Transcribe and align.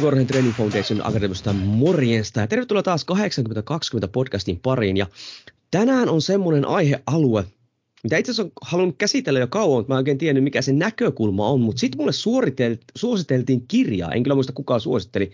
Korhonen 0.00 0.26
Training 0.26 0.56
Foundation 0.56 1.06
Akademista 1.06 1.52
morjesta. 1.52 2.40
Ja 2.40 2.46
tervetuloa 2.46 2.82
taas 2.82 3.04
8020 3.04 4.08
podcastin 4.12 4.60
pariin. 4.62 4.96
Ja 4.96 5.06
tänään 5.70 6.08
on 6.08 6.22
semmoinen 6.22 6.64
aihealue, 6.64 7.44
mitä 8.02 8.16
itse 8.16 8.32
asiassa 8.32 8.42
on 8.42 8.52
halunnut 8.62 8.96
käsitellä 8.98 9.40
jo 9.40 9.46
kauan, 9.46 9.78
mutta 9.80 9.92
mä 9.92 9.96
en 9.96 9.98
oikein 9.98 10.18
tiennyt 10.18 10.44
mikä 10.44 10.62
se 10.62 10.72
näkökulma 10.72 11.48
on, 11.48 11.60
mutta 11.60 11.80
sitten 11.80 11.98
mulle 11.98 12.12
suositeltiin 12.96 13.66
kirjaa, 13.68 14.12
en 14.12 14.22
kyllä 14.22 14.34
muista 14.34 14.52
kukaan 14.52 14.80
suositteli, 14.80 15.30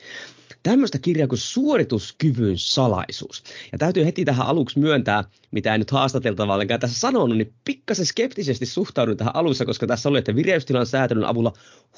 tämmöistä 0.71 0.99
kirjaa 0.99 1.29
kuin 1.29 1.39
suorituskyvyn 1.39 2.59
salaisuus. 2.59 3.43
Ja 3.73 3.79
täytyy 3.79 4.05
heti 4.05 4.25
tähän 4.25 4.47
aluksi 4.47 4.79
myöntää, 4.79 5.25
mitä 5.51 5.75
en 5.75 5.81
nyt 5.81 5.91
haastateltavallekaan 5.91 6.81
tässä 6.81 7.01
sanonut, 7.01 7.37
niin 7.37 7.53
pikkasen 7.65 8.07
skeptisesti 8.07 8.67
suhtaudun 8.67 9.17
tähän 9.17 9.37
alussa, 9.37 9.65
koska 9.65 9.87
tässä 9.87 10.09
oli, 10.09 10.19
että 10.19 10.37
vireystilan 10.37 10.87
säätelyn 10.87 11.25
avulla 11.25 11.53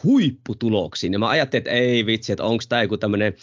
huipputuloksiin. 0.04 1.12
Ja 1.12 1.18
mä 1.18 1.28
ajattelin, 1.28 1.60
että 1.60 1.70
ei 1.70 2.06
vitsi, 2.06 2.32
että 2.32 2.44
onko 2.44 2.64
tämä 2.68 2.82
joku 2.82 2.96
tämmöinen 2.96 3.34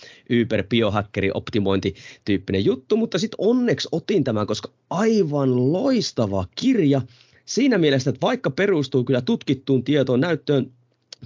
Uber 0.42 0.64
biohackeri 0.70 1.32
optimointityyppinen 1.34 2.66
juttu, 2.66 2.98
mutta 2.98 3.20
sitten 3.20 3.38
onneksi 3.38 3.88
otin 3.92 4.24
tämän, 4.24 4.48
koska 4.48 4.70
aivan 4.90 5.74
loistava 5.74 6.46
kirja 6.56 7.02
siinä 7.46 7.78
mielessä, 7.78 8.10
että 8.10 8.28
vaikka 8.28 8.52
perustuu 8.52 9.04
kyllä 9.04 9.22
tutkittuun 9.22 9.84
tietoon, 9.84 10.20
näyttöön, 10.20 10.72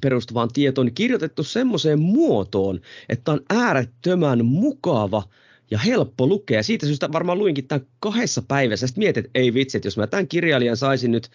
perustuvaan 0.01 0.49
tietoon 0.53 0.91
kirjoitettu 0.91 1.43
semmoiseen 1.43 1.99
muotoon, 1.99 2.79
että 3.09 3.31
on 3.31 3.39
äärettömän 3.49 4.45
mukava 4.45 5.23
ja 5.71 5.77
helppo 5.77 6.27
lukea. 6.27 6.63
Siitä 6.63 6.85
syystä 6.85 7.11
varmaan 7.11 7.37
luinkin 7.37 7.67
tämän 7.67 7.87
kahdessa 7.99 8.41
päivässä. 8.47 8.87
Sitten 8.87 9.01
mietit, 9.01 9.25
että 9.25 9.39
ei 9.39 9.53
vitsi, 9.53 9.77
että 9.77 9.87
jos 9.87 9.97
mä 9.97 10.07
tämän 10.07 10.27
kirjailijan 10.27 10.77
saisin 10.77 11.11
nyt 11.11 11.29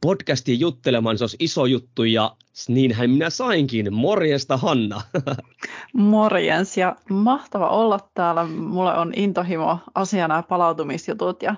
podcastiin 0.00 0.60
juttelemaan, 0.60 1.12
niin 1.12 1.18
se 1.18 1.24
olisi 1.24 1.36
iso 1.40 1.66
juttu 1.66 2.04
ja 2.04 2.36
niinhän 2.68 3.10
minä 3.10 3.30
sainkin. 3.30 3.94
Morjesta 3.94 4.56
Hanna. 4.56 5.02
Morjens 5.92 6.76
ja 6.76 6.96
mahtava 7.10 7.68
olla 7.68 8.00
täällä. 8.14 8.44
Mulle 8.44 8.94
on 8.94 9.12
intohimo 9.16 9.78
asiana 9.94 10.42
palautumisjutut 10.42 11.42
ja 11.42 11.54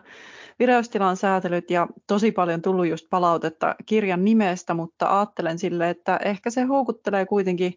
vireystilan 0.59 1.17
säätelyt 1.17 1.71
ja 1.71 1.87
tosi 2.07 2.33
paljon 2.33 2.63
tullut 2.63 2.87
just 2.87 3.07
palautetta 3.11 3.75
kirjan 3.87 4.25
nimestä, 4.25 4.75
mutta 4.75 5.19
ajattelen 5.19 5.59
sille, 5.59 5.91
että 5.91 6.21
ehkä 6.25 6.51
se 6.51 6.63
houkuttelee 6.63 7.27
kuitenkin 7.27 7.75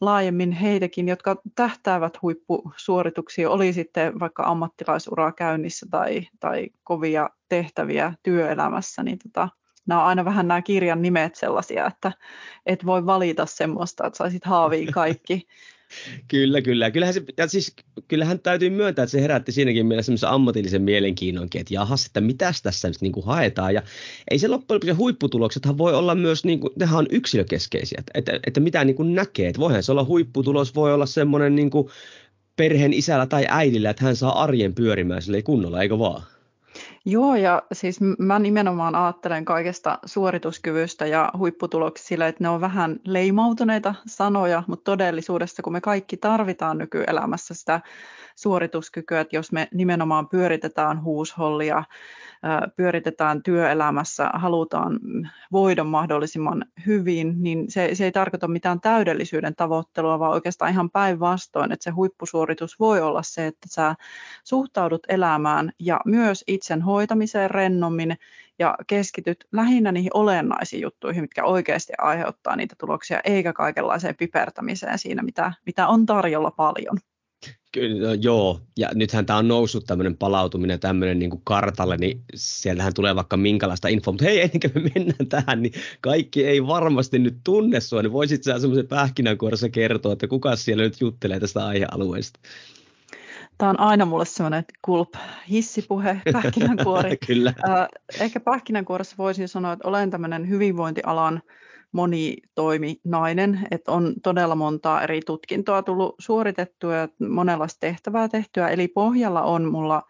laajemmin 0.00 0.52
heitäkin, 0.52 1.08
jotka 1.08 1.36
tähtäävät 1.54 2.22
huippusuorituksia, 2.22 3.50
oli 3.50 3.72
sitten 3.72 4.20
vaikka 4.20 4.42
ammattilaisuraa 4.42 5.32
käynnissä 5.32 5.86
tai, 5.90 6.28
tai 6.40 6.68
kovia 6.84 7.30
tehtäviä 7.48 8.12
työelämässä, 8.22 9.02
niin 9.02 9.18
tota, 9.18 9.48
nämä 9.86 10.00
on 10.00 10.06
aina 10.06 10.24
vähän 10.24 10.48
nämä 10.48 10.62
kirjan 10.62 11.02
nimet 11.02 11.34
sellaisia, 11.34 11.86
että 11.86 12.12
et 12.66 12.86
voi 12.86 13.06
valita 13.06 13.46
semmoista, 13.46 14.06
että 14.06 14.16
saisit 14.16 14.44
haaviin 14.44 14.92
kaikki. 14.92 15.42
Kyllä, 16.28 16.62
kyllä. 16.62 16.90
Kyllähän, 16.90 17.14
se, 17.14 17.22
ja 17.38 17.48
siis, 17.48 17.74
kyllähän 18.08 18.40
täytyy 18.40 18.70
myöntää, 18.70 19.02
että 19.02 19.10
se 19.10 19.22
herätti 19.22 19.52
siinäkin 19.52 19.86
mielessä 19.86 20.06
semmoisen 20.06 20.28
ammatillisen 20.28 20.82
mielenkiinnonkin, 20.82 21.60
että 21.60 21.74
jahas, 21.74 22.06
että 22.06 22.20
mitäs 22.20 22.62
tässä 22.62 22.88
nyt 22.88 23.00
niin 23.00 23.12
kuin 23.12 23.26
haetaan. 23.26 23.74
Ja 23.74 23.82
ei 24.30 24.38
se 24.38 24.48
loppujen 24.48 24.76
lopuksi 24.76 24.92
huipputuloksethan 24.92 25.78
voi 25.78 25.94
olla 25.94 26.14
myös, 26.14 26.44
niin 26.44 26.60
kuin, 26.60 26.72
nehän 26.78 26.98
on 26.98 27.06
yksilökeskeisiä, 27.10 28.02
että, 28.14 28.40
että, 28.46 28.60
mitä 28.60 28.84
niin 28.84 28.96
kuin 28.96 29.14
näkee. 29.14 29.48
Että 29.48 29.60
voihan 29.60 29.82
se 29.82 29.92
olla 29.92 30.04
huipputulos, 30.04 30.74
voi 30.74 30.94
olla 30.94 31.06
semmoinen 31.06 31.56
niin 31.56 31.70
kuin 31.70 31.88
perheen 32.56 32.92
isällä 32.92 33.26
tai 33.26 33.46
äidillä, 33.48 33.90
että 33.90 34.04
hän 34.04 34.16
saa 34.16 34.42
arjen 34.42 34.74
pyörimään 34.74 35.22
sille 35.22 35.42
kunnolla, 35.42 35.82
eikö 35.82 35.98
vaan? 35.98 36.22
Joo, 37.08 37.36
ja 37.36 37.62
siis 37.72 38.00
mä 38.18 38.38
nimenomaan 38.38 38.94
ajattelen 38.94 39.44
kaikesta 39.44 39.98
suorituskyvystä 40.06 41.06
ja 41.06 41.30
huipputuloksista 41.38 42.26
että 42.26 42.44
ne 42.44 42.48
on 42.48 42.60
vähän 42.60 42.96
leimautuneita 43.04 43.94
sanoja, 44.06 44.62
mutta 44.66 44.84
todellisuudessa, 44.84 45.62
kun 45.62 45.72
me 45.72 45.80
kaikki 45.80 46.16
tarvitaan 46.16 46.78
nykyelämässä 46.78 47.54
sitä 47.54 47.80
suorituskykyä, 48.36 49.20
että 49.20 49.36
jos 49.36 49.52
me 49.52 49.68
nimenomaan 49.74 50.28
pyöritetään 50.28 51.02
huushollia, 51.02 51.84
pyöritetään 52.76 53.42
työelämässä, 53.42 54.30
halutaan 54.34 55.00
voida 55.52 55.84
mahdollisimman 55.84 56.64
hyvin, 56.86 57.34
niin 57.42 57.70
se, 57.70 57.90
se 57.94 58.04
ei 58.04 58.12
tarkoita 58.12 58.48
mitään 58.48 58.80
täydellisyyden 58.80 59.56
tavoittelua, 59.56 60.18
vaan 60.18 60.32
oikeastaan 60.32 60.70
ihan 60.70 60.90
päinvastoin, 60.90 61.72
että 61.72 61.84
se 61.84 61.90
huippusuoritus 61.90 62.80
voi 62.80 63.00
olla 63.00 63.22
se, 63.22 63.46
että 63.46 63.68
sä 63.70 63.94
suhtaudut 64.44 65.02
elämään 65.08 65.72
ja 65.78 66.00
myös 66.04 66.44
itsen 66.46 66.82
hoitamiseen 66.82 67.50
rennommin 67.50 68.16
ja 68.58 68.74
keskityt 68.86 69.44
lähinnä 69.52 69.92
niihin 69.92 70.10
olennaisiin 70.14 70.82
juttuihin, 70.82 71.22
mitkä 71.22 71.44
oikeasti 71.44 71.92
aiheuttaa 71.98 72.56
niitä 72.56 72.74
tuloksia, 72.78 73.20
eikä 73.24 73.52
kaikenlaiseen 73.52 74.16
pipertämiseen 74.16 74.98
siinä, 74.98 75.22
mitä, 75.22 75.52
mitä 75.66 75.88
on 75.88 76.06
tarjolla 76.06 76.50
paljon. 76.50 76.98
Kyllä, 77.72 78.08
no, 78.08 78.14
joo, 78.14 78.60
ja 78.76 78.88
nythän 78.94 79.26
tämä 79.26 79.38
on 79.38 79.48
noussut 79.48 79.84
tämmöinen 79.84 80.16
palautuminen 80.16 80.80
tämmöinen 80.80 81.18
niin 81.18 81.40
kartalle, 81.44 81.96
niin 81.96 82.22
siellähän 82.34 82.94
tulee 82.94 83.16
vaikka 83.16 83.36
minkälaista 83.36 83.88
infoa, 83.88 84.12
mutta 84.12 84.24
hei, 84.24 84.40
ennen 84.40 84.72
kuin 84.72 84.84
me 84.84 84.90
mennään 84.94 85.28
tähän, 85.28 85.62
niin 85.62 85.72
kaikki 86.00 86.46
ei 86.46 86.66
varmasti 86.66 87.18
nyt 87.18 87.36
tunne 87.44 87.80
sua, 87.80 88.02
niin 88.02 88.12
voisit 88.12 88.44
sä 88.44 88.58
semmoisen 88.58 88.86
pähkinänkuoressa 88.86 89.68
kertoa, 89.68 90.12
että 90.12 90.28
kuka 90.28 90.56
siellä 90.56 90.82
nyt 90.82 91.00
juttelee 91.00 91.40
tästä 91.40 91.66
aihealueesta? 91.66 92.40
Tämä 93.58 93.70
on 93.70 93.80
aina 93.80 94.04
mulle 94.04 94.24
semmoinen 94.24 94.64
kulp, 94.82 95.14
hissipuhe, 95.50 96.20
pähkinänkuori. 96.32 97.16
Kyllä. 97.26 97.54
ehkä 98.20 98.40
pähkinänkuoressa 98.40 99.14
voisin 99.18 99.48
sanoa, 99.48 99.72
että 99.72 99.88
olen 99.88 100.10
tämmöinen 100.10 100.48
hyvinvointialan 100.48 101.42
monitoiminainen, 101.96 103.66
että 103.70 103.92
on 103.92 104.14
todella 104.22 104.54
montaa 104.54 105.02
eri 105.02 105.20
tutkintoa 105.26 105.82
tullut 105.82 106.14
suoritettua 106.18 106.94
ja 106.94 107.08
monenlaista 107.28 107.80
tehtävää 107.80 108.28
tehtyä. 108.28 108.68
Eli 108.68 108.88
pohjalla 108.88 109.42
on 109.42 109.64
mulla 109.64 110.02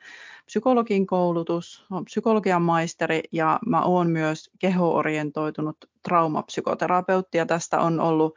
psykologin 0.47 1.07
koulutus, 1.07 1.87
on 1.91 2.05
psykologian 2.05 2.63
maisteri 2.63 3.23
ja 3.33 3.59
mä 3.67 3.83
oon 3.83 4.11
myös 4.11 4.51
kehoorientoitunut 4.59 5.77
traumapsykoterapeutti 6.03 7.39
ja 7.39 7.47
tästä 7.47 7.81
on 7.81 8.01
ollut 8.01 8.35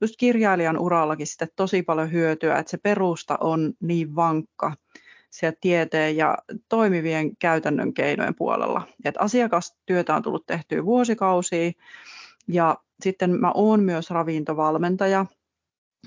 just 0.00 0.14
kirjailijan 0.18 0.78
urallakin 0.78 1.26
sitten 1.26 1.48
tosi 1.56 1.82
paljon 1.82 2.12
hyötyä, 2.12 2.58
että 2.58 2.70
se 2.70 2.78
perusta 2.78 3.38
on 3.40 3.72
niin 3.80 4.16
vankka 4.16 4.72
siellä 5.30 5.56
tieteen 5.60 6.16
ja 6.16 6.38
toimivien 6.68 7.36
käytännön 7.36 7.94
keinojen 7.94 8.34
puolella. 8.34 8.82
Et 9.04 9.14
asiakastyötä 9.18 10.14
on 10.14 10.22
tullut 10.22 10.46
tehtyä 10.46 10.84
vuosikausia 10.84 11.72
ja 12.48 12.76
sitten 13.00 13.40
mä 13.40 13.52
oon 13.54 13.82
myös 13.82 14.10
ravintovalmentaja. 14.10 15.26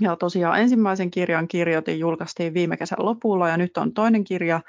Ja 0.02 0.16
tosiaan 0.16 0.60
ensimmäisen 0.60 1.12
kirjan 1.12 1.48
kirjoitin, 1.48 2.00
julkaistiin 2.00 2.54
viime 2.54 2.78
kesän 2.78 3.06
lopulla 3.06 3.50
ja 3.50 3.58
nyt 3.58 3.78
on 3.78 3.94
toinen 3.94 4.24
kirja 4.24 4.62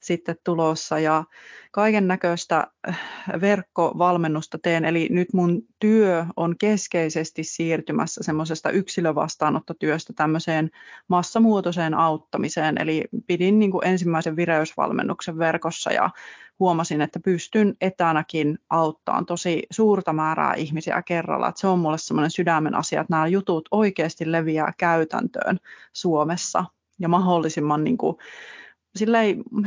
sitten 0.00 0.36
tulossa 0.44 0.98
ja 0.98 1.24
kaiken 1.70 2.08
näköistä 2.08 2.66
äh, 2.88 3.00
verkkovalmennusta 3.40 4.58
teen. 4.62 4.84
Eli 4.84 5.08
nyt 5.10 5.28
mun 5.32 5.62
työ 5.78 6.26
on 6.36 6.54
keskeisesti 6.58 7.44
siirtymässä 7.44 8.20
semmoisesta 8.24 8.70
yksilövastaanottotyöstä 8.70 10.12
tämmöiseen 10.12 10.70
massamuotoiseen 11.08 11.94
auttamiseen. 11.94 12.78
Eli 12.78 13.04
pidin 13.26 13.58
niin 13.58 13.70
kuin 13.70 13.86
ensimmäisen 13.86 14.36
vireysvalmennuksen 14.36 15.38
verkossa 15.38 15.92
ja 15.92 16.10
huomasin, 16.58 17.00
että 17.00 17.20
pystyn 17.20 17.76
etänäkin 17.80 18.58
auttamaan 18.70 19.26
tosi 19.26 19.62
suurta 19.70 20.12
määrää 20.12 20.54
ihmisiä 20.54 21.02
kerralla. 21.02 21.48
Että 21.48 21.60
se 21.60 21.66
on 21.66 21.78
mulle 21.78 21.98
semmoinen 21.98 22.30
sydämen 22.30 22.74
asia, 22.74 23.00
että 23.00 23.12
nämä 23.12 23.26
jutut 23.26 23.68
oikeasti 23.70 24.32
leviää 24.32 24.72
käytäntöön 24.78 25.58
Suomessa 25.92 26.64
ja 26.98 27.08
mahdollisimman 27.08 27.84
niin 27.84 27.98
kuin, 27.98 28.16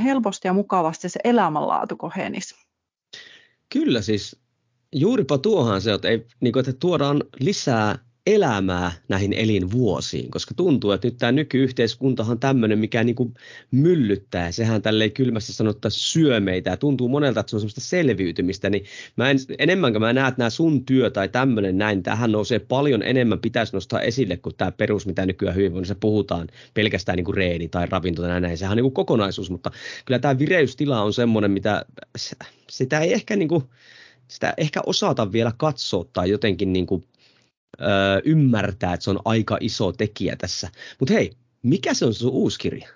helposti 0.04 0.48
ja 0.48 0.54
mukavasti 0.54 1.10
se 1.10 1.19
elämänlaatu 1.24 1.98
kohenisi. 1.98 2.56
Kyllä 3.69 4.01
siis, 4.01 4.42
juuripa 4.92 5.38
tuohan 5.38 5.81
se, 5.81 5.94
että, 5.94 6.07
ei, 6.07 6.28
niin 6.39 6.54
kuin, 6.54 6.60
että 6.60 6.74
tuodaan 6.80 7.24
lisää 7.39 8.00
elämää 8.25 8.91
näihin 9.07 9.33
elinvuosiin, 9.33 10.31
koska 10.31 10.53
tuntuu, 10.53 10.91
että 10.91 11.07
nyt 11.07 11.18
tämä 11.18 11.31
nykyyhteiskuntahan 11.31 12.31
on 12.31 12.39
tämmöinen, 12.39 12.79
mikä 12.79 13.03
niin 13.03 13.15
kuin 13.15 13.33
myllyttää. 13.71 14.51
Sehän 14.51 14.81
tälleen 14.81 15.12
kylmästi 15.12 15.53
sanottaisi 15.53 16.00
syö 16.00 16.39
meitä 16.39 16.69
ja 16.69 16.77
tuntuu 16.77 17.07
monelta, 17.07 17.39
että 17.39 17.50
se 17.50 17.56
on 17.56 17.59
semmoista 17.59 17.81
selviytymistä. 17.81 18.69
Niin 18.69 18.85
mä 19.15 19.29
en, 19.29 19.38
enemmän 19.57 19.94
kuin 19.94 20.01
mä 20.01 20.13
näen, 20.13 20.27
että 20.27 20.39
nämä 20.39 20.50
sun 20.50 20.85
työ 20.85 21.09
tai 21.09 21.29
tämmöinen 21.29 21.77
näin, 21.77 22.03
tähän 22.03 22.31
nousee 22.31 22.59
paljon 22.59 23.03
enemmän, 23.03 23.39
pitäisi 23.39 23.73
nostaa 23.73 24.01
esille 24.01 24.38
kuin 24.38 24.56
tämä 24.56 24.71
perus, 24.71 25.06
mitä 25.06 25.25
nykyään 25.25 25.56
hyvinvoinnissa 25.56 25.95
puhutaan, 25.95 26.47
pelkästään 26.73 27.15
niin 27.15 27.25
kuin 27.25 27.35
reeni 27.35 27.68
tai 27.68 27.88
ravinto 27.89 28.21
tai 28.21 28.41
näin. 28.41 28.57
Sehän 28.57 28.71
on 28.71 28.77
niin 28.77 28.83
kuin 28.83 28.94
kokonaisuus, 28.94 29.50
mutta 29.50 29.71
kyllä 30.06 30.19
tämä 30.19 30.39
vireystila 30.39 31.01
on 31.01 31.13
semmoinen, 31.13 31.51
mitä 31.51 31.85
sitä 32.69 33.00
ei 33.00 33.13
ehkä 33.13 33.35
niin 33.35 33.50
kuin, 33.50 33.63
sitä 34.27 34.53
ehkä 34.57 34.81
osata 34.85 35.31
vielä 35.31 35.51
katsoa 35.57 36.06
tai 36.13 36.29
jotenkin 36.29 36.73
niin 36.73 36.85
kuin 36.85 37.03
öö, 37.81 38.21
ymmärtää, 38.25 38.94
että 38.94 39.03
se 39.03 39.09
on 39.09 39.19
aika 39.25 39.57
iso 39.59 39.91
tekijä 39.91 40.35
tässä. 40.35 40.69
Mutta 41.00 41.13
hei, 41.13 41.31
mikä 41.63 41.94
se 41.94 42.06
on 42.06 42.13
sun 42.13 42.31
uusi 42.31 42.59
kirja? 42.59 42.88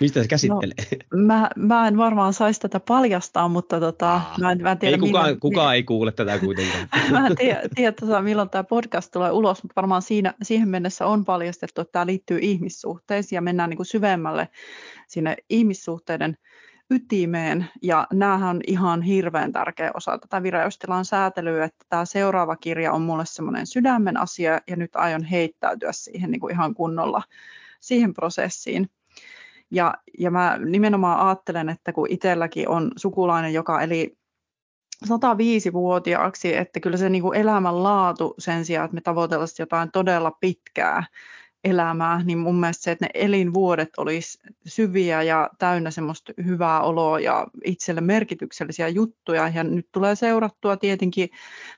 Mistä 0.00 0.22
se 0.22 0.28
käsittelee? 0.28 0.74
No, 1.12 1.18
mä, 1.18 1.50
mä 1.56 1.88
en 1.88 1.96
varmaan 1.96 2.32
saisi 2.32 2.60
tätä 2.60 2.80
paljastaa, 2.80 3.48
mutta 3.48 3.80
tota, 3.80 4.20
mä, 4.40 4.52
en, 4.52 4.62
mä 4.62 4.72
en 4.72 4.78
tiedä, 4.78 4.94
ei 4.94 5.00
kukaan, 5.00 5.24
milloin, 5.24 5.40
kukaan 5.40 5.74
ei 5.74 5.82
kuule 5.82 6.12
tätä 6.12 6.38
kuitenkaan. 6.38 6.88
mä 7.10 7.26
en 7.26 7.36
tiedä, 7.36 7.60
tiedä 7.74 7.92
tota, 7.92 8.22
milloin 8.22 8.50
tämä 8.50 8.64
podcast 8.64 9.10
tulee 9.12 9.30
ulos, 9.30 9.62
mutta 9.62 9.76
varmaan 9.76 10.02
siinä, 10.02 10.34
siihen 10.42 10.68
mennessä 10.68 11.06
on 11.06 11.24
paljastettu, 11.24 11.80
että 11.80 11.92
tämä 11.92 12.06
liittyy 12.06 12.38
ihmissuhteisiin 12.42 13.36
ja 13.36 13.42
mennään 13.42 13.70
niin 13.70 13.76
kuin 13.76 13.86
syvemmälle 13.86 14.48
sinne 15.08 15.36
ihmissuhteiden 15.50 16.36
ytimeen 16.90 17.66
ja 17.82 18.06
näähän 18.12 18.56
on 18.56 18.60
ihan 18.66 19.02
hirveän 19.02 19.52
tärkeä 19.52 19.90
osa 19.94 20.18
tätä 20.18 20.42
vireystilan 20.42 21.04
säätelyä, 21.04 21.64
että 21.64 21.84
tämä 21.88 22.04
seuraava 22.04 22.56
kirja 22.56 22.92
on 22.92 23.02
mulle 23.02 23.24
semmoinen 23.26 23.66
sydämen 23.66 24.16
asia 24.16 24.60
ja 24.68 24.76
nyt 24.76 24.96
aion 24.96 25.24
heittäytyä 25.24 25.92
siihen 25.92 26.30
niin 26.30 26.40
kuin 26.40 26.52
ihan 26.52 26.74
kunnolla 26.74 27.22
siihen 27.80 28.14
prosessiin. 28.14 28.90
Ja, 29.70 29.94
ja 30.18 30.30
mä 30.30 30.58
nimenomaan 30.64 31.26
ajattelen, 31.26 31.68
että 31.68 31.92
kun 31.92 32.10
itselläkin 32.10 32.68
on 32.68 32.92
sukulainen, 32.96 33.54
joka 33.54 33.82
eli 33.82 34.16
105-vuotiaaksi, 35.04 36.56
että 36.56 36.80
kyllä 36.80 36.96
se 36.96 37.08
niin 37.08 37.22
kuin 37.22 37.38
elämänlaatu 37.38 38.34
sen 38.38 38.64
sijaan, 38.64 38.84
että 38.84 38.94
me 38.94 39.00
tavoitellaan 39.00 39.48
jotain 39.58 39.90
todella 39.92 40.30
pitkää, 40.30 41.04
elämää, 41.66 42.22
niin 42.24 42.38
mun 42.38 42.60
mielestä 42.60 42.82
se, 42.82 42.90
että 42.90 43.04
ne 43.04 43.10
elinvuodet 43.14 43.88
olisi 43.96 44.38
syviä 44.66 45.22
ja 45.22 45.50
täynnä 45.58 45.90
semmoista 45.90 46.32
hyvää 46.44 46.80
oloa 46.80 47.20
ja 47.20 47.46
itselle 47.64 48.00
merkityksellisiä 48.00 48.88
juttuja. 48.88 49.48
Ja 49.48 49.64
nyt 49.64 49.88
tulee 49.92 50.14
seurattua 50.14 50.76
tietenkin, 50.76 51.28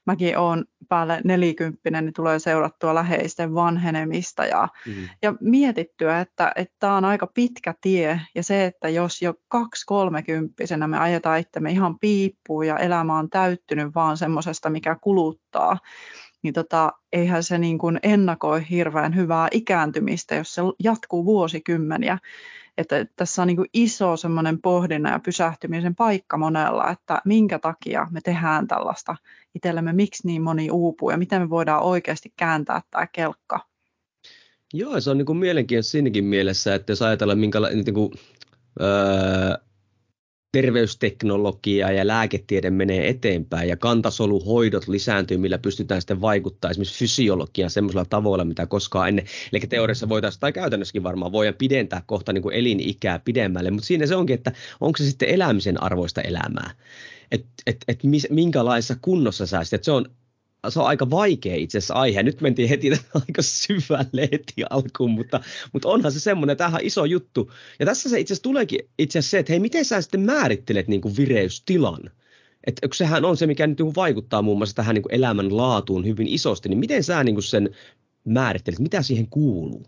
mäkin 0.06 0.38
olen 0.38 0.64
päälle 0.88 1.20
nelikymppinen, 1.24 2.04
niin 2.04 2.12
tulee 2.12 2.38
seurattua 2.38 2.94
läheisten 2.94 3.54
vanhenemista 3.54 4.46
ja, 4.46 4.68
mm. 4.86 5.08
ja 5.22 5.34
mietittyä, 5.40 6.20
että 6.20 6.52
tämä 6.78 6.96
on 6.96 7.04
aika 7.04 7.26
pitkä 7.26 7.74
tie. 7.80 8.20
Ja 8.34 8.42
se, 8.42 8.64
että 8.64 8.88
jos 8.88 9.22
jo 9.22 9.34
kaksi 9.48 9.86
kolmekymppisenä 9.86 10.88
me 10.88 10.98
ajetaan 10.98 11.40
itsemme 11.40 11.70
ihan 11.70 11.98
piippuun 11.98 12.66
ja 12.66 12.78
elämä 12.78 13.18
on 13.18 13.30
täyttynyt 13.30 13.94
vaan 13.94 14.16
semmoisesta, 14.16 14.70
mikä 14.70 14.96
kuluttaa, 15.00 15.78
niin 16.42 16.54
tota, 16.54 16.92
eihän 17.12 17.42
se 17.42 17.58
niin 17.58 17.78
kuin 17.78 18.00
ennakoi 18.02 18.70
hirveän 18.70 19.16
hyvää 19.16 19.48
ikääntymistä, 19.50 20.34
jos 20.34 20.54
se 20.54 20.62
jatkuu 20.84 21.24
vuosikymmeniä. 21.24 22.18
Että 22.78 23.06
tässä 23.16 23.42
on 23.42 23.48
niin 23.48 23.56
kuin 23.56 23.68
iso 23.72 24.16
semmoinen 24.16 24.62
pohdinnan 24.62 25.12
ja 25.12 25.18
pysähtymisen 25.18 25.94
paikka 25.94 26.36
monella, 26.36 26.90
että 26.90 27.22
minkä 27.24 27.58
takia 27.58 28.06
me 28.10 28.20
tehdään 28.20 28.66
tällaista 28.66 29.16
itsellemme, 29.54 29.92
miksi 29.92 30.26
niin 30.26 30.42
moni 30.42 30.70
uupuu 30.70 31.10
ja 31.10 31.16
miten 31.16 31.42
me 31.42 31.50
voidaan 31.50 31.82
oikeasti 31.82 32.32
kääntää 32.36 32.82
tämä 32.90 33.06
kelkka. 33.06 33.60
Joo, 34.74 35.00
se 35.00 35.10
on 35.10 35.18
niin 35.18 35.26
kuin 35.26 35.38
mielenkiintoista 35.38 35.90
siinäkin 35.90 36.24
mielessä, 36.24 36.74
että 36.74 36.92
jos 36.92 37.02
ajatellaan 37.02 37.38
minkälainen 37.38 37.84
niin 37.84 37.94
kuin, 37.94 38.12
öö, 38.80 39.67
terveysteknologia 40.52 41.92
ja 41.92 42.06
lääketiede 42.06 42.70
menee 42.70 43.08
eteenpäin 43.08 43.68
ja 43.68 43.76
kantasoluhoidot 43.76 44.88
lisääntyy, 44.88 45.36
millä 45.36 45.58
pystytään 45.58 46.00
sitten 46.00 46.20
vaikuttamaan 46.20 46.70
esimerkiksi 46.70 46.98
fysiologiaan 46.98 47.70
semmoisella 47.70 48.04
tavoilla, 48.04 48.44
mitä 48.44 48.66
koskaan 48.66 49.08
ennen. 49.08 49.24
Eli 49.52 49.60
teoriassa 49.60 50.08
voitaisiin, 50.08 50.40
tai 50.40 50.52
käytännössäkin 50.52 51.02
varmaan 51.02 51.32
voidaan 51.32 51.54
pidentää 51.58 52.02
kohta 52.06 52.32
niin 52.32 52.42
kuin 52.42 52.54
elinikää 52.54 53.18
pidemmälle, 53.18 53.70
mutta 53.70 53.86
siinä 53.86 54.06
se 54.06 54.16
onkin, 54.16 54.34
että 54.34 54.52
onko 54.80 54.96
se 54.96 55.04
sitten 55.04 55.28
elämisen 55.28 55.82
arvoista 55.82 56.22
elämää. 56.22 56.70
Että 57.32 57.48
et, 57.66 57.76
et 57.88 58.00
minkälaisessa 58.30 58.96
kunnossa 59.02 59.46
sä 59.46 59.64
sitten, 59.64 59.84
se 59.84 59.92
on 59.92 60.10
se 60.68 60.80
on 60.80 60.86
aika 60.86 61.10
vaikea 61.10 61.56
itse 61.56 61.78
asiassa 61.78 61.94
aihe. 61.94 62.22
Nyt 62.22 62.40
mentiin 62.40 62.68
heti 62.68 62.90
aika 63.28 63.42
syvälle 63.42 64.28
heti 64.32 64.54
alkuun, 64.70 65.10
mutta, 65.10 65.40
mutta 65.72 65.88
onhan 65.88 66.12
se 66.12 66.20
semmoinen, 66.20 66.56
tämähän 66.56 66.80
on 66.80 66.86
iso 66.86 67.04
juttu. 67.04 67.52
Ja 67.78 67.86
tässä 67.86 68.08
se 68.08 68.20
itse 68.20 68.32
asiassa 68.32 68.42
tuleekin 68.42 68.80
itse 68.98 69.18
asiassa 69.18 69.30
se, 69.30 69.38
että 69.38 69.52
hei, 69.52 69.60
miten 69.60 69.84
sä 69.84 70.00
sitten 70.00 70.20
määrittelet 70.20 70.88
niin 70.88 71.00
kuin 71.00 71.16
vireystilan? 71.16 72.10
Että 72.66 72.88
sehän 72.94 73.24
on 73.24 73.36
se, 73.36 73.46
mikä 73.46 73.66
nyt 73.66 73.78
niin 73.78 73.94
vaikuttaa 73.94 74.42
muun 74.42 74.58
muassa 74.58 74.76
tähän 74.76 74.94
niin 74.94 75.02
kuin 75.02 75.14
elämän 75.14 75.56
laatuun 75.56 76.06
hyvin 76.06 76.28
isosti, 76.28 76.68
niin 76.68 76.78
miten 76.78 77.04
sä 77.04 77.24
niin 77.24 77.34
kuin 77.34 77.42
sen 77.42 77.70
määrittelet, 78.24 78.78
mitä 78.78 79.02
siihen 79.02 79.26
kuuluu? 79.26 79.86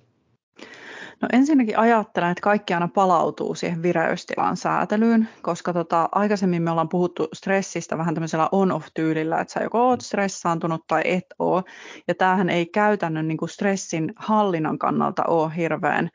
No 1.23 1.29
ensinnäkin 1.33 1.79
ajattelen, 1.79 2.31
että 2.31 2.43
kaikki 2.43 2.75
aina 2.75 2.89
palautuu 2.89 3.55
siihen 3.55 3.83
vireystilan 3.83 4.57
säätelyyn, 4.57 5.29
koska 5.43 5.73
tota, 5.73 6.09
aikaisemmin 6.13 6.63
me 6.63 6.71
ollaan 6.71 6.89
puhuttu 6.89 7.29
stressistä 7.33 7.99
vähän 7.99 8.15
tämmöisellä 8.15 8.49
on-off-tyylillä, 8.53 9.41
että 9.41 9.53
sä 9.53 9.63
joko 9.63 9.89
oot 9.89 10.01
stressaantunut 10.01 10.87
tai 10.87 11.03
et 11.05 11.27
oo. 11.39 11.63
Ja 12.09 12.15
tämähän 12.15 12.51
ei 12.51 12.67
käytännön 12.67 13.29
niin 13.29 13.39
kuin 13.39 13.49
stressin 13.49 14.13
hallinnan 14.17 14.79
kannalta 14.79 15.23
ole 15.29 15.57
hirveän 15.57 16.11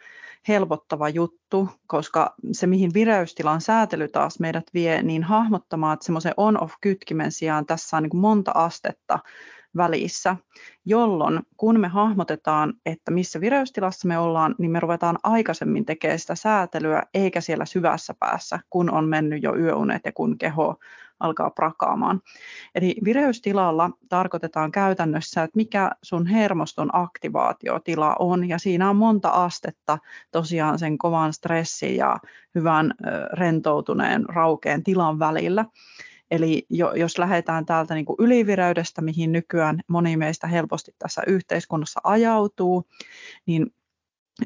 helpottava 0.47 1.09
juttu, 1.09 1.69
koska 1.87 2.35
se, 2.51 2.67
mihin 2.67 2.93
vireystilan 2.93 3.61
säätely 3.61 4.07
taas 4.07 4.39
meidät 4.39 4.65
vie, 4.73 5.03
niin 5.03 5.23
hahmottamaan, 5.23 5.93
että 5.93 6.05
semmoisen 6.05 6.33
on-off-kytkimen 6.37 7.31
sijaan 7.31 7.65
tässä 7.65 7.97
on 7.97 8.03
niin 8.03 8.17
monta 8.17 8.51
astetta, 8.55 9.19
välissä, 9.77 10.35
jolloin 10.85 11.39
kun 11.57 11.79
me 11.79 11.87
hahmotetaan, 11.87 12.73
että 12.85 13.11
missä 13.11 13.41
vireystilassa 13.41 14.07
me 14.07 14.17
ollaan, 14.17 14.55
niin 14.57 14.71
me 14.71 14.79
ruvetaan 14.79 15.17
aikaisemmin 15.23 15.85
tekemään 15.85 16.19
sitä 16.19 16.35
säätelyä, 16.35 17.03
eikä 17.13 17.41
siellä 17.41 17.65
syvässä 17.65 18.13
päässä, 18.19 18.59
kun 18.69 18.91
on 18.91 19.05
mennyt 19.05 19.43
jo 19.43 19.55
yöunet 19.55 20.01
ja 20.05 20.11
kun 20.11 20.37
keho 20.37 20.75
alkaa 21.19 21.49
prakaamaan. 21.49 22.21
Eli 22.75 22.95
vireystilalla 23.03 23.89
tarkoitetaan 24.09 24.71
käytännössä, 24.71 25.43
että 25.43 25.57
mikä 25.57 25.91
sun 26.01 26.27
hermoston 26.27 26.89
aktivaatiotila 26.93 28.15
on, 28.19 28.49
ja 28.49 28.59
siinä 28.59 28.89
on 28.89 28.95
monta 28.95 29.29
astetta 29.29 29.97
tosiaan 30.31 30.79
sen 30.79 30.97
kovan 30.97 31.33
stressin 31.33 31.95
ja 31.95 32.17
hyvän 32.55 32.93
rentoutuneen 33.33 34.25
raukeen 34.29 34.83
tilan 34.83 35.19
välillä. 35.19 35.65
Eli 36.31 36.65
jo, 36.69 36.93
jos 36.93 37.17
lähdetään 37.17 37.65
täältä 37.65 37.93
niin 37.95 38.05
kuin 38.05 38.15
ylivireydestä, 38.19 39.01
mihin 39.01 39.31
nykyään 39.31 39.79
moni 39.87 40.17
meistä 40.17 40.47
helposti 40.47 40.91
tässä 40.99 41.21
yhteiskunnassa 41.27 41.99
ajautuu, 42.03 42.83
niin 43.45 43.67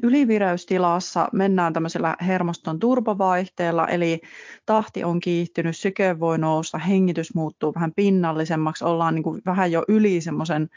Ylivireystilassa 0.02 1.28
mennään 1.32 1.72
tämmöisellä 1.72 2.16
hermoston 2.26 2.78
turbovaihteella, 2.78 3.88
eli 3.88 4.20
tahti 4.66 5.04
on 5.04 5.20
kiihtynyt, 5.20 5.76
syke 5.76 6.20
voi 6.20 6.38
nousta, 6.38 6.78
hengitys 6.78 7.34
muuttuu 7.34 7.74
vähän 7.74 7.92
pinnallisemmaksi, 7.96 8.84
ollaan 8.84 9.14
niin 9.14 9.22
kuin 9.22 9.42
vähän 9.46 9.72
jo 9.72 9.84
yli 9.88 10.20
semmoisen 10.20 10.68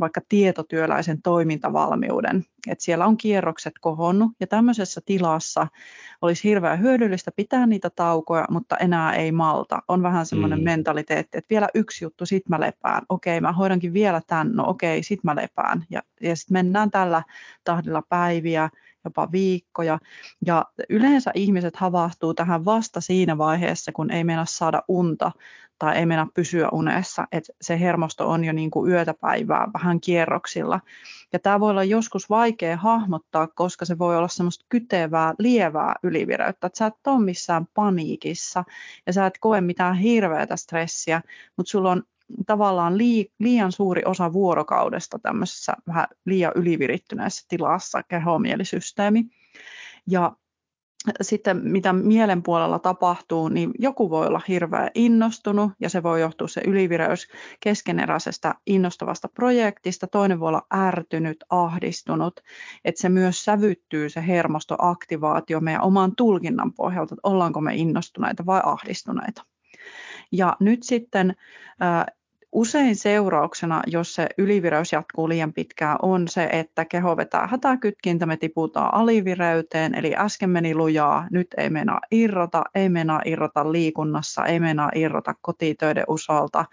vaikka 0.00 0.20
tietotyöläisen 0.28 1.22
toimintavalmiuden. 1.22 2.44
Et 2.68 2.80
siellä 2.80 3.06
on 3.06 3.16
kierrokset 3.16 3.72
kohonnut 3.80 4.32
ja 4.40 4.46
tämmöisessä 4.46 5.00
tilassa 5.04 5.66
olisi 6.22 6.48
hirveän 6.48 6.80
hyödyllistä 6.80 7.30
pitää 7.36 7.66
niitä 7.66 7.90
taukoja, 7.90 8.46
mutta 8.50 8.76
enää 8.76 9.14
ei 9.14 9.32
malta. 9.32 9.82
On 9.88 10.02
vähän 10.02 10.26
semmoinen 10.26 10.58
mm. 10.58 10.64
mentaliteetti, 10.64 11.38
että 11.38 11.50
vielä 11.50 11.68
yksi 11.74 12.04
juttu, 12.04 12.26
sit 12.26 12.48
mä 12.48 12.60
lepään. 12.60 13.02
Okei, 13.08 13.40
mä 13.40 13.52
hoidankin 13.52 13.92
vielä 13.92 14.20
tämän, 14.26 14.52
no 14.52 14.64
okei, 14.68 15.02
sit 15.02 15.24
mä 15.24 15.36
lepään. 15.36 15.84
Ja, 15.90 16.02
ja 16.20 16.36
sitten 16.36 16.52
mennään 16.52 16.90
tällä 16.90 17.22
tahdilla 17.64 18.02
päiviä, 18.30 18.70
jopa 19.04 19.32
viikkoja. 19.32 19.98
Ja 20.46 20.64
yleensä 20.88 21.30
ihmiset 21.34 21.76
havahtuu 21.76 22.34
tähän 22.34 22.64
vasta 22.64 23.00
siinä 23.00 23.38
vaiheessa, 23.38 23.92
kun 23.92 24.10
ei 24.10 24.24
mennä 24.24 24.44
saada 24.48 24.82
unta 24.88 25.32
tai 25.78 25.96
ei 25.96 26.06
mennä 26.06 26.26
pysyä 26.34 26.68
unessa, 26.72 27.26
että 27.32 27.52
se 27.60 27.80
hermosto 27.80 28.30
on 28.30 28.44
jo 28.44 28.52
niin 28.52 28.70
kuin 28.70 28.90
yötä 28.90 29.14
päivää 29.20 29.68
vähän 29.74 30.00
kierroksilla. 30.00 30.80
Ja 31.32 31.38
tämä 31.38 31.60
voi 31.60 31.70
olla 31.70 31.84
joskus 31.84 32.30
vaikea 32.30 32.76
hahmottaa, 32.76 33.46
koska 33.46 33.84
se 33.84 33.98
voi 33.98 34.16
olla 34.16 34.28
semmoista 34.28 34.66
kytevää, 34.68 35.34
lievää 35.38 35.94
ylivireyttä, 36.02 36.66
että 36.66 36.78
sä 36.78 36.86
et 36.86 37.06
ole 37.06 37.24
missään 37.24 37.66
paniikissa 37.74 38.64
ja 39.06 39.12
sä 39.12 39.26
et 39.26 39.38
koe 39.40 39.60
mitään 39.60 39.96
hirveätä 39.96 40.56
stressiä, 40.56 41.22
mutta 41.56 41.70
sulla 41.70 41.90
on 41.90 42.02
tavallaan 42.46 42.98
liian 43.38 43.72
suuri 43.72 44.02
osa 44.04 44.32
vuorokaudesta 44.32 45.18
tämmöisessä 45.18 45.72
vähän 45.86 46.06
liian 46.24 46.52
ylivirittyneessä 46.54 47.46
tilassa 47.48 48.02
kehomielisysteemi. 48.02 49.24
Ja 50.06 50.32
sitten 51.20 51.60
mitä 51.64 51.92
mielen 51.92 52.42
puolella 52.42 52.78
tapahtuu, 52.78 53.48
niin 53.48 53.70
joku 53.78 54.10
voi 54.10 54.26
olla 54.26 54.40
hirveän 54.48 54.90
innostunut 54.94 55.72
ja 55.80 55.88
se 55.88 56.02
voi 56.02 56.20
johtua 56.20 56.48
se 56.48 56.60
ylivireys 56.66 57.28
keskeneräisestä 57.60 58.54
innostavasta 58.66 59.28
projektista, 59.28 60.06
toinen 60.06 60.40
voi 60.40 60.48
olla 60.48 60.66
ärtynyt, 60.74 61.44
ahdistunut, 61.50 62.40
että 62.84 63.00
se 63.00 63.08
myös 63.08 63.44
sävyttyy 63.44 64.08
se 64.08 64.26
hermostoaktivaatio 64.26 65.60
meidän 65.60 65.82
oman 65.82 66.16
tulkinnan 66.16 66.72
pohjalta, 66.72 67.14
että 67.14 67.28
ollaanko 67.28 67.60
me 67.60 67.74
innostuneita 67.74 68.46
vai 68.46 68.60
ahdistuneita. 68.64 69.44
Ja 70.32 70.56
nyt 70.60 70.82
sitten 70.82 71.36
Usein 72.52 72.96
seurauksena, 72.96 73.82
jos 73.86 74.14
se 74.14 74.26
ylivireys 74.38 74.92
jatkuu 74.92 75.28
liian 75.28 75.52
pitkään, 75.52 75.96
on 76.02 76.28
se, 76.28 76.48
että 76.52 76.84
keho 76.84 77.16
vetää 77.16 77.46
hätäkytkintä, 77.46 78.26
me 78.26 78.36
tiputaan 78.36 78.94
alivireyteen, 78.94 79.94
eli 79.94 80.14
äsken 80.16 80.50
meni 80.50 80.74
lujaa, 80.74 81.26
nyt 81.30 81.46
ei 81.56 81.70
meinaa 81.70 82.00
irrota, 82.10 82.62
ei 82.74 82.88
meinaa 82.88 83.20
irrota 83.24 83.72
liikunnassa, 83.72 84.44
ei 84.44 84.60
meinaa 84.60 84.90
irrota 84.94 85.34
kotitöiden 85.40 86.04
osalta, 86.06 86.64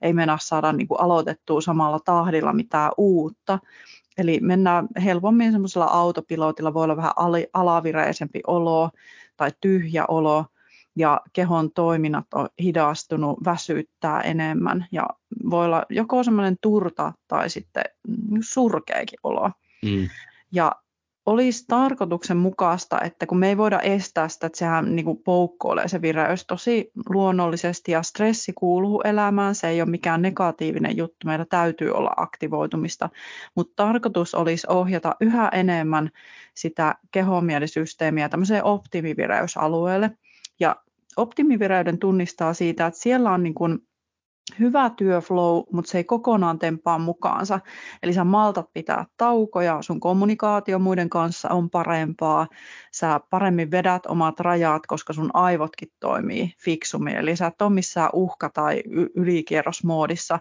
ei 0.00 0.12
meinaa 0.12 0.38
saada 0.40 0.72
niin 0.72 0.88
kuin 0.88 1.00
aloitettua 1.00 1.60
samalla 1.60 2.00
tahdilla 2.04 2.52
mitään 2.52 2.90
uutta. 2.98 3.58
Eli 4.18 4.38
mennään 4.40 4.88
helpommin 5.04 5.52
semmoisella 5.52 5.86
autopilotilla, 5.86 6.74
voi 6.74 6.84
olla 6.84 6.96
vähän 6.96 7.12
alavireisempi 7.52 8.40
olo 8.46 8.90
tai 9.36 9.50
tyhjä 9.60 10.04
olo, 10.08 10.46
ja 10.96 11.20
kehon 11.32 11.70
toiminnat 11.72 12.26
on 12.34 12.48
hidastunut, 12.62 13.38
väsyttää 13.44 14.20
enemmän 14.20 14.86
ja 14.92 15.06
voi 15.50 15.64
olla 15.64 15.86
joko 15.90 16.22
semmoinen 16.22 16.56
turta 16.60 17.12
tai 17.28 17.50
sitten 17.50 17.84
surkeakin 18.40 19.18
olo. 19.22 19.50
Mm. 19.84 20.08
Ja 20.52 20.72
olisi 21.26 21.64
tarkoituksenmukaista, 21.68 23.00
että 23.00 23.26
kun 23.26 23.38
me 23.38 23.48
ei 23.48 23.56
voida 23.56 23.80
estää 23.80 24.28
sitä, 24.28 24.46
että 24.46 24.58
sehän 24.58 24.96
niin 24.96 25.04
kuin 25.04 25.18
poukkoilee 25.24 25.88
se 25.88 26.02
vireys 26.02 26.46
tosi 26.46 26.90
luonnollisesti 27.08 27.92
ja 27.92 28.02
stressi 28.02 28.52
kuuluu 28.52 29.00
elämään, 29.04 29.54
se 29.54 29.68
ei 29.68 29.82
ole 29.82 29.90
mikään 29.90 30.22
negatiivinen 30.22 30.96
juttu, 30.96 31.26
meillä 31.26 31.46
täytyy 31.50 31.90
olla 31.90 32.10
aktivoitumista, 32.16 33.10
mutta 33.54 33.72
tarkoitus 33.76 34.34
olisi 34.34 34.66
ohjata 34.70 35.16
yhä 35.20 35.48
enemmän 35.48 36.10
sitä 36.54 36.94
kehomielisyysteemiä 37.12 38.28
tämmöiseen 38.28 38.64
optimivireysalueelle, 38.64 40.10
ja 40.62 40.76
optimivireyden 41.16 41.98
tunnistaa 41.98 42.54
siitä, 42.54 42.86
että 42.86 43.00
siellä 43.00 43.30
on 43.30 43.42
niin 43.42 43.54
kuin 43.54 43.78
hyvä 44.58 44.90
työflow, 44.90 45.62
mutta 45.72 45.90
se 45.90 45.98
ei 45.98 46.04
kokonaan 46.04 46.58
tempaa 46.58 46.98
mukaansa. 46.98 47.60
Eli 48.02 48.12
sä 48.12 48.24
maltat 48.24 48.72
pitää 48.72 49.06
taukoja, 49.16 49.82
sun 49.82 50.00
kommunikaatio 50.00 50.78
muiden 50.78 51.10
kanssa 51.10 51.48
on 51.48 51.70
parempaa, 51.70 52.46
sä 52.92 53.20
paremmin 53.30 53.70
vedät 53.70 54.06
omat 54.06 54.40
rajat, 54.40 54.82
koska 54.86 55.12
sun 55.12 55.30
aivotkin 55.34 55.88
toimii 56.00 56.54
fiksummin. 56.64 57.16
Eli 57.16 57.36
sä 57.36 57.46
et 57.46 57.62
ole 57.62 57.70
missään 57.70 58.10
uhka- 58.12 58.50
tai 58.54 58.82
ylikierrosmoodissa, 59.14 60.38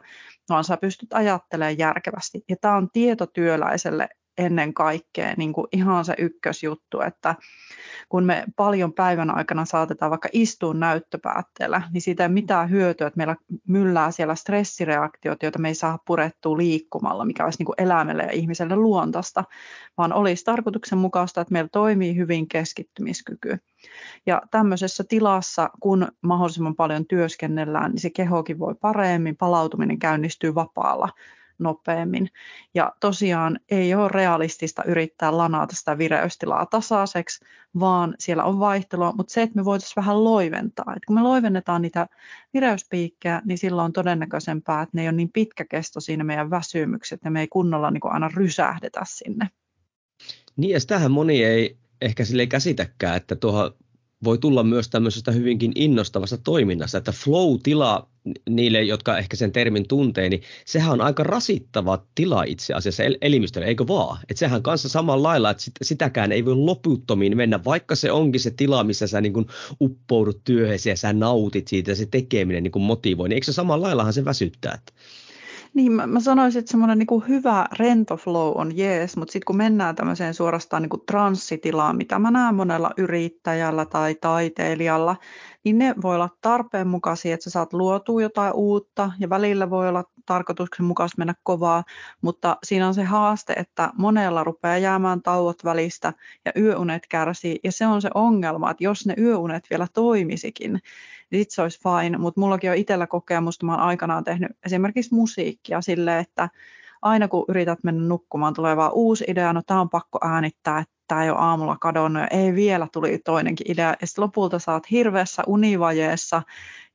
vaan 0.49 0.63
sä 0.63 0.77
pystyt 0.77 1.13
ajattelemaan 1.13 1.77
järkevästi. 1.77 2.43
Ja 2.49 2.55
tämä 2.61 2.75
on 2.75 2.89
tietotyöläiselle 2.93 4.09
ennen 4.45 4.73
kaikkea 4.73 5.33
niin 5.37 5.53
kuin 5.53 5.67
ihan 5.71 6.05
se 6.05 6.15
ykkösjuttu, 6.17 7.01
että 7.01 7.35
kun 8.09 8.23
me 8.23 8.43
paljon 8.55 8.93
päivän 8.93 9.35
aikana 9.37 9.65
saatetaan 9.65 10.09
vaikka 10.09 10.29
istua 10.31 10.73
näyttöpäätteellä, 10.73 11.81
niin 11.93 12.01
siitä 12.01 12.23
ei 12.23 12.29
mitään 12.29 12.69
hyötyä, 12.69 13.07
että 13.07 13.17
meillä 13.17 13.35
myllää 13.67 14.11
siellä 14.11 14.35
stressireaktiot, 14.35 15.43
joita 15.43 15.59
me 15.59 15.67
ei 15.67 15.75
saa 15.75 15.99
purettua 16.05 16.57
liikkumalla, 16.57 17.25
mikä 17.25 17.43
olisi 17.43 17.59
niin 17.59 17.65
kuin 17.65 17.81
eläimelle 17.81 18.23
ja 18.23 18.31
ihmiselle 18.31 18.75
luontaista, 18.75 19.43
vaan 19.97 20.13
olisi 20.13 20.45
tarkoituksenmukaista, 20.45 21.41
että 21.41 21.51
meillä 21.51 21.69
toimii 21.71 22.15
hyvin 22.15 22.47
keskittymiskyky. 22.47 23.57
Ja 24.25 24.41
tämmöisessä 24.51 25.03
tilassa, 25.09 25.69
kun 25.79 26.07
mahdollisimman 26.21 26.75
paljon 26.75 27.05
työskennellään, 27.05 27.91
niin 27.91 27.99
se 27.99 28.09
kehokin 28.09 28.59
voi 28.59 28.75
paremmin, 28.81 29.37
palautuminen 29.37 29.99
käynnistyy 29.99 30.55
vapaalla 30.55 31.09
nopeammin. 31.61 32.29
Ja 32.73 32.93
tosiaan 32.99 33.59
ei 33.69 33.95
ole 33.95 34.09
realistista 34.09 34.83
yrittää 34.83 35.37
lanata 35.37 35.75
sitä 35.75 35.97
vireystilaa 35.97 36.65
tasaiseksi, 36.65 37.45
vaan 37.79 38.15
siellä 38.19 38.43
on 38.43 38.59
vaihtelua, 38.59 39.13
mutta 39.15 39.33
se, 39.33 39.41
että 39.41 39.55
me 39.55 39.65
voitaisiin 39.65 39.95
vähän 39.95 40.23
loiventaa. 40.23 40.93
Että 40.95 41.07
kun 41.07 41.15
me 41.15 41.21
loivennetaan 41.21 41.81
niitä 41.81 42.07
vireyspiikkejä, 42.53 43.41
niin 43.45 43.57
silloin 43.57 43.85
on 43.85 43.93
todennäköisempää, 43.93 44.81
että 44.81 44.97
ne 44.97 45.01
ei 45.01 45.07
ole 45.07 45.15
niin 45.15 45.31
pitkäkesto 45.33 45.99
siinä 45.99 46.23
meidän 46.23 46.49
väsymykset, 46.49 47.19
ja 47.25 47.31
me 47.31 47.39
ei 47.39 47.47
kunnolla 47.47 47.91
niin 47.91 48.01
kuin 48.01 48.13
aina 48.13 48.29
rysähdetä 48.35 49.01
sinne. 49.05 49.49
Niin, 50.55 50.71
ja 50.71 50.79
sitähän 50.79 51.11
moni 51.11 51.43
ei 51.43 51.77
ehkä 52.01 52.25
sille 52.25 52.47
käsitäkään, 52.47 53.17
että 53.17 53.35
tuohon 53.35 53.71
voi 54.23 54.37
tulla 54.37 54.63
myös 54.63 54.89
tämmöisestä 54.89 55.31
hyvinkin 55.31 55.71
innostavasta 55.75 56.37
toiminnasta, 56.37 56.97
että 56.97 57.11
flow-tila 57.11 58.07
niille, 58.49 58.83
jotka 58.83 59.17
ehkä 59.17 59.37
sen 59.37 59.51
termin 59.51 59.87
tuntee, 59.87 60.29
niin 60.29 60.41
sehän 60.65 60.91
on 60.91 61.01
aika 61.01 61.23
rasittava 61.23 62.05
tila 62.15 62.43
itse 62.43 62.73
asiassa 62.73 63.03
elimistölle, 63.21 63.67
eikö 63.67 63.87
vaan? 63.87 64.19
Että 64.29 64.39
sehän 64.39 64.63
kanssa 64.63 64.89
samalla 64.89 65.27
lailla, 65.27 65.49
että 65.49 65.63
sit, 65.63 65.73
sitäkään 65.81 66.31
ei 66.31 66.45
voi 66.45 66.55
loputtomiin 66.55 67.37
mennä, 67.37 67.63
vaikka 67.63 67.95
se 67.95 68.11
onkin 68.11 68.41
se 68.41 68.51
tila, 68.51 68.83
missä 68.83 69.07
sä 69.07 69.21
niin 69.21 69.33
uppoudut 69.81 70.41
työhön 70.43 70.79
ja 70.85 70.97
sä 70.97 71.13
nautit 71.13 71.67
siitä 71.67 71.95
se 71.95 72.05
tekeminen 72.05 72.63
niin 72.63 72.81
motivoi, 72.81 73.29
niin 73.29 73.35
eikö 73.35 73.45
se 73.45 73.53
samalla 73.53 73.87
laillahan 73.87 74.13
se 74.13 74.25
väsyttää? 74.25 74.73
Että 74.73 74.93
niin, 75.73 75.91
mä, 75.91 76.07
mä 76.07 76.19
sanoisin, 76.19 76.59
että 76.59 76.71
semmoinen 76.71 76.97
niin 76.97 77.27
hyvä 77.27 77.65
rento 77.79 78.17
flow 78.17 78.51
on 78.55 78.77
jees, 78.77 79.17
mutta 79.17 79.31
sitten 79.31 79.45
kun 79.45 79.57
mennään 79.57 79.95
tämmöiseen 79.95 80.33
suorastaan 80.33 80.81
niin 80.81 80.89
kuin 80.89 81.03
transsitilaan, 81.05 81.97
mitä 81.97 82.19
mä 82.19 82.31
näen 82.31 82.55
monella 82.55 82.91
yrittäjällä 82.97 83.85
tai 83.85 84.15
taiteilijalla, 84.15 85.15
niin 85.63 85.77
ne 85.77 85.95
voi 86.01 86.15
olla 86.15 86.29
tarpeenmukaisia, 86.41 87.33
että 87.33 87.43
sä 87.43 87.49
saat 87.49 87.73
luotua 87.73 88.21
jotain 88.21 88.53
uutta 88.53 89.11
ja 89.19 89.29
välillä 89.29 89.69
voi 89.69 89.89
olla 89.89 90.03
tarkoituksenmukaista 90.25 91.15
mennä 91.17 91.33
kovaa, 91.43 91.83
mutta 92.21 92.57
siinä 92.63 92.87
on 92.87 92.93
se 92.93 93.03
haaste, 93.03 93.53
että 93.53 93.89
monella 93.97 94.43
rupeaa 94.43 94.77
jäämään 94.77 95.21
tauot 95.21 95.63
välistä 95.63 96.13
ja 96.45 96.51
yöunet 96.57 97.07
kärsii 97.09 97.59
ja 97.63 97.71
se 97.71 97.87
on 97.87 98.01
se 98.01 98.09
ongelma, 98.13 98.71
että 98.71 98.83
jos 98.83 99.05
ne 99.05 99.13
yöunet 99.17 99.63
vielä 99.69 99.87
toimisikin, 99.93 100.79
niin 101.31 101.41
sitten 101.41 101.55
se 101.55 101.61
olisi 101.61 101.79
fine, 101.83 102.17
mutta 102.17 102.41
mullakin 102.41 102.71
on 102.71 102.77
itsellä 102.77 103.07
kokemusta, 103.07 103.65
mä 103.65 103.71
oon 103.71 103.81
aikanaan 103.81 104.23
tehnyt 104.23 104.51
esimerkiksi 104.65 105.13
musiikkia 105.13 105.81
silleen, 105.81 106.19
että 106.19 106.49
aina 107.01 107.27
kun 107.27 107.45
yrität 107.47 107.83
mennä 107.83 108.07
nukkumaan, 108.07 108.53
tulee 108.53 108.77
vaan 108.77 108.93
uusi 108.93 109.25
idea, 109.27 109.53
no 109.53 109.61
tämä 109.65 109.81
on 109.81 109.89
pakko 109.89 110.19
äänittää, 110.23 110.79
että 110.79 110.93
tämä 111.07 111.23
ei 111.23 111.29
ole 111.29 111.39
aamulla 111.39 111.77
kadonnut, 111.77 112.21
ja 112.21 112.27
ei 112.27 112.55
vielä 112.55 112.87
tuli 112.93 113.17
toinenkin 113.25 113.71
idea, 113.71 113.95
ja 114.01 114.07
sitten 114.07 114.23
lopulta 114.23 114.59
saat 114.59 114.91
hirveässä 114.91 115.43
univajeessa 115.47 116.41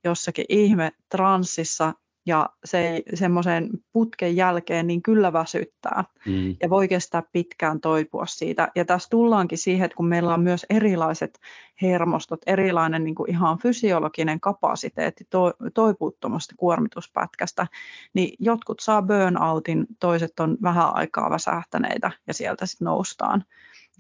jossakin 0.05 0.45
ihme 0.49 0.93
transsissa, 1.09 1.93
ja 2.27 2.51
se 2.65 3.03
semmoisen 3.15 3.71
putken 3.93 4.37
jälkeen 4.37 4.87
niin 4.87 5.03
kyllä 5.03 5.33
väsyttää 5.33 6.05
mm. 6.27 6.57
ja 6.63 6.71
voi 6.71 6.89
kestää 6.89 7.23
pitkään 7.33 7.81
toipua 7.81 8.27
siitä. 8.27 8.69
Ja 8.75 8.85
tässä 8.85 9.09
tullaankin 9.11 9.59
siihen, 9.59 9.85
että 9.85 9.97
kun 9.97 10.07
meillä 10.07 10.35
on 10.35 10.41
myös 10.43 10.67
erilaiset 10.71 11.39
hermostot, 11.83 12.41
erilainen 12.47 13.05
niin 13.05 13.15
kuin 13.15 13.31
ihan 13.31 13.59
fysiologinen 13.59 14.41
kapasiteetti 14.41 15.27
to, 15.31 15.53
toiputtomasta 15.75 16.55
kuormituspätkästä, 16.57 17.67
niin 18.15 18.37
jotkut 18.39 18.81
saa 18.81 19.03
burnoutin, 19.03 19.87
toiset 20.01 20.41
on 20.41 20.57
vähän 20.63 20.95
aikaa 20.95 21.31
väsähtäneitä 21.31 22.11
ja 22.27 22.35
sieltä 22.35 22.67
sitten 22.67 22.87
noustaan 22.87 23.45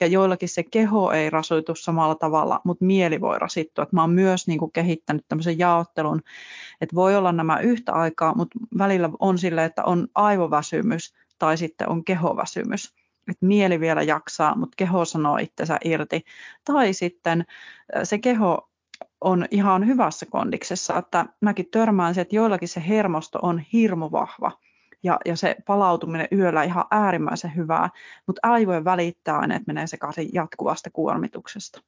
ja 0.00 0.06
joillakin 0.06 0.48
se 0.48 0.62
keho 0.62 1.10
ei 1.10 1.30
rasuitu 1.30 1.74
samalla 1.74 2.14
tavalla, 2.14 2.60
mutta 2.64 2.84
mieli 2.84 3.20
voi 3.20 3.38
rasittua. 3.38 3.84
Et 3.84 3.92
mä 3.92 4.00
oon 4.00 4.10
myös 4.10 4.46
niin 4.46 4.58
kuin 4.58 4.72
kehittänyt 4.72 5.24
tämmöisen 5.28 5.58
jaottelun, 5.58 6.22
että 6.80 6.96
voi 6.96 7.16
olla 7.16 7.32
nämä 7.32 7.60
yhtä 7.60 7.92
aikaa, 7.92 8.34
mutta 8.34 8.58
välillä 8.78 9.10
on 9.20 9.38
sille, 9.38 9.64
että 9.64 9.84
on 9.84 10.08
aivoväsymys 10.14 11.14
tai 11.38 11.56
sitten 11.56 11.88
on 11.88 12.04
kehoväsymys. 12.04 12.94
Että 13.30 13.46
mieli 13.46 13.80
vielä 13.80 14.02
jaksaa, 14.02 14.56
mutta 14.56 14.74
keho 14.76 15.04
sanoo 15.04 15.36
itsensä 15.36 15.78
irti. 15.84 16.24
Tai 16.64 16.92
sitten 16.92 17.44
se 18.02 18.18
keho 18.18 18.70
on 19.20 19.46
ihan 19.50 19.86
hyvässä 19.86 20.26
kondiksessa, 20.26 20.98
että 20.98 21.26
mäkin 21.40 21.66
törmään 21.70 22.14
se, 22.14 22.20
että 22.20 22.36
joillakin 22.36 22.68
se 22.68 22.82
hermosto 22.88 23.38
on 23.42 23.58
hirmu 23.72 24.10
vahva 24.12 24.52
ja, 25.02 25.18
ja 25.24 25.36
se 25.36 25.56
palautuminen 25.66 26.28
yöllä 26.32 26.62
ihan 26.62 26.84
äärimmäisen 26.90 27.56
hyvää, 27.56 27.90
mutta 28.26 28.40
aivojen 28.42 28.84
välittää 28.84 29.38
aina, 29.38 29.54
että 29.54 29.72
menee 29.72 29.86
sekaisin 29.86 30.28
jatkuvasta 30.32 30.90
kuormituksesta. 30.90 31.82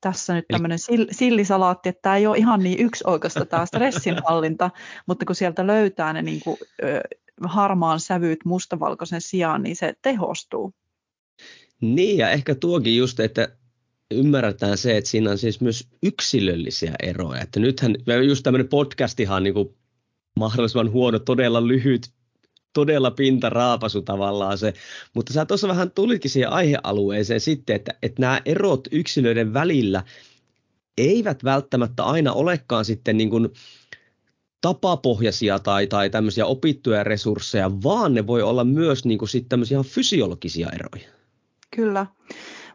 Tässä 0.00 0.34
nyt 0.34 0.44
tämmöinen 0.48 0.78
sillisalaatti, 1.10 1.88
että 1.88 2.02
tämä 2.02 2.16
ei 2.16 2.26
ole 2.26 2.38
ihan 2.38 2.60
niin 2.60 2.80
yksioikoista 2.80 3.44
tämä 3.44 3.66
stressinhallinta, 3.66 4.70
mutta 5.08 5.26
kun 5.26 5.36
sieltä 5.36 5.66
löytää 5.66 6.12
ne 6.12 6.22
niin 6.22 6.40
kuin, 6.40 6.56
ö, 6.82 7.00
harmaan 7.44 8.00
sävyt 8.00 8.44
mustavalkoisen 8.44 9.20
sijaan, 9.20 9.62
niin 9.62 9.76
se 9.76 9.94
tehostuu. 10.02 10.74
Niin, 11.80 12.18
ja 12.18 12.30
ehkä 12.30 12.54
tuokin 12.54 12.96
just, 12.96 13.20
että 13.20 13.48
ymmärretään 14.10 14.78
se, 14.78 14.96
että 14.96 15.10
siinä 15.10 15.30
on 15.30 15.38
siis 15.38 15.60
myös 15.60 15.88
yksilöllisiä 16.02 16.94
eroja. 17.02 17.40
Että 17.40 17.60
nythän 17.60 17.94
just 18.26 18.42
tämmöinen 18.42 18.68
podcastihan 18.68 19.36
on 19.36 19.42
niin 19.42 19.54
kuin 19.54 19.76
mahdollisimman 20.36 20.92
huono, 20.92 21.18
todella 21.18 21.66
lyhyt 21.66 22.15
todella 22.76 23.10
pintaraapasu 23.10 24.02
tavallaan 24.02 24.58
se. 24.58 24.74
Mutta 25.14 25.32
sä 25.32 25.44
tuossa 25.44 25.68
vähän 25.68 25.90
tulikin 25.90 26.30
siihen 26.30 26.50
aihealueeseen 26.50 27.40
sitten, 27.40 27.76
että, 27.76 27.94
että 28.02 28.20
nämä 28.20 28.40
erot 28.44 28.88
yksilöiden 28.90 29.54
välillä 29.54 30.02
eivät 30.98 31.44
välttämättä 31.44 32.04
aina 32.04 32.32
olekaan 32.32 32.84
sitten 32.84 33.16
niin 33.16 33.30
kuin 33.30 33.48
tapapohjaisia 34.60 35.58
tai, 35.58 35.86
tai 35.86 36.10
tämmöisiä 36.10 36.46
opittuja 36.46 37.04
resursseja, 37.04 37.70
vaan 37.82 38.14
ne 38.14 38.26
voi 38.26 38.42
olla 38.42 38.64
myös 38.64 39.04
niin 39.04 39.18
kuin 39.18 39.28
sitten 39.28 39.48
tämmöisiä 39.48 39.82
fysiologisia 39.82 40.68
eroja. 40.70 41.12
Kyllä. 41.76 42.06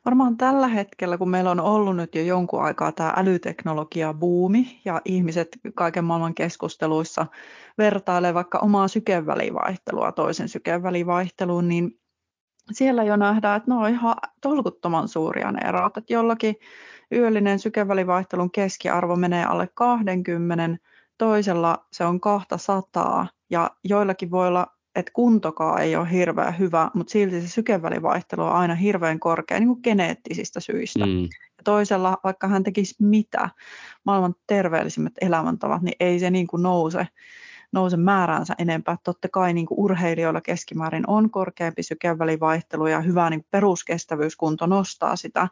Varmaan 0.06 0.38
tällä 0.38 0.68
hetkellä, 0.68 1.18
kun 1.18 1.30
meillä 1.30 1.52
on 1.52 1.60
ollut 1.60 1.96
nyt 1.96 2.16
jo 2.16 2.22
jonkun 2.22 2.64
aikaa 2.64 2.92
tämä 2.92 3.14
älyteknologia 3.18 4.14
buumi 4.14 4.82
ja 4.86 5.02
ihmiset 5.06 5.48
kaiken 5.76 6.04
maailman 6.04 6.36
keskusteluissa 6.36 7.26
vertailee 7.78 8.34
vaikka 8.34 8.60
omaa 8.60 8.88
sykevälivaihtelua 8.88 10.12
toisen 10.12 10.50
sykevälivaihteluun, 10.50 11.68
niin 11.68 12.00
siellä 12.72 13.04
jo 13.04 13.16
nähdään, 13.16 13.58
että 13.58 13.72
ne 13.72 13.78
on 13.78 13.90
ihan 13.90 14.16
tolkuttoman 14.42 15.08
suuria 15.08 15.52
ne 15.52 15.70
erot, 15.70 15.98
että 15.98 16.14
jollakin 16.14 16.56
yöllinen 17.12 17.60
sykevälivaihtelun 17.60 18.52
keskiarvo 18.52 19.16
menee 19.16 19.46
alle 19.46 19.70
20, 19.74 20.78
toisella 21.18 21.86
se 21.92 22.06
on 22.06 22.22
200 22.22 23.28
ja 23.50 23.72
joillakin 23.84 24.32
voi 24.32 24.48
olla 24.48 24.68
että 24.96 25.12
kuntokaan 25.16 25.82
ei 25.82 25.96
ole 25.96 26.12
hirveän 26.12 26.60
hyvä, 26.60 26.92
mutta 26.94 27.12
silti 27.12 27.42
se 27.42 27.48
sykevälivaihtelu 27.48 28.44
on 28.44 28.52
aina 28.52 28.76
hirveän 28.76 29.20
korkea 29.20 29.60
niin 29.60 29.68
kuin 29.68 29.80
geneettisistä 29.84 30.60
syistä. 30.60 31.06
Mm. 31.06 31.22
Ja 31.22 31.64
toisella, 31.64 32.18
vaikka 32.24 32.48
hän 32.48 32.64
tekisi 32.64 32.96
mitä, 33.00 33.50
maailman 34.04 34.36
terveellisimmät 34.48 35.14
elämäntavat, 35.22 35.82
niin 35.82 35.96
ei 36.00 36.20
se 36.20 36.30
niin 36.32 36.48
kuin 36.48 36.64
nouse, 36.64 37.08
nouse 37.72 37.98
määränsä 37.98 38.56
enempää. 38.58 38.98
Totta 39.04 39.30
kai 39.30 39.54
niin 39.54 39.66
kuin 39.66 39.80
urheilijoilla 39.80 40.42
keskimäärin 40.42 41.04
on 41.08 41.30
korkeampi 41.30 41.84
sykevälivaihtelu 41.84 42.88
ja 42.88 43.02
hyvä 43.02 43.30
niin 43.30 43.42
kuin 43.42 43.50
peruskestävyyskunto 43.52 44.66
nostaa 44.66 45.16
sitä, 45.16 45.48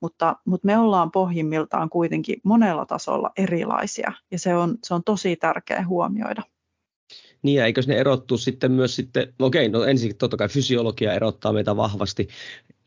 mutta, 0.00 0.36
mutta 0.44 0.66
me 0.66 0.78
ollaan 0.78 1.10
pohjimmiltaan 1.10 1.90
kuitenkin 1.90 2.40
monella 2.44 2.86
tasolla 2.86 3.30
erilaisia 3.36 4.12
ja 4.30 4.38
se 4.38 4.54
on, 4.54 4.78
se 4.84 4.94
on 4.94 5.04
tosi 5.04 5.36
tärkeä 5.36 5.84
huomioida. 5.86 6.42
Niin 7.42 7.56
ja 7.56 7.66
eikös 7.66 7.88
ne 7.88 7.94
erottu 7.94 8.38
sitten 8.38 8.72
myös 8.72 8.96
sitten, 8.96 9.32
no 9.38 9.46
okei, 9.46 9.68
no 9.68 9.84
ensin 9.84 10.16
totta 10.16 10.36
kai 10.36 10.48
fysiologia 10.48 11.12
erottaa 11.12 11.52
meitä 11.52 11.76
vahvasti 11.76 12.28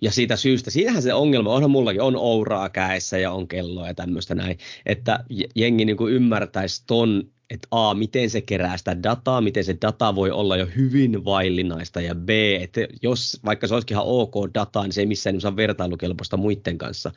ja 0.02 0.12
siitä 0.12 0.36
syystä, 0.36 0.72
siinähän 0.72 1.02
se 1.02 1.14
ongelma, 1.14 1.54
onhan 1.54 1.72
mullakin, 1.72 2.02
on 2.02 2.16
ouraa 2.16 2.70
käessä 2.70 3.18
ja 3.18 3.32
on 3.32 3.48
kelloa 3.48 3.88
ja 3.88 3.94
tämmöistä 3.94 4.36
näin, 4.36 4.58
että 4.86 5.24
jengi 5.56 5.86
niin 5.86 5.98
ymmärtäisi 6.10 6.84
ton, 6.88 7.24
että 7.50 7.68
A, 7.72 7.94
miten 7.94 8.30
se 8.30 8.42
kerää 8.42 8.78
sitä 8.78 9.04
dataa, 9.04 9.42
miten 9.42 9.64
se 9.64 9.78
data 9.82 10.16
voi 10.16 10.32
olla 10.32 10.58
jo 10.58 10.68
hyvin 10.76 11.26
vaillinaista 11.26 12.02
ja 12.02 12.16
B, 12.16 12.30
että 12.62 12.82
jos 13.02 13.40
vaikka 13.46 13.68
se 13.68 13.74
olisikin 13.74 13.96
ihan 13.96 14.08
ok 14.08 14.34
dataa, 14.54 14.84
niin 14.84 14.94
se 14.94 15.02
ei 15.02 15.06
missään 15.06 15.34
nimessä 15.34 15.48
ole 15.48 15.56
vertailukelpoista 15.56 16.38
muiden 16.38 16.78
kanssa. 16.78 17.12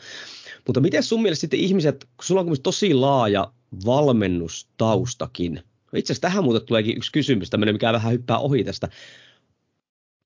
Mutta 0.66 0.80
miten 0.80 1.02
sun 1.02 1.22
mielestä 1.22 1.40
sitten 1.40 1.60
ihmiset, 1.60 2.04
kun 2.04 2.24
sulla 2.24 2.40
on 2.40 2.56
tosi 2.62 2.94
laaja 2.94 3.52
valmennustaustakin, 3.86 5.62
itse 5.94 6.12
asiassa 6.12 6.28
tähän 6.28 6.44
muuten 6.44 6.66
tuleekin 6.66 6.96
yksi 6.96 7.12
kysymys, 7.12 7.50
tämmöinen, 7.50 7.74
mikä 7.74 7.92
vähän 7.92 8.12
hyppää 8.12 8.38
ohi 8.38 8.64
tästä. 8.64 8.88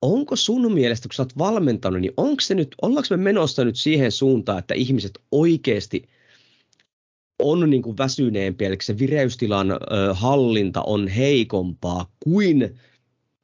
Onko 0.02 0.36
sun 0.36 0.72
mielestä, 0.72 1.08
kun 1.08 1.14
sä 1.14 1.22
oot 1.22 1.38
valmentanut, 1.38 2.00
niin 2.00 2.12
onko 2.16 2.40
se 2.40 2.54
nyt, 2.54 2.74
ollaanko 2.82 3.06
me 3.10 3.16
menossa 3.16 3.64
nyt 3.64 3.76
siihen 3.76 4.12
suuntaan, 4.12 4.58
että 4.58 4.74
ihmiset 4.74 5.18
oikeasti 5.32 6.08
on 7.38 7.70
niin 7.70 7.82
kuin 7.82 7.98
väsyneempiä, 7.98 8.68
eli 8.68 8.76
se 8.82 8.98
vireystilan 8.98 9.70
ö, 9.70 9.76
hallinta 10.12 10.82
on 10.82 11.08
heikompaa 11.08 12.12
kuin 12.24 12.78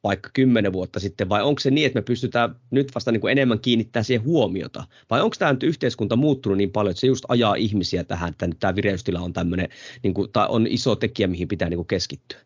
vaikka 0.06 0.30
kymmenen 0.32 0.72
vuotta 0.72 1.00
sitten, 1.00 1.28
vai 1.28 1.42
onko 1.42 1.60
se 1.60 1.70
niin, 1.70 1.86
että 1.86 1.98
me 1.98 2.02
pystytään 2.02 2.56
nyt 2.70 2.94
vasta 2.94 3.12
niin 3.12 3.20
kuin 3.20 3.32
enemmän 3.32 3.60
kiinnittää 3.60 4.02
siihen 4.02 4.24
huomiota? 4.24 4.84
Vai 5.10 5.20
onko 5.20 5.36
tämä 5.38 5.52
nyt 5.52 5.62
yhteiskunta 5.62 6.16
muuttunut 6.16 6.58
niin 6.58 6.72
paljon, 6.72 6.90
että 6.90 7.00
se 7.00 7.06
just 7.06 7.24
ajaa 7.28 7.54
ihmisiä 7.54 8.04
tähän, 8.04 8.28
että 8.28 8.46
nyt 8.46 8.60
tämä 8.60 8.74
vireystila 8.76 9.20
on 9.20 9.32
tämmöinen, 9.32 9.68
niin 10.02 10.14
kuin, 10.14 10.32
tai 10.32 10.46
on 10.48 10.66
iso 10.66 10.96
tekijä, 10.96 11.26
mihin 11.26 11.48
pitää 11.48 11.68
niin 11.68 11.78
kuin 11.78 11.86
keskittyä? 11.86 12.38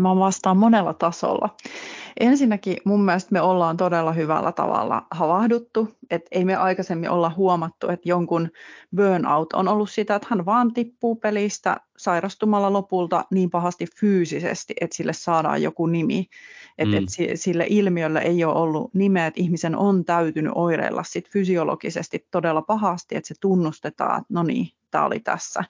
Mä 0.00 0.16
vastaan 0.16 0.56
monella 0.56 0.94
tasolla. 0.94 1.56
Ensinnäkin 2.20 2.76
mun 2.84 3.04
mielestä 3.04 3.32
me 3.32 3.40
ollaan 3.40 3.76
todella 3.76 4.12
hyvällä 4.12 4.52
tavalla 4.52 5.06
havahduttu, 5.10 5.88
että 6.10 6.28
ei 6.32 6.44
me 6.44 6.56
aikaisemmin 6.56 7.10
olla 7.10 7.32
huomattu, 7.36 7.88
että 7.88 8.08
jonkun 8.08 8.48
burnout 8.96 9.52
on 9.52 9.68
ollut 9.68 9.90
sitä, 9.90 10.14
että 10.14 10.28
hän 10.30 10.46
vaan 10.46 10.74
tippuu 10.74 11.16
pelistä 11.16 11.76
sairastumalla 11.96 12.72
lopulta 12.72 13.24
niin 13.30 13.50
pahasti 13.50 13.86
fyysisesti, 14.00 14.74
että 14.80 14.96
sille 14.96 15.12
saadaan 15.12 15.62
joku 15.62 15.86
nimi. 15.86 16.28
Että 16.78 16.96
mm. 16.96 17.02
et 17.02 17.08
sille 17.34 17.66
ilmiölle 17.68 18.18
ei 18.18 18.44
ole 18.44 18.54
ollut 18.54 18.94
nimeä, 18.94 19.26
että 19.26 19.40
ihmisen 19.40 19.76
on 19.76 20.04
täytynyt 20.04 20.52
oireilla 20.54 21.02
sit 21.02 21.28
fysiologisesti 21.28 22.26
todella 22.30 22.62
pahasti, 22.62 23.16
että 23.16 23.28
se 23.28 23.34
tunnustetaan, 23.40 24.20
että 24.20 24.34
no 24.34 24.42
niin, 24.42 24.68
tämä 24.90 25.04
oli 25.04 25.20
tässä 25.20 25.64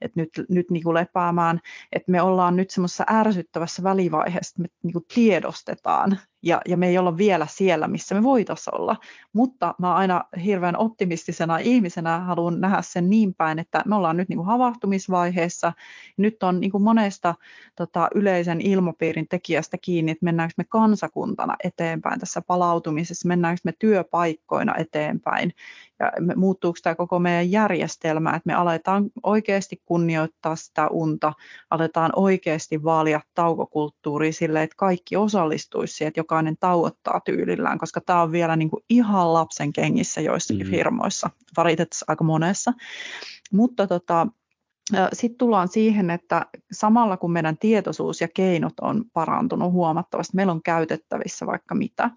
että 0.00 0.20
nyt, 0.20 0.30
nyt 0.48 0.70
niin 0.70 0.82
kuin 0.82 0.94
lepäämään, 0.94 1.60
että 1.92 2.12
me 2.12 2.22
ollaan 2.22 2.56
nyt 2.56 2.70
semmoisessa 2.70 3.04
ärsyttävässä 3.10 3.82
välivaiheessa, 3.82 4.52
että 4.52 4.62
me 4.62 4.68
niin 4.82 4.92
kuin 4.92 5.04
tiedostetaan 5.14 6.18
ja, 6.46 6.60
ja 6.68 6.76
me 6.76 6.88
ei 6.88 6.98
olla 6.98 7.16
vielä 7.16 7.46
siellä, 7.50 7.88
missä 7.88 8.14
me 8.14 8.22
voitaisiin 8.22 8.74
olla. 8.74 8.96
Mutta 9.32 9.74
mä 9.78 9.94
aina 9.94 10.24
hirveän 10.44 10.76
optimistisena 10.76 11.58
ihmisenä 11.58 12.18
haluan 12.18 12.60
nähdä 12.60 12.82
sen 12.82 13.10
niin 13.10 13.34
päin, 13.34 13.58
että 13.58 13.82
me 13.86 13.94
ollaan 13.94 14.16
nyt 14.16 14.28
niin 14.28 14.36
kuin 14.36 14.46
havahtumisvaiheessa. 14.46 15.72
Nyt 16.16 16.42
on 16.42 16.60
niin 16.60 16.70
kuin 16.70 16.82
monesta 16.82 17.34
tota, 17.76 18.08
yleisen 18.14 18.60
ilmapiirin 18.60 19.28
tekijästä 19.28 19.78
kiinni, 19.78 20.12
että 20.12 20.24
mennäänkö 20.24 20.54
me 20.56 20.64
kansakuntana 20.64 21.56
eteenpäin 21.64 22.20
tässä 22.20 22.42
palautumisessa, 22.42 23.28
mennäänkö 23.28 23.60
me 23.64 23.72
työpaikkoina 23.78 24.74
eteenpäin 24.78 25.52
ja 26.00 26.12
muuttuuko 26.36 26.78
tämä 26.82 26.94
koko 26.94 27.18
meidän 27.18 27.50
järjestelmä, 27.50 28.30
että 28.30 28.46
me 28.46 28.54
aletaan 28.54 29.10
oikeasti 29.22 29.82
kunnioittaa 29.86 30.56
sitä 30.56 30.88
unta, 30.88 31.32
aletaan 31.70 32.12
oikeasti 32.16 32.84
vaalia 32.84 33.20
taukokulttuuria 33.34 34.32
sille, 34.32 34.62
että 34.62 34.76
kaikki 34.76 35.16
osallistuisi 35.16 35.94
siihen, 35.94 36.08
että 36.08 36.20
jokainen 36.20 36.56
tauottaa 36.60 37.20
tyylillään, 37.24 37.78
koska 37.78 38.00
tämä 38.00 38.22
on 38.22 38.32
vielä 38.32 38.56
niin 38.56 38.70
kuin 38.70 38.84
ihan 38.90 39.32
lapsen 39.32 39.72
kengissä 39.72 40.20
joissakin 40.20 40.66
mm. 40.66 40.70
firmoissa, 40.70 41.30
valitettavasti 41.56 42.04
aika 42.08 42.24
monessa. 42.24 42.72
Mutta 43.52 43.86
tota, 43.86 44.26
sitten 45.12 45.38
tullaan 45.38 45.68
siihen, 45.68 46.10
että 46.10 46.46
samalla 46.72 47.16
kun 47.16 47.32
meidän 47.32 47.58
tietoisuus 47.58 48.20
ja 48.20 48.28
keinot 48.28 48.74
on 48.80 49.04
parantunut 49.12 49.72
huomattavasti, 49.72 50.36
meillä 50.36 50.52
on 50.52 50.62
käytettävissä 50.62 51.46
vaikka 51.46 51.74
mitä, 51.74 52.10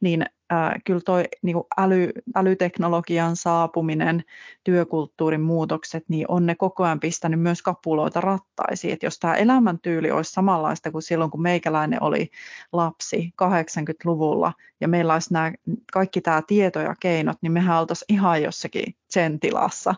niin 0.00 0.26
äh, 0.52 0.74
kyllä 0.84 1.00
toi 1.04 1.24
niin 1.42 1.56
äly, 1.78 2.08
älyteknologian 2.36 3.36
saapuminen, 3.36 4.24
työkulttuurin 4.64 5.40
muutokset, 5.40 6.04
niin 6.08 6.26
on 6.28 6.46
ne 6.46 6.54
koko 6.54 6.84
ajan 6.84 7.00
pistänyt 7.00 7.40
myös 7.40 7.62
kapuloita 7.62 8.20
rattaisiin. 8.20 8.92
Et 8.92 9.02
jos 9.02 9.18
tämä 9.18 9.34
elämäntyyli 9.34 10.10
olisi 10.10 10.32
samanlaista 10.32 10.90
kuin 10.90 11.02
silloin, 11.02 11.30
kun 11.30 11.42
meikäläinen 11.42 12.02
oli 12.02 12.30
lapsi 12.72 13.32
80-luvulla, 13.42 14.52
ja 14.80 14.88
meillä 14.88 15.12
olisi 15.12 15.32
nämä, 15.32 15.52
kaikki 15.92 16.20
tämä 16.20 16.42
tieto 16.46 16.80
ja 16.80 16.94
keinot, 17.00 17.36
niin 17.42 17.52
mehän 17.52 17.78
oltaisiin 17.78 18.14
ihan 18.14 18.42
jossakin 18.42 18.94
sen 19.10 19.40
tilassa. 19.40 19.94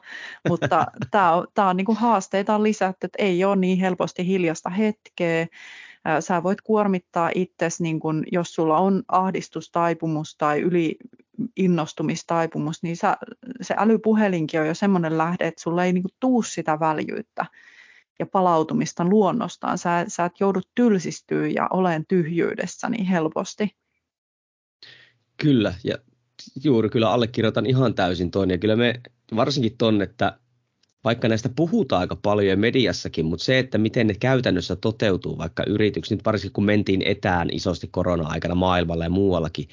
Mutta 0.49 0.87
tämä 1.11 1.33
on, 1.33 1.47
tää 1.55 1.69
on 1.69 1.77
niin 1.77 1.97
haasteita 1.97 2.55
on 2.55 2.63
lisätty, 2.63 3.07
että 3.07 3.23
ei 3.23 3.45
ole 3.45 3.57
niin 3.57 3.79
helposti 3.79 4.27
hiljasta 4.27 4.71
hetkeä, 4.71 5.47
sä 6.21 6.43
voit 6.43 6.61
kuormittaa 6.61 7.31
itsesi, 7.35 7.83
niin 7.83 8.01
kun, 8.01 8.25
jos 8.33 8.55
sulla 8.55 8.79
on 8.79 9.03
ahdistustaipumus 9.09 10.37
tai 10.37 10.61
yli 10.61 10.97
innostumistaipumus, 11.57 12.83
niin 12.83 12.97
sä, 12.97 13.17
se 13.61 13.75
älypuhelinkin 13.79 14.61
on 14.61 14.67
jo 14.67 14.75
semmoinen 14.75 15.19
lähde, 15.19 15.47
että 15.47 15.63
sulla 15.63 15.85
ei 15.85 15.93
niin 15.93 16.03
kuin, 16.03 16.15
tuu 16.21 16.43
sitä 16.43 16.81
väljyyttä 16.81 17.47
ja 18.19 18.27
palautumista 18.27 19.05
luonnostaan. 19.05 19.79
Sä, 19.79 20.05
sä 20.09 20.25
et 20.25 20.41
joudu 20.41 20.61
tylsistyä 20.75 21.49
ja 21.49 21.69
olen 21.71 22.07
tyhjyydessä 22.09 22.89
niin 22.89 23.05
helposti. 23.05 23.77
Kyllä, 25.37 25.75
ja 25.85 25.99
juuri 26.65 26.89
kyllä 26.89 27.11
allekirjoitan 27.11 27.67
ihan 27.67 27.95
täysin 27.95 28.31
ton. 28.31 28.51
Ja 28.51 28.59
kyllä 28.59 28.77
me 28.77 29.01
varsinkin 29.37 29.77
ton, 29.79 30.03
että 30.03 30.39
vaikka 31.05 31.29
näistä 31.29 31.49
puhutaan 31.49 32.01
aika 32.01 32.17
paljon 32.17 32.59
mediassakin, 32.59 33.27
mutta 33.27 33.45
se, 33.45 33.59
että 33.59 33.79
miten 33.79 34.07
ne 34.07 34.15
käytännössä 34.15 34.77
toteutuu, 34.77 35.39
vaikka 35.39 35.65
yritykset, 35.67 36.19
nyt 36.19 36.25
varsinkin 36.25 36.53
kun 36.53 36.65
mentiin 36.65 37.03
etään 37.03 37.49
isosti 37.53 37.89
korona-aikana 37.91 38.55
maailmalla 38.55 39.05
ja 39.05 39.11
muuallakin, 39.11 39.69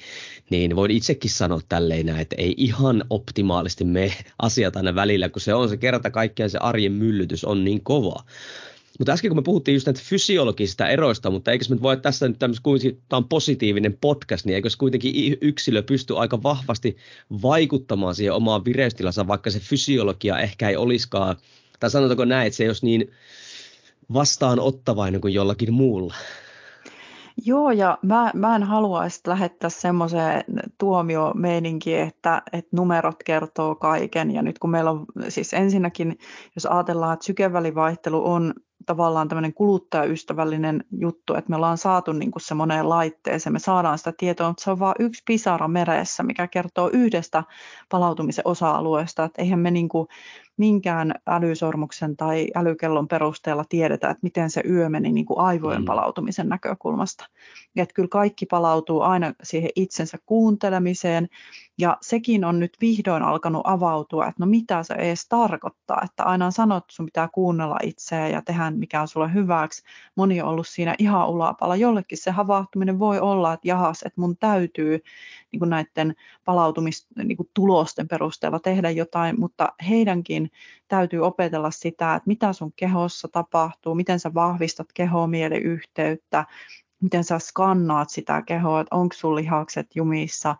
niin 0.50 0.76
voin 0.76 0.90
itsekin 0.90 1.30
sanoa 1.30 1.60
tälleen 1.68 2.08
että 2.08 2.36
ei 2.38 2.54
ihan 2.56 3.04
optimaalisesti 3.10 3.84
me 3.84 4.12
asiat 4.42 4.76
aina 4.76 4.94
välillä, 4.94 5.28
kun 5.28 5.40
se 5.40 5.54
on 5.54 5.68
se 5.68 5.76
kerta 5.76 6.10
kaikkiaan 6.10 6.50
se 6.50 6.58
arjen 6.58 6.92
myllytys 6.92 7.44
on 7.44 7.64
niin 7.64 7.84
kova. 7.84 8.22
Mutta 8.98 9.12
äsken 9.12 9.28
kun 9.28 9.38
me 9.38 9.42
puhuttiin 9.42 9.74
just 9.74 9.86
näitä 9.86 10.00
fysiologisista 10.04 10.88
eroista, 10.88 11.30
mutta 11.30 11.50
eikö 11.50 11.64
me 11.68 11.82
voi 11.82 11.96
tässä 11.96 12.28
nyt 12.28 12.38
tämmöistä, 12.38 12.62
kun 12.62 12.78
tämä 12.80 13.18
on 13.18 13.28
positiivinen 13.28 13.98
podcast, 14.00 14.46
niin 14.46 14.54
eikö 14.54 14.68
kuitenkin 14.78 15.38
yksilö 15.40 15.82
pysty 15.82 16.16
aika 16.16 16.42
vahvasti 16.42 16.96
vaikuttamaan 17.42 18.14
siihen 18.14 18.34
omaan 18.34 18.64
vireystilansa, 18.64 19.26
vaikka 19.26 19.50
se 19.50 19.60
fysiologia 19.60 20.38
ehkä 20.38 20.68
ei 20.68 20.76
olisikaan, 20.76 21.36
tai 21.80 21.90
sanotaanko 21.90 22.24
näin, 22.24 22.46
että 22.46 22.56
se 22.56 22.64
ei 22.64 22.68
olisi 22.68 22.86
niin 22.86 23.10
vastaanottavainen 24.12 25.20
kuin 25.20 25.34
jollakin 25.34 25.72
muulla. 25.72 26.14
Joo, 27.44 27.70
ja 27.70 27.98
mä, 28.02 28.30
mä 28.34 28.56
en 28.56 28.62
haluaisi 28.62 29.20
lähettää 29.26 29.70
semmoiseen 29.70 30.44
tuomiomeininkiin, 30.78 32.00
että, 32.00 32.42
että 32.52 32.76
numerot 32.76 33.22
kertoo 33.24 33.74
kaiken. 33.74 34.30
Ja 34.30 34.42
nyt 34.42 34.58
kun 34.58 34.70
meillä 34.70 34.90
on, 34.90 35.06
siis 35.28 35.54
ensinnäkin, 35.54 36.18
jos 36.54 36.66
ajatellaan, 36.66 37.14
että 37.14 37.26
sykevälivaihtelu 37.26 38.30
on 38.30 38.54
tavallaan 38.88 39.28
tämmöinen 39.28 39.54
kuluttajaystävällinen 39.54 40.84
juttu, 40.98 41.34
että 41.34 41.50
me 41.50 41.56
ollaan 41.56 41.78
saatu 41.78 42.12
niin 42.12 42.30
kuin 42.30 42.42
se 42.42 42.54
moneen 42.54 42.88
laitteeseen, 42.88 43.52
me 43.52 43.58
saadaan 43.58 43.98
sitä 43.98 44.12
tietoa, 44.18 44.48
mutta 44.48 44.64
se 44.64 44.70
on 44.70 44.78
vain 44.78 44.94
yksi 44.98 45.22
pisara 45.26 45.68
meressä, 45.68 46.22
mikä 46.22 46.46
kertoo 46.46 46.90
yhdestä 46.92 47.44
palautumisen 47.88 48.46
osa-alueesta, 48.46 49.24
että 49.24 49.42
eihän 49.42 49.58
me 49.58 49.70
niin 49.70 49.88
kuin 49.88 50.08
minkään 50.58 51.14
älysormuksen 51.26 52.16
tai 52.16 52.46
älykellon 52.54 53.08
perusteella 53.08 53.64
tiedetä, 53.68 54.10
että 54.10 54.20
miten 54.22 54.50
se 54.50 54.62
yö 54.68 54.88
meni 54.88 55.12
niin 55.12 55.26
kuin 55.26 55.40
aivojen 55.40 55.82
mm. 55.82 55.84
palautumisen 55.84 56.48
näkökulmasta. 56.48 57.26
Että 57.76 57.94
kyllä 57.94 58.08
kaikki 58.08 58.46
palautuu 58.46 59.00
aina 59.00 59.32
siihen 59.42 59.70
itsensä 59.76 60.18
kuuntelemiseen, 60.26 61.28
ja 61.78 61.96
sekin 62.00 62.44
on 62.44 62.58
nyt 62.58 62.76
vihdoin 62.80 63.22
alkanut 63.22 63.62
avautua, 63.64 64.26
että 64.26 64.44
no 64.44 64.46
mitä 64.46 64.82
se 64.82 64.94
edes 64.94 65.28
tarkoittaa, 65.28 66.02
että 66.04 66.24
aina 66.24 66.46
on 66.46 66.52
sanottu, 66.52 66.84
että 66.84 66.96
sun 66.96 67.06
pitää 67.06 67.28
kuunnella 67.32 67.78
itseä 67.82 68.28
ja 68.28 68.42
tehdä 68.42 68.70
mikä 68.70 69.00
on 69.00 69.08
sulle 69.08 69.34
hyväksi. 69.34 69.82
Moni 70.16 70.40
on 70.40 70.48
ollut 70.48 70.68
siinä 70.68 70.94
ihan 70.98 71.28
ulapalla. 71.28 71.76
Jollekin 71.76 72.18
se 72.18 72.30
havahtuminen 72.30 72.98
voi 72.98 73.20
olla, 73.20 73.52
että 73.52 73.68
jahas, 73.68 74.02
että 74.02 74.20
mun 74.20 74.36
täytyy 74.36 75.00
niin 75.52 75.58
kuin 75.58 75.70
näiden 75.70 76.14
palautumistulosten 76.44 78.02
niin 78.04 78.08
perusteella 78.08 78.58
tehdä 78.58 78.90
jotain, 78.90 79.40
mutta 79.40 79.72
heidänkin 79.88 80.47
täytyy 80.88 81.20
opetella 81.20 81.70
sitä, 81.70 82.14
että 82.14 82.26
mitä 82.26 82.52
sun 82.52 82.72
kehossa 82.76 83.28
tapahtuu, 83.28 83.94
miten 83.94 84.20
sä 84.20 84.34
vahvistat 84.34 84.88
keho-mieliyhteyttä, 84.94 86.44
miten 87.02 87.24
sä 87.24 87.38
skannaat 87.38 88.10
sitä 88.10 88.42
kehoa, 88.42 88.80
että 88.80 88.96
onko 88.96 89.14
sun 89.14 89.34
lihakset 89.34 89.86
jumissa, 89.94 90.56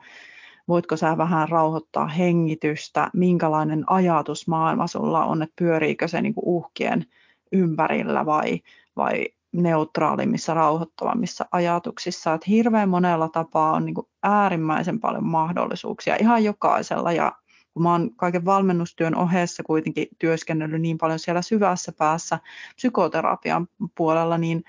voitko 0.69 0.97
sä 0.97 1.19
vähän 1.19 1.49
rauhoittaa 1.49 2.07
hengitystä, 2.07 3.11
minkälainen 3.15 3.85
ajatusmaailma 3.87 4.87
sulla 4.87 5.25
on, 5.25 5.43
että 5.43 5.55
pyöriikö 5.59 6.09
se 6.09 6.23
niin 6.23 6.35
kuin 6.35 6.45
uhkien 6.47 7.07
ympärillä 7.53 8.27
vai, 8.27 8.61
vai 8.97 9.27
neutraalimmissa, 9.53 10.55
rauhoittavammissa 10.55 11.47
ajatuksissa. 11.53 12.35
Että 12.35 12.47
hirveän 12.49 12.89
monella 12.89 13.29
tapaa 13.29 13.73
on 13.73 13.85
niin 13.85 13.95
äärimmäisen 14.23 15.01
paljon 15.01 15.27
mahdollisuuksia 15.27 16.17
ihan 16.17 16.45
jokaisella 16.45 17.13
ja 17.13 17.33
kun 17.79 17.83
mä 17.83 17.93
oon 17.93 18.17
kaiken 18.17 18.45
valmennustyön 18.45 19.15
ohessa 19.15 19.63
kuitenkin 19.63 20.09
työskennellyt 20.19 20.81
niin 20.81 20.99
paljon 20.99 21.19
siellä 21.19 21.43
syvässä 21.43 21.93
päässä 21.93 22.39
psykoterapian 22.77 23.69
puolella, 23.97 24.39
niin 24.39 24.65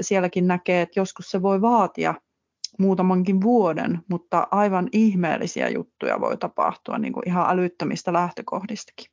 sielläkin 0.00 0.46
näkee, 0.46 0.82
että 0.82 1.00
joskus 1.00 1.30
se 1.30 1.42
voi 1.42 1.60
vaatia 1.60 2.14
muutamankin 2.78 3.40
vuoden, 3.40 3.98
mutta 4.08 4.48
aivan 4.50 4.88
ihmeellisiä 4.92 5.68
juttuja 5.68 6.20
voi 6.20 6.36
tapahtua 6.36 6.98
niin 6.98 7.12
kuin 7.12 7.28
ihan 7.28 7.50
älyttömistä 7.50 8.12
lähtökohdistakin. 8.12 9.06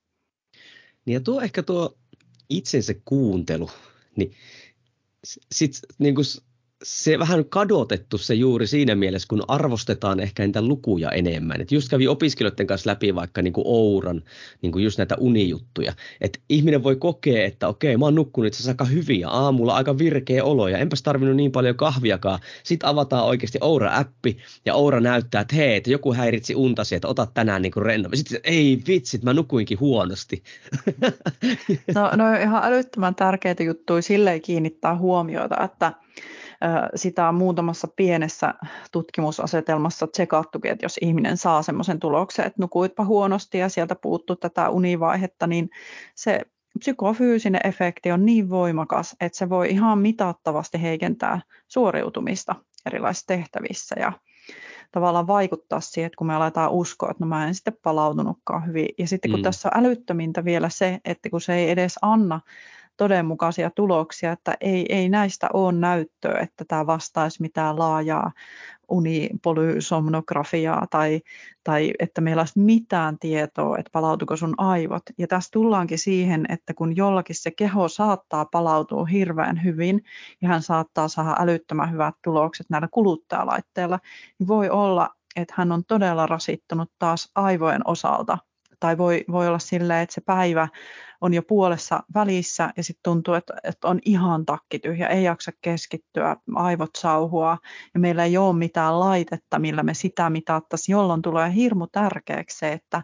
Niin 1.05 1.13
ja 1.13 1.19
tuo 1.19 1.41
ehkä 1.41 1.63
tuo 1.63 1.97
itsensä 2.49 2.93
kuuntelu, 3.05 3.69
niin 4.15 4.31
sit, 5.51 5.79
niin 5.99 6.15
kuin 6.15 6.25
se 6.83 7.19
vähän 7.19 7.45
kadotettu 7.45 8.17
se 8.17 8.33
juuri 8.33 8.67
siinä 8.67 8.95
mielessä, 8.95 9.27
kun 9.27 9.43
arvostetaan 9.47 10.19
ehkä 10.19 10.45
niitä 10.45 10.61
lukuja 10.61 11.09
enemmän. 11.09 11.61
Et 11.61 11.71
just 11.71 11.89
kävi 11.89 12.07
opiskelijoiden 12.07 12.67
kanssa 12.67 12.89
läpi 12.89 13.15
vaikka 13.15 13.41
niin 13.41 13.53
kuin 13.53 13.63
Ouran, 13.67 14.23
niin 14.61 14.71
kuin 14.71 14.83
just 14.83 14.97
näitä 14.97 15.15
unijuttuja. 15.19 15.93
Että 16.21 16.39
ihminen 16.49 16.83
voi 16.83 16.95
kokea, 16.95 17.45
että 17.45 17.67
okei, 17.67 17.97
mä 17.97 18.05
oon 18.05 18.15
nukkunut 18.15 18.47
itse 18.47 18.69
aika 18.69 18.85
hyvin 18.85 19.19
ja 19.19 19.29
aamulla 19.29 19.75
aika 19.75 19.97
virkeä 19.97 20.43
olo 20.43 20.67
ja 20.67 20.77
enpäs 20.77 21.03
tarvinnut 21.03 21.35
niin 21.35 21.51
paljon 21.51 21.75
kahviakaan. 21.75 22.39
Sitten 22.63 22.89
avataan 22.89 23.25
oikeasti 23.25 23.57
Oura-appi 23.61 24.37
ja 24.65 24.75
Oura 24.75 24.99
näyttää, 24.99 25.41
että 25.41 25.55
hei, 25.55 25.75
että 25.75 25.91
joku 25.91 26.13
häiritsi 26.13 26.55
untasi, 26.55 26.95
että 26.95 27.07
ota 27.07 27.27
tänään 27.33 27.61
niin 27.61 27.73
rennommin. 27.75 28.17
Sitten 28.17 28.39
ei 28.43 28.81
vitsit, 28.87 29.23
mä 29.23 29.33
nukuinkin 29.33 29.79
huonosti. 29.79 30.43
No, 31.95 32.11
no 32.15 32.33
ihan 32.41 32.63
älyttömän 32.63 33.15
tärkeitä 33.15 33.63
juttuja 33.63 34.01
silleen 34.01 34.41
kiinnittää 34.41 34.97
huomiota, 34.97 35.63
että 35.63 35.93
sitä 36.95 37.29
on 37.29 37.35
muutamassa 37.35 37.87
pienessä 37.95 38.53
tutkimusasetelmassa 38.91 40.07
tsekattukin, 40.07 40.71
että 40.71 40.85
jos 40.85 40.97
ihminen 41.01 41.37
saa 41.37 41.61
semmoisen 41.61 41.99
tuloksen, 41.99 42.45
että 42.45 42.61
nukuitpa 42.61 43.05
huonosti 43.05 43.57
ja 43.57 43.69
sieltä 43.69 43.95
puuttuu 43.95 44.35
tätä 44.35 44.69
univaihetta, 44.69 45.47
niin 45.47 45.69
se 46.15 46.41
psykofyysinen 46.79 47.61
efekti 47.63 48.11
on 48.11 48.25
niin 48.25 48.49
voimakas, 48.49 49.15
että 49.21 49.37
se 49.37 49.49
voi 49.49 49.69
ihan 49.69 49.99
mitattavasti 49.99 50.81
heikentää 50.81 51.41
suoriutumista 51.67 52.55
erilaisissa 52.85 53.27
tehtävissä 53.27 53.95
ja 53.99 54.13
tavallaan 54.91 55.27
vaikuttaa 55.27 55.79
siihen, 55.79 56.07
että 56.07 56.17
kun 56.17 56.27
me 56.27 56.35
aletaan 56.35 56.71
uskoa, 56.71 57.11
että 57.11 57.23
no 57.23 57.27
mä 57.27 57.47
en 57.47 57.55
sitten 57.55 57.77
palautunutkaan 57.83 58.67
hyvin. 58.67 58.87
Ja 58.97 59.07
sitten 59.07 59.31
kun 59.31 59.39
mm. 59.39 59.43
tässä 59.43 59.69
on 59.73 59.85
älyttömintä 59.85 60.45
vielä 60.45 60.69
se, 60.69 60.99
että 61.05 61.29
kun 61.29 61.41
se 61.41 61.53
ei 61.53 61.69
edes 61.69 61.99
anna 62.01 62.41
todenmukaisia 62.97 63.71
tuloksia, 63.75 64.31
että 64.31 64.53
ei, 64.61 64.85
ei 64.89 65.09
näistä 65.09 65.49
ole 65.53 65.71
näyttöä, 65.71 66.39
että 66.39 66.65
tämä 66.67 66.87
vastaisi 66.87 67.41
mitään 67.41 67.79
laajaa 67.79 68.31
unipolysomnografiaa 68.89 70.87
tai, 70.89 71.21
tai 71.63 71.93
että 71.99 72.21
meillä 72.21 72.41
olisi 72.41 72.59
mitään 72.59 73.19
tietoa, 73.19 73.77
että 73.77 73.89
palautuko 73.91 74.35
sun 74.35 74.53
aivot. 74.57 75.03
Ja 75.17 75.27
tässä 75.27 75.49
tullaankin 75.53 75.99
siihen, 75.99 76.45
että 76.49 76.73
kun 76.73 76.95
jollakin 76.95 77.35
se 77.35 77.51
keho 77.51 77.87
saattaa 77.87 78.45
palautua 78.45 79.05
hirveän 79.05 79.63
hyvin 79.63 80.03
ja 80.41 80.47
hän 80.47 80.61
saattaa 80.61 81.07
saada 81.07 81.35
älyttömän 81.39 81.91
hyvät 81.91 82.15
tulokset 82.23 82.69
näillä 82.69 82.87
kuluttajalaitteilla, 82.91 83.99
niin 84.39 84.47
voi 84.47 84.69
olla, 84.69 85.09
että 85.35 85.53
hän 85.57 85.71
on 85.71 85.83
todella 85.87 86.25
rasittunut 86.25 86.91
taas 86.99 87.31
aivojen 87.35 87.81
osalta 87.87 88.37
tai 88.81 88.97
voi, 88.97 89.25
voi 89.31 89.47
olla 89.47 89.59
silleen, 89.59 90.03
että 90.03 90.13
se 90.13 90.21
päivä 90.21 90.67
on 91.21 91.33
jo 91.33 91.41
puolessa 91.41 92.03
välissä 92.15 92.69
ja 92.77 92.83
sitten 92.83 93.03
tuntuu, 93.03 93.33
että, 93.33 93.53
että 93.63 93.87
on 93.87 93.99
ihan 94.05 94.45
takkityhjä, 94.45 95.07
ei 95.07 95.23
jaksa 95.23 95.51
keskittyä, 95.61 96.35
aivot 96.55 96.89
sauhua 96.97 97.57
ja 97.93 97.99
meillä 97.99 98.25
ei 98.25 98.37
ole 98.37 98.55
mitään 98.55 98.99
laitetta, 98.99 99.59
millä 99.59 99.83
me 99.83 99.93
sitä 99.93 100.29
mitattaisiin, 100.29 100.93
jolloin 100.93 101.21
tulee 101.21 101.53
hirmu 101.55 101.87
tärkeäksi 101.91 102.57
se, 102.57 102.71
että, 102.71 103.01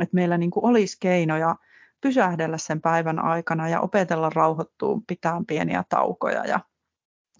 että 0.00 0.14
meillä 0.14 0.38
niin 0.38 0.50
kuin 0.50 0.64
olisi 0.64 0.96
keinoja 1.00 1.56
pysähdellä 2.00 2.58
sen 2.58 2.80
päivän 2.80 3.18
aikana 3.18 3.68
ja 3.68 3.80
opetella 3.80 4.30
rauhoittua, 4.30 5.00
pitää 5.06 5.40
pieniä 5.46 5.84
taukoja 5.88 6.46
ja, 6.46 6.60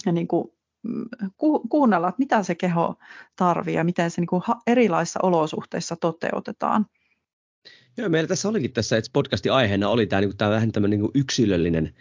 ja 0.06 0.12
niin 0.12 0.28
kuin 0.28 0.48
mm, 0.82 1.04
ku, 1.36 1.68
kuunnella, 1.68 2.08
että 2.08 2.18
mitä 2.18 2.42
se 2.42 2.54
keho 2.54 2.94
tarvitsee 3.36 3.78
ja 3.78 3.84
miten 3.84 4.10
se 4.10 4.20
niin 4.20 4.28
kuin 4.28 4.42
erilaisissa 4.66 5.20
olosuhteissa 5.22 5.96
toteutetaan. 5.96 6.86
Joo, 7.96 8.08
meillä 8.08 8.28
tässä 8.28 8.48
olikin 8.48 8.72
tässä, 8.72 8.96
että 8.96 9.10
podcastin 9.12 9.52
aiheena 9.52 9.88
oli 9.88 10.06
tämä, 10.06 10.20
niin 10.20 10.36
tämä 10.36 10.50
vähän 10.50 10.72
tämmöinen 10.72 11.00
niin 11.00 11.10
yksilöllinen 11.14 11.94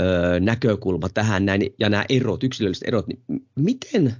öö, 0.00 0.40
näkökulma 0.40 1.08
tähän 1.08 1.46
näin, 1.46 1.74
ja 1.78 1.88
nämä 1.88 2.04
erot, 2.08 2.44
yksilölliset 2.44 2.88
erot, 2.88 3.06
niin 3.06 3.22
miten, 3.54 4.14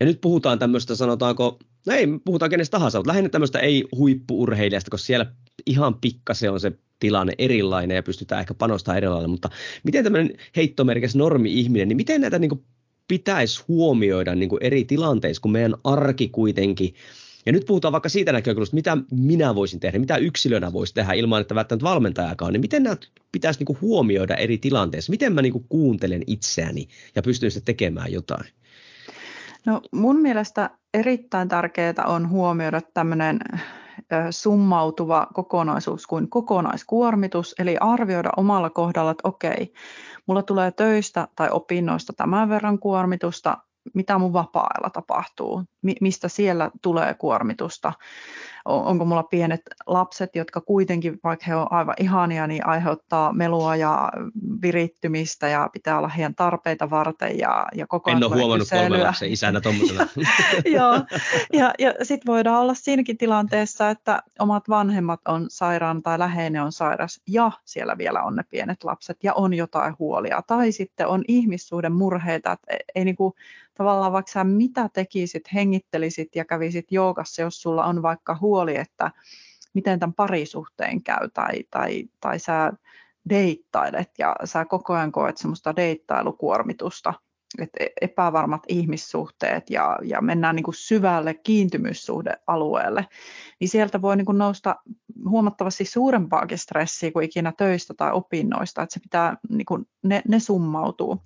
ja 0.00 0.06
nyt 0.06 0.20
puhutaan 0.20 0.58
tämmöistä, 0.58 0.94
sanotaanko, 0.94 1.58
no 1.86 1.92
ei, 1.92 2.06
puhutaan 2.24 2.50
kenestä 2.50 2.70
tahansa, 2.70 2.98
mutta 2.98 3.08
lähinnä 3.08 3.28
tämmöistä 3.28 3.58
ei 3.58 3.84
huippuurheilijasta, 3.96 4.90
koska 4.90 5.06
siellä 5.06 5.26
ihan 5.66 5.94
pikkasen 5.94 6.52
on 6.52 6.60
se 6.60 6.72
tilanne 6.98 7.32
erilainen 7.38 7.94
ja 7.94 8.02
pystytään 8.02 8.40
ehkä 8.40 8.54
panostamaan 8.54 8.98
erilainen, 8.98 9.30
mutta 9.30 9.50
miten 9.84 10.04
tämmöinen 10.04 10.34
heittomerkissä 10.56 11.18
normi-ihminen, 11.18 11.88
niin 11.88 11.96
miten 11.96 12.20
näitä 12.20 12.38
niin 12.38 12.48
kuin 12.48 12.64
pitäisi 13.08 13.64
huomioida 13.68 14.34
niin 14.34 14.48
kuin 14.48 14.62
eri 14.62 14.84
tilanteissa, 14.84 15.42
kun 15.42 15.52
meidän 15.52 15.74
arki 15.84 16.28
kuitenkin 16.28 16.94
ja 17.50 17.52
nyt 17.52 17.66
puhutaan 17.66 17.92
vaikka 17.92 18.08
siitä 18.08 18.32
näkökulmasta, 18.32 18.76
mitä 18.76 18.96
minä 19.10 19.54
voisin 19.54 19.80
tehdä, 19.80 19.98
mitä 19.98 20.16
yksilönä 20.16 20.72
voisi 20.72 20.94
tehdä 20.94 21.12
ilman, 21.12 21.40
että 21.40 21.54
välttämättä 21.54 21.84
valmentajakaan, 21.84 22.52
niin 22.52 22.60
miten 22.60 22.82
nämä 22.82 22.96
pitäisi 23.32 23.60
niinku 23.60 23.78
huomioida 23.80 24.34
eri 24.34 24.58
tilanteissa? 24.58 25.10
Miten 25.10 25.32
mä 25.32 25.42
niinku 25.42 25.64
kuuntelen 25.68 26.22
itseäni 26.26 26.88
ja 27.14 27.22
pystyn 27.22 27.50
sitten 27.50 27.74
tekemään 27.74 28.12
jotain? 28.12 28.44
No 29.66 29.80
mun 29.92 30.20
mielestä 30.20 30.70
erittäin 30.94 31.48
tärkeää 31.48 32.04
on 32.06 32.28
huomioida 32.28 32.80
tämmöinen 32.94 33.38
summautuva 34.30 35.26
kokonaisuus 35.34 36.06
kuin 36.06 36.30
kokonaiskuormitus, 36.30 37.54
eli 37.58 37.76
arvioida 37.80 38.30
omalla 38.36 38.70
kohdalla, 38.70 39.10
että 39.10 39.28
okei, 39.28 39.72
mulla 40.26 40.42
tulee 40.42 40.70
töistä 40.70 41.28
tai 41.36 41.48
opinnoista 41.50 42.12
tämän 42.12 42.48
verran 42.48 42.78
kuormitusta, 42.78 43.58
mitä 43.94 44.18
mun 44.18 44.32
vapaa-ajalla 44.32 44.90
tapahtuu, 44.90 45.64
mistä 46.00 46.28
siellä 46.28 46.70
tulee 46.82 47.14
kuormitusta. 47.14 47.92
Onko 48.64 49.04
mulla 49.04 49.22
pienet 49.22 49.60
lapset, 49.86 50.36
jotka 50.36 50.60
kuitenkin, 50.60 51.18
vaikka 51.24 51.44
he 51.48 51.56
ovat 51.56 51.68
aivan 51.70 51.94
ihania, 52.00 52.46
niin 52.46 52.66
aiheuttaa 52.66 53.32
melua 53.32 53.76
ja 53.76 54.12
virittymistä 54.62 55.48
ja 55.48 55.68
pitää 55.72 55.98
olla 55.98 56.08
heidän 56.08 56.34
tarpeita 56.34 56.90
varten 56.90 57.38
ja, 57.38 57.66
ja 57.74 57.86
koko 57.86 58.10
ajan 58.10 58.22
En 58.22 58.24
ole 58.24 58.36
huomannut 58.36 58.68
kolme 58.70 59.02
lapsen 59.02 59.32
isänä 59.32 59.60
tuommoisena. 59.60 60.06
Joo, 60.76 60.94
ja, 61.52 61.74
ja 61.78 61.94
sitten 62.02 62.32
voidaan 62.32 62.60
olla 62.60 62.74
siinäkin 62.74 63.18
tilanteessa, 63.18 63.90
että 63.90 64.22
omat 64.38 64.68
vanhemmat 64.68 65.20
on 65.28 65.46
sairaan 65.48 66.02
tai 66.02 66.18
läheinen 66.18 66.62
on 66.62 66.72
sairas 66.72 67.20
ja 67.26 67.50
siellä 67.64 67.98
vielä 67.98 68.22
on 68.22 68.36
ne 68.36 68.42
pienet 68.50 68.84
lapset 68.84 69.24
ja 69.24 69.34
on 69.34 69.54
jotain 69.54 69.94
huolia. 69.98 70.42
Tai 70.46 70.72
sitten 70.72 71.06
on 71.06 71.24
ihmissuuden 71.28 71.92
murheita, 71.92 72.52
että 72.52 72.66
ei, 72.72 72.78
ei 72.94 73.04
niinku, 73.04 73.34
tavallaan 73.74 74.12
vaikka 74.12 74.32
sä 74.32 74.44
mitä 74.44 74.88
tekisit, 74.92 75.54
hengittelisit 75.54 76.36
ja 76.36 76.44
kävisit 76.44 76.92
joogassa, 76.92 77.42
jos 77.42 77.62
sulla 77.62 77.84
on 77.84 78.02
vaikka 78.02 78.38
huoli, 78.40 78.59
että 78.68 79.10
miten 79.74 79.98
tämän 79.98 80.14
parisuhteen 80.14 81.02
käy 81.02 81.28
tai, 81.34 81.64
tai, 81.70 82.04
tai 82.20 82.38
sä 82.38 82.72
deittailet 83.28 84.10
ja 84.18 84.36
sä 84.44 84.64
koko 84.64 84.94
ajan 84.94 85.12
koet 85.12 85.36
semmoista 85.38 85.76
deittailukuormitusta– 85.76 87.14
että 87.58 87.84
e-, 87.84 87.92
epävarmat 88.00 88.62
ihmissuhteet 88.68 89.70
ja, 89.70 89.98
ja 90.02 90.20
mennään 90.20 90.56
niin 90.56 90.64
kuin 90.64 90.74
syvälle 90.74 91.34
kiintymyssuhdealueelle, 91.34 93.06
niin 93.60 93.68
sieltä 93.68 94.02
voi 94.02 94.16
niin 94.16 94.26
kuin 94.26 94.38
nousta 94.38 94.76
huomattavasti 95.28 95.84
suurempaakin 95.84 96.58
stressiä 96.58 97.10
kuin 97.12 97.24
ikinä 97.24 97.52
töistä 97.56 97.94
tai 97.94 98.12
opinnoista, 98.12 98.82
että 98.82 98.94
se 98.94 99.00
pitää, 99.00 99.36
niin 99.48 99.66
kuin, 99.66 99.86
ne, 100.02 100.22
ne 100.28 100.38
summautuu. 100.38 101.22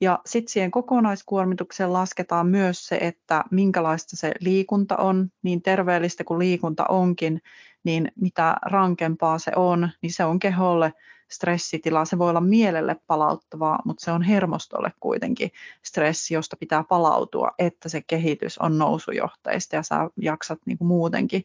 Ja 0.00 0.18
sitten 0.26 0.52
siihen 0.52 0.70
kokonaiskuormitukseen 0.70 1.92
lasketaan 1.92 2.46
myös 2.46 2.86
se, 2.86 2.98
että 3.00 3.44
minkälaista 3.50 4.16
se 4.16 4.32
liikunta 4.40 4.96
on, 4.96 5.30
niin 5.42 5.62
terveellistä 5.62 6.24
kuin 6.24 6.38
liikunta 6.38 6.84
onkin, 6.86 7.42
niin 7.84 8.12
mitä 8.20 8.56
rankempaa 8.62 9.38
se 9.38 9.52
on, 9.56 9.88
niin 10.02 10.12
se 10.12 10.24
on 10.24 10.38
keholle 10.38 10.92
stressitila. 11.30 12.04
Se 12.04 12.18
voi 12.18 12.30
olla 12.30 12.40
mielelle 12.40 12.96
palauttavaa, 13.06 13.78
mutta 13.84 14.04
se 14.04 14.12
on 14.12 14.22
hermostolle 14.22 14.92
kuitenkin 15.00 15.50
stressi, 15.84 16.34
josta 16.34 16.56
pitää 16.56 16.84
palautua, 16.84 17.50
että 17.58 17.88
se 17.88 18.02
kehitys 18.02 18.58
on 18.58 18.78
nousujohteista 18.78 19.76
ja 19.76 19.82
sä 19.82 20.10
jaksat 20.20 20.58
niin 20.66 20.78
kuin 20.78 20.88
muutenkin. 20.88 21.44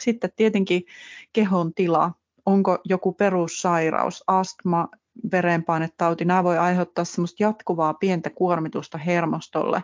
Sitten 0.00 0.32
tietenkin 0.36 0.82
kehon 1.32 1.74
tila, 1.74 2.12
onko 2.46 2.78
joku 2.84 3.12
perussairaus, 3.12 4.24
astma, 4.26 4.88
verenpainetauti, 5.32 6.24
nämä 6.24 6.44
voi 6.44 6.58
aiheuttaa 6.58 7.04
semmoista 7.04 7.42
jatkuvaa 7.42 7.94
pientä 7.94 8.30
kuormitusta 8.30 8.98
hermostolle, 8.98 9.82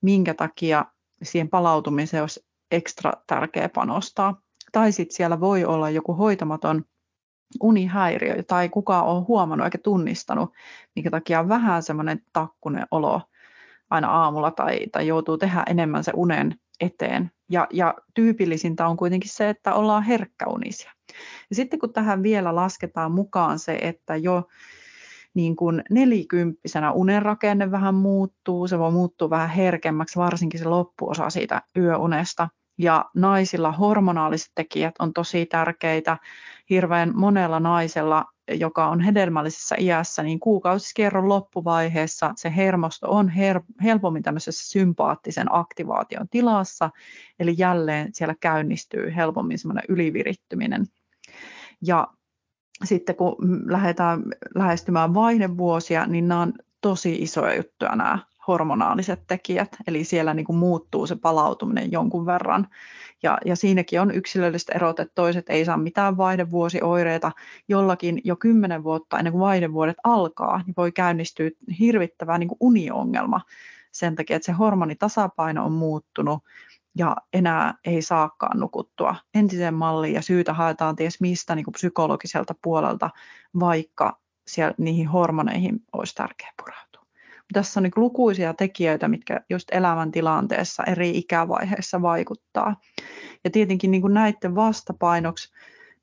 minkä 0.00 0.34
takia 0.34 0.84
siihen 1.22 1.48
palautumiseen 1.48 2.22
olisi 2.22 2.46
ekstra 2.70 3.12
tärkeä 3.26 3.68
panostaa. 3.68 4.40
Tai 4.72 4.92
sitten 4.92 5.16
siellä 5.16 5.40
voi 5.40 5.64
olla 5.64 5.90
joku 5.90 6.14
hoitamaton 6.14 6.84
unihäiriö 7.60 8.42
tai 8.42 8.68
kukaan 8.68 9.06
on 9.06 9.26
huomannut 9.26 9.64
eikä 9.64 9.78
tunnistanut, 9.78 10.52
minkä 10.96 11.10
takia 11.10 11.40
on 11.40 11.48
vähän 11.48 11.82
semmoinen 11.82 12.22
takkunen 12.32 12.86
olo 12.90 13.22
aina 13.90 14.08
aamulla 14.08 14.50
tai, 14.50 14.86
tai 14.92 15.06
joutuu 15.06 15.38
tehdä 15.38 15.62
enemmän 15.66 16.04
se 16.04 16.12
unen 16.14 16.54
eteen. 16.80 17.30
Ja, 17.50 17.66
ja 17.72 17.94
tyypillisintä 18.14 18.86
on 18.86 18.96
kuitenkin 18.96 19.30
se, 19.30 19.48
että 19.48 19.74
ollaan 19.74 20.02
herkkäunisia. 20.02 20.92
Ja 21.50 21.56
sitten 21.56 21.78
kun 21.78 21.92
tähän 21.92 22.22
vielä 22.22 22.54
lasketaan 22.54 23.12
mukaan 23.12 23.58
se, 23.58 23.78
että 23.82 24.16
jo 24.16 24.48
niin 25.34 25.56
kuin 25.56 25.82
nelikymppisenä 25.90 26.92
unen 26.92 27.22
rakenne 27.22 27.70
vähän 27.70 27.94
muuttuu, 27.94 28.68
se 28.68 28.78
voi 28.78 28.92
muuttua 28.92 29.30
vähän 29.30 29.50
herkemmäksi, 29.50 30.18
varsinkin 30.18 30.60
se 30.60 30.68
loppuosa 30.68 31.30
siitä 31.30 31.62
yöunesta. 31.76 32.48
Ja 32.78 33.04
naisilla 33.14 33.72
hormonaaliset 33.72 34.52
tekijät 34.54 34.94
on 34.98 35.12
tosi 35.12 35.46
tärkeitä. 35.46 36.18
Hirveän 36.70 37.12
monella 37.14 37.60
naisella, 37.60 38.24
joka 38.50 38.88
on 38.88 39.00
hedelmällisessä 39.00 39.76
iässä, 39.78 40.22
niin 40.22 40.40
kuukausiskerron 40.40 41.28
loppuvaiheessa 41.28 42.32
se 42.36 42.56
hermosto 42.56 43.10
on 43.10 43.28
her- 43.28 43.82
helpommin 43.82 44.22
tämmöisessä 44.22 44.68
sympaattisen 44.72 45.46
aktivaation 45.50 46.28
tilassa, 46.28 46.90
eli 47.38 47.54
jälleen 47.58 48.08
siellä 48.14 48.34
käynnistyy 48.40 49.14
helpommin 49.16 49.58
semmoinen 49.58 49.84
ylivirittyminen. 49.88 50.86
Ja 51.82 52.08
sitten 52.84 53.16
kun 53.16 53.36
lähdetään 53.66 54.22
lähestymään 54.54 55.14
vaihdevuosia, 55.14 56.06
niin 56.06 56.28
nämä 56.28 56.40
on 56.40 56.52
tosi 56.80 57.22
isoja 57.22 57.54
juttuja 57.54 57.96
nämä 57.96 58.18
hormonaaliset 58.48 59.20
tekijät, 59.26 59.76
eli 59.86 60.04
siellä 60.04 60.34
niin 60.34 60.46
kuin 60.46 60.56
muuttuu 60.56 61.06
se 61.06 61.16
palautuminen 61.16 61.92
jonkun 61.92 62.26
verran. 62.26 62.68
Ja, 63.22 63.38
ja 63.44 63.56
siinäkin 63.56 64.00
on 64.00 64.10
yksilölliset 64.10 64.68
erot, 64.74 65.00
että 65.00 65.14
toiset 65.14 65.50
ei 65.50 65.64
saa 65.64 65.76
mitään 65.76 66.16
vaihdevuosioireita. 66.16 67.32
Jollakin 67.68 68.20
jo 68.24 68.36
kymmenen 68.36 68.84
vuotta 68.84 69.18
ennen 69.18 69.32
kuin 69.32 69.40
vaihdevuodet 69.40 69.96
alkaa, 70.04 70.62
niin 70.66 70.74
voi 70.76 70.92
käynnistyä 70.92 71.50
hirvittävä 71.78 72.38
niin 72.38 72.48
kuin 72.48 72.58
uniongelma 72.60 73.40
sen 73.92 74.16
takia, 74.16 74.36
että 74.36 74.46
se 74.46 74.52
hormonitasapaino 74.52 75.64
on 75.64 75.72
muuttunut 75.72 76.42
ja 76.94 77.16
enää 77.32 77.74
ei 77.84 78.02
saakaan 78.02 78.60
nukuttua 78.60 79.16
entiseen 79.34 79.74
malliin 79.74 80.14
ja 80.14 80.22
syytä 80.22 80.52
haetaan 80.52 80.96
ties 80.96 81.20
mistä 81.20 81.54
niin 81.54 81.64
kuin 81.64 81.72
psykologiselta 81.72 82.54
puolelta, 82.62 83.10
vaikka 83.60 84.18
siellä 84.46 84.74
niihin 84.78 85.08
hormoneihin 85.08 85.82
olisi 85.92 86.14
tärkeä 86.14 86.52
pureutua 86.56 86.87
tässä 87.52 87.80
on 87.80 87.82
niin 87.82 87.92
lukuisia 87.96 88.54
tekijöitä, 88.54 89.08
mitkä 89.08 89.40
just 89.50 89.68
elämäntilanteessa 89.72 90.84
eri 90.84 91.18
ikävaiheissa 91.18 92.02
vaikuttaa. 92.02 92.80
Ja 93.44 93.50
tietenkin 93.50 93.90
niin 93.90 94.00
kuin 94.00 94.14
näiden 94.14 94.54
vastapainoksi, 94.54 95.52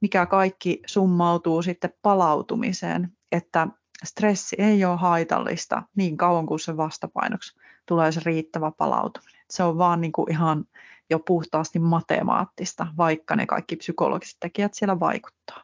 mikä 0.02 0.26
kaikki 0.26 0.82
summautuu 0.86 1.62
sitten 1.62 1.94
palautumiseen, 2.02 3.12
että 3.32 3.68
stressi 4.04 4.56
ei 4.60 4.86
ole 4.86 4.98
haitallista 4.98 5.84
niin 5.96 6.18
kauan 6.18 6.46
kuin 6.46 6.60
se 6.60 6.78
vastapainoksi 6.78 7.60
tulee 7.86 8.12
se 8.12 8.22
riittävä 8.26 8.72
palautuminen. 8.72 9.46
Se 9.50 9.64
on 9.64 9.78
vaan 9.78 10.02
niin 10.02 10.12
kuin 10.12 10.32
ihan 10.32 10.66
jo 11.10 11.20
puhtaasti 11.20 11.80
matemaattista, 11.80 12.88
vaikka 12.98 13.36
ne 13.36 13.46
kaikki 13.46 13.76
psykologiset 13.76 14.38
tekijät 14.40 14.74
siellä 14.74 15.00
vaikuttaa. 15.00 15.64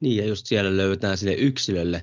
Niin 0.00 0.16
ja 0.16 0.26
just 0.26 0.46
siellä 0.46 0.76
löytää 0.76 1.16
sille 1.16 1.34
yksilölle 1.34 2.02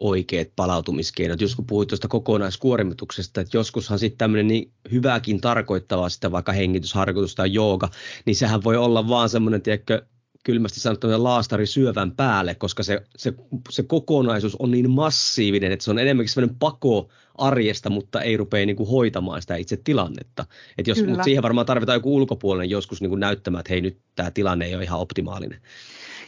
oikeat 0.00 0.48
palautumiskeinot. 0.56 1.40
Just 1.40 1.56
kun 1.56 1.66
puhuit 1.66 1.88
tuosta 1.88 2.08
kokonaiskuormituksesta, 2.08 3.40
että 3.40 3.56
joskushan 3.56 3.98
sitten 3.98 4.18
tämmöinen 4.18 4.48
niin 4.48 4.72
hyväkin 4.92 5.40
tarkoittava 5.40 6.08
sitä 6.08 6.32
vaikka 6.32 6.52
hengitysharjoitus 6.52 7.34
tai 7.34 7.52
jooga, 7.52 7.90
niin 8.24 8.36
sehän 8.36 8.64
voi 8.64 8.76
olla 8.76 9.08
vaan 9.08 9.28
semmoinen, 9.28 9.62
tiedätkö, 9.62 10.02
kylmästi 10.44 10.80
sanottuna 10.80 11.22
laastari 11.22 11.66
syövän 11.66 12.12
päälle, 12.12 12.54
koska 12.54 12.82
se, 12.82 13.02
se, 13.16 13.34
se 13.70 13.82
kokonaisuus 13.82 14.56
on 14.56 14.70
niin 14.70 14.90
massiivinen, 14.90 15.72
että 15.72 15.84
se 15.84 15.90
on 15.90 15.98
enemmänkin 15.98 16.34
semmoinen 16.34 16.56
pako 16.58 17.08
arjesta, 17.34 17.90
mutta 17.90 18.22
ei 18.22 18.36
rupea 18.36 18.66
niin 18.66 18.76
kuin 18.76 18.88
hoitamaan 18.88 19.42
sitä 19.42 19.56
itse 19.56 19.76
tilannetta. 19.84 20.46
Et 20.78 20.86
jos, 20.86 21.04
mutta 21.06 21.22
siihen 21.22 21.42
varmaan 21.42 21.66
tarvitaan 21.66 21.96
joku 21.96 22.16
ulkopuolinen 22.16 22.70
joskus 22.70 23.00
niin 23.00 23.10
kuin 23.10 23.20
näyttämään, 23.20 23.60
että 23.60 23.72
hei 23.72 23.80
nyt 23.80 23.98
tämä 24.14 24.30
tilanne 24.30 24.64
ei 24.64 24.74
ole 24.74 24.82
ihan 24.82 25.00
optimaalinen. 25.00 25.60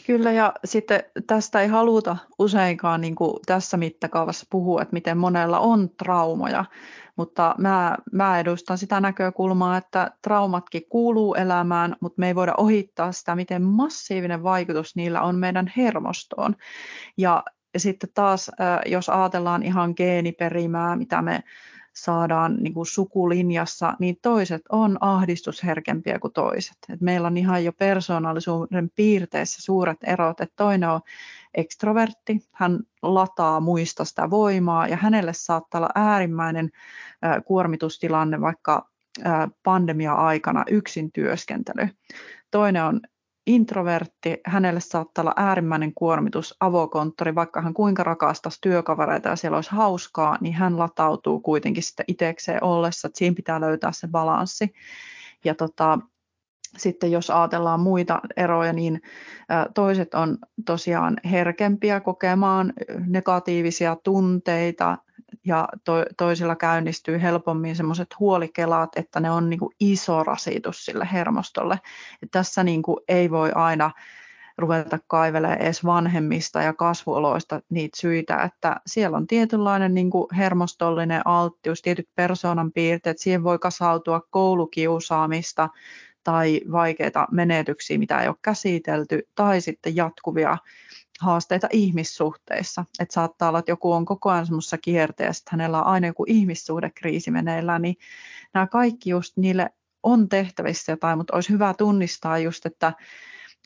Kyllä, 0.07 0.33
ja 0.33 0.53
sitten 0.65 1.05
tästä 1.27 1.61
ei 1.61 1.69
haluta 1.69 2.17
useinkaan 2.39 3.01
niin 3.01 3.15
kuin 3.15 3.37
tässä 3.47 3.77
mittakaavassa 3.77 4.47
puhua, 4.51 4.83
että 4.83 4.93
miten 4.93 5.19
monella 5.19 5.59
on 5.59 5.91
traumoja, 5.91 6.65
mutta 7.17 7.55
mä, 7.59 7.97
mä 8.13 8.41
edustan 8.41 8.79
sitä 8.79 9.01
näkökulmaa, 9.01 9.77
että 9.77 10.11
traumatkin 10.23 10.83
kuuluu 10.89 11.35
elämään, 11.35 11.97
mutta 12.01 12.21
me 12.21 12.27
ei 12.27 12.35
voida 12.35 12.55
ohittaa 12.57 13.13
sitä, 13.13 13.37
miten 13.37 13.63
massiivinen 13.63 14.43
vaikutus 14.43 14.97
niillä 14.97 15.23
on 15.23 15.37
meidän 15.37 15.73
hermostoon. 15.77 16.57
Ja 17.17 17.43
sitten 17.77 18.11
taas, 18.15 18.51
jos 18.87 19.09
ajatellaan 19.09 19.63
ihan 19.63 19.95
geeniperimää, 19.97 20.97
mitä 20.97 21.23
me 21.23 21.43
saadaan 21.97 22.57
niin 22.57 22.75
kuin 22.75 22.87
sukulinjassa, 22.87 23.95
niin 23.99 24.17
toiset 24.23 24.63
on 24.69 24.99
ahdistusherkempiä 25.01 26.19
kuin 26.19 26.33
toiset. 26.33 26.77
Et 26.93 27.01
meillä 27.01 27.27
on 27.27 27.37
ihan 27.37 27.65
jo 27.65 27.73
persoonallisuuden 27.73 28.91
piirteissä 28.97 29.63
suuret 29.63 29.99
erot, 30.03 30.41
että 30.41 30.55
toinen 30.57 30.89
on 30.89 31.01
ekstrovertti, 31.55 32.39
hän 32.53 32.79
lataa 33.03 33.61
muista 33.61 34.05
sitä 34.05 34.31
voimaa 34.31 34.89
ja 34.89 34.97
hänelle 34.97 35.33
saattaa 35.33 35.79
olla 35.79 35.91
äärimmäinen 35.95 36.71
kuormitustilanne 37.45 38.41
vaikka 38.41 38.89
pandemia-aikana 39.63 40.65
yksin 40.71 41.13
työskentely. 41.13 41.89
Toinen 42.51 42.85
on 42.85 43.01
introvertti, 43.47 44.41
hänelle 44.47 44.81
saattaa 44.81 45.23
olla 45.23 45.33
äärimmäinen 45.37 45.93
kuormitus 45.95 46.57
avokonttori, 46.61 47.35
vaikka 47.35 47.61
hän 47.63 47.75
kuinka 47.75 48.03
rakastaisi 48.03 48.59
työkavereita 48.61 49.29
ja 49.29 49.37
siellä 49.37 49.57
olisi 49.57 49.71
hauskaa, 49.71 50.39
niin 50.41 50.55
hän 50.55 50.79
latautuu 50.79 51.41
kuitenkin 51.41 51.83
sitten 51.83 52.05
itsekseen 52.09 52.65
ollessa, 52.65 53.09
että 53.09 53.19
siinä 53.19 53.35
pitää 53.35 53.61
löytää 53.61 53.93
se 53.93 54.09
balanssi. 54.09 54.75
Ja 55.45 55.55
tota, 55.55 55.99
sitten 56.77 57.13
jos 57.13 57.31
ajatellaan 57.31 57.81
muita 57.81 58.21
eroja, 58.37 58.73
niin 58.73 59.03
toiset 59.75 60.15
on 60.15 60.39
tosiaan 60.67 61.17
herkempiä 61.31 62.01
kokemaan 62.01 62.73
negatiivisia 63.07 63.97
tunteita 64.05 64.99
ja 65.45 65.69
to, 65.85 66.05
toisilla 66.17 66.57
käynnistyy 66.57 67.23
helpommin 67.23 67.77
semmoiset 67.77 68.09
huolikelaat, 68.21 68.91
että 68.97 69.21
ne 69.21 69.31
on 69.31 69.51
niin 69.51 69.61
kuin 69.61 69.75
iso 69.81 70.25
rasitus 70.25 70.85
sille 70.85 71.09
hermostolle. 71.13 71.81
Et 72.23 72.31
tässä 72.31 72.65
niin 72.65 72.83
kuin 72.83 73.01
ei 73.09 73.31
voi 73.31 73.53
aina 73.55 73.91
ruveta 74.59 74.99
kaivelemaan 75.07 75.61
edes 75.61 75.85
vanhemmista 75.85 76.63
ja 76.63 76.73
kasvuoloista 76.73 77.61
niitä 77.71 78.01
syitä, 78.01 78.43
että 78.43 78.81
siellä 78.87 79.17
on 79.17 79.27
tietynlainen 79.27 79.95
niin 79.95 80.11
kuin 80.11 80.27
hermostollinen 80.37 81.27
alttius, 81.27 81.83
tietyt 81.83 82.09
persoonan 82.15 82.73
piirteet, 82.73 83.19
siihen 83.19 83.45
voi 83.45 83.59
kasautua 83.59 84.21
koulukiusaamista 84.31 85.69
tai 86.25 86.61
vaikeita 86.73 87.27
menetyksiä, 87.31 87.99
mitä 87.99 88.21
ei 88.21 88.29
ole 88.29 88.37
käsitelty, 88.43 89.29
tai 89.35 89.61
sitten 89.61 89.97
jatkuvia 89.97 90.59
haasteita 91.21 91.69
ihmissuhteissa. 91.73 92.85
Että 93.01 93.15
saattaa 93.15 93.49
olla, 93.49 93.59
että 93.59 93.71
joku 93.71 93.93
on 93.93 94.05
koko 94.05 94.31
ajan 94.31 94.47
semmoisessa 94.47 94.79
kierteessä, 94.79 95.41
että 95.41 95.51
hänellä 95.51 95.81
on 95.81 95.87
aina 95.87 96.07
joku 96.07 96.25
ihmissuhdekriisi 96.29 97.31
meneillään, 97.31 97.83
niin 97.83 97.97
nämä 98.55 98.67
kaikki 98.67 99.11
just 99.11 99.37
niille 99.37 99.71
on 100.03 100.29
tehtävissä 100.29 100.93
jotain, 100.93 101.19
mutta 101.19 101.35
olisi 101.35 101.51
hyvä 101.51 101.75
tunnistaa 101.75 102.39
just, 102.39 102.67
että, 102.67 102.93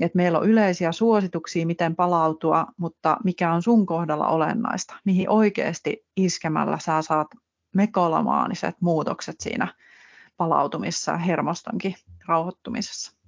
että 0.01 0.17
meillä 0.17 0.39
on 0.39 0.49
yleisiä 0.49 0.93
suosituksia, 0.93 1.67
miten 1.67 1.97
palautua, 1.97 2.67
mutta 2.77 3.17
mikä 3.25 3.53
on 3.53 3.63
sun 3.63 3.87
kohdalla 3.87 4.29
olennaista, 4.29 4.97
mihin 5.05 5.31
oikeasti 5.31 6.07
iskemällä 6.17 6.79
sä 6.79 7.03
saat 7.03 7.29
mekolamaaniset 7.75 8.77
muutokset 8.81 9.41
siinä 9.41 9.75
palautumissa 10.37 11.13
ja 11.13 11.19
hermostonkin 11.19 11.95
rauhoittumisessa. 12.27 13.20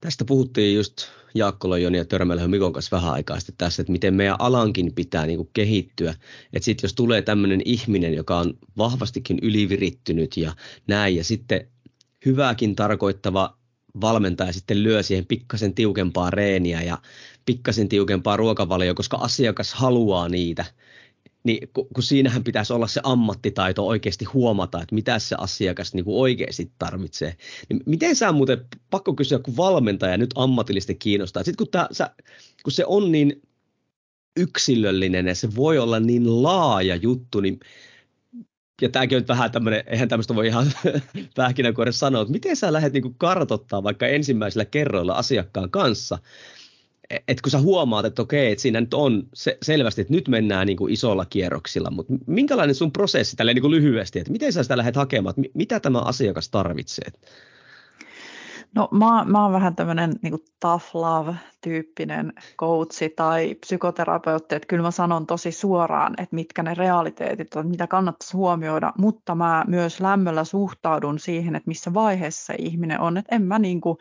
Tästä 0.00 0.24
puhuttiin 0.24 0.74
just 0.74 0.96
Jaakko 1.34 1.68
Lojoni 1.68 1.98
ja 1.98 2.04
Törmälähön 2.04 2.50
Mikon 2.50 2.72
kanssa 2.72 2.96
vähän 2.96 3.12
aikaa 3.12 3.40
sitten 3.40 3.54
tässä, 3.58 3.82
että 3.82 3.92
miten 3.92 4.14
meidän 4.14 4.36
alankin 4.38 4.94
pitää 4.94 5.26
niin 5.26 5.36
kuin 5.36 5.50
kehittyä. 5.52 6.14
Että 6.52 6.64
sitten 6.64 6.88
jos 6.88 6.94
tulee 6.94 7.22
tämmöinen 7.22 7.62
ihminen, 7.64 8.14
joka 8.14 8.38
on 8.38 8.54
vahvastikin 8.76 9.38
ylivirittynyt 9.42 10.36
ja 10.36 10.52
näin, 10.86 11.16
ja 11.16 11.24
sitten 11.24 11.68
hyvääkin 12.26 12.76
tarkoittava 12.76 13.58
valmentaja 14.00 14.52
sitten 14.52 14.82
lyö 14.82 15.02
siihen 15.02 15.26
pikkasen 15.26 15.74
tiukempaa 15.74 16.30
reeniä 16.30 16.82
ja 16.82 16.98
pikkasen 17.46 17.88
tiukempaa 17.88 18.36
ruokavalioa, 18.36 18.94
koska 18.94 19.16
asiakas 19.16 19.74
haluaa 19.74 20.28
niitä, 20.28 20.64
niin 21.44 21.68
kun 21.72 22.02
siinähän 22.02 22.44
pitäisi 22.44 22.72
olla 22.72 22.86
se 22.86 23.00
ammattitaito 23.04 23.86
oikeasti 23.86 24.24
huomata, 24.24 24.82
että 24.82 24.94
mitä 24.94 25.18
se 25.18 25.36
asiakas 25.38 25.94
niin 25.94 26.04
oikeasti 26.06 26.72
tarvitsee. 26.78 27.36
Niin 27.68 27.80
miten 27.86 28.16
sä 28.16 28.32
muuten, 28.32 28.66
pakko 28.90 29.14
kysyä, 29.14 29.38
kun 29.38 29.56
valmentaja 29.56 30.16
nyt 30.16 30.30
ammatillisesti 30.34 30.94
kiinnostaa, 30.94 31.42
sitten 31.42 31.66
kun, 31.66 31.70
tää, 31.70 31.88
sä, 31.92 32.10
kun 32.62 32.72
se 32.72 32.84
on 32.86 33.12
niin 33.12 33.42
yksilöllinen 34.36 35.26
ja 35.26 35.34
se 35.34 35.54
voi 35.56 35.78
olla 35.78 36.00
niin 36.00 36.42
laaja 36.42 36.96
juttu, 36.96 37.40
niin 37.40 37.60
ja 38.82 38.88
tämäkin 38.88 39.18
on 39.18 39.28
vähän 39.28 39.52
tämmöinen, 39.52 39.84
eihän 39.86 40.08
tämmöistä 40.08 40.34
voi 40.34 40.46
ihan 40.46 40.72
pähkinänkuoressa 41.36 41.98
sanoa, 41.98 42.22
että 42.22 42.32
miten 42.32 42.56
sä 42.56 42.72
lähdet 42.72 42.92
niin 42.92 43.14
kartottaa 43.18 43.82
vaikka 43.82 44.06
ensimmäisellä 44.06 44.64
kerroilla 44.64 45.12
asiakkaan 45.12 45.70
kanssa, 45.70 46.18
että 47.10 47.42
kun 47.42 47.50
sä 47.50 47.58
huomaat, 47.58 48.04
että 48.04 48.22
okei, 48.22 48.52
että 48.52 48.62
siinä 48.62 48.80
nyt 48.80 48.94
on 48.94 49.22
se, 49.34 49.58
selvästi, 49.62 50.00
että 50.00 50.12
nyt 50.12 50.28
mennään 50.28 50.66
niin 50.66 50.76
kuin 50.76 50.92
isolla 50.92 51.24
kierroksilla, 51.24 51.90
mutta 51.90 52.12
minkälainen 52.26 52.74
sun 52.74 52.92
prosessi 52.92 53.36
tälle 53.36 53.54
niin 53.54 53.62
kuin 53.62 53.70
lyhyesti, 53.70 54.18
että 54.18 54.32
miten 54.32 54.52
sä 54.52 54.62
sitä 54.62 54.76
lähdet 54.76 54.96
hakemaan, 54.96 55.34
että 55.38 55.50
mitä 55.54 55.80
tämä 55.80 55.98
asiakas 55.98 56.48
tarvitsee? 56.48 57.06
No 58.74 58.88
mä, 58.90 59.24
mä 59.24 59.42
oon 59.42 59.52
vähän 59.52 59.76
tämmöinen 59.76 60.12
niin 60.22 60.44
tough 60.60 60.94
love-tyyppinen 60.94 62.32
coachi 62.58 63.08
tai 63.16 63.54
psykoterapeutti, 63.54 64.54
että 64.54 64.66
kyllä 64.66 64.82
mä 64.82 64.90
sanon 64.90 65.26
tosi 65.26 65.52
suoraan, 65.52 66.14
että 66.18 66.34
mitkä 66.34 66.62
ne 66.62 66.74
realiteetit 66.74 67.54
on, 67.54 67.68
mitä 67.68 67.86
kannattaisi 67.86 68.36
huomioida, 68.36 68.92
mutta 68.98 69.34
mä 69.34 69.64
myös 69.66 70.00
lämmöllä 70.00 70.44
suhtaudun 70.44 71.18
siihen, 71.18 71.56
että 71.56 71.68
missä 71.68 71.94
vaiheessa 71.94 72.52
ihminen 72.58 73.00
on, 73.00 73.16
että 73.16 73.36
en 73.36 73.42
mä 73.42 73.58
niin 73.58 73.80
kuin, 73.80 73.98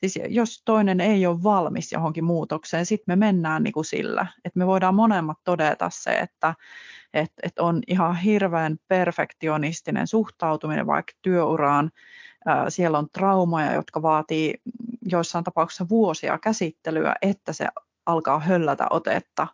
Siis 0.00 0.18
jos 0.28 0.62
toinen 0.64 1.00
ei 1.00 1.26
ole 1.26 1.42
valmis 1.42 1.92
johonkin 1.92 2.24
muutokseen, 2.24 2.86
sitten 2.86 3.18
me 3.18 3.26
mennään 3.26 3.62
niin 3.62 3.72
kuin 3.72 3.84
sillä. 3.84 4.26
Että 4.44 4.58
me 4.58 4.66
voidaan 4.66 4.94
molemmat 4.94 5.38
todeta 5.44 5.90
se, 5.92 6.10
että 6.10 6.54
et, 7.14 7.32
et 7.42 7.58
on 7.58 7.82
ihan 7.86 8.16
hirveän 8.16 8.76
perfektionistinen 8.88 10.06
suhtautuminen 10.06 10.86
vaikka 10.86 11.12
työuraan. 11.22 11.90
Siellä 12.68 12.98
on 12.98 13.10
traumaja, 13.12 13.72
jotka 13.72 14.02
vaatii 14.02 14.54
joissain 15.02 15.44
tapauksissa 15.44 15.88
vuosia 15.88 16.38
käsittelyä, 16.38 17.14
että 17.22 17.52
se 17.52 17.66
alkaa 18.06 18.40
höllätä 18.40 18.86
otetta 18.90 19.46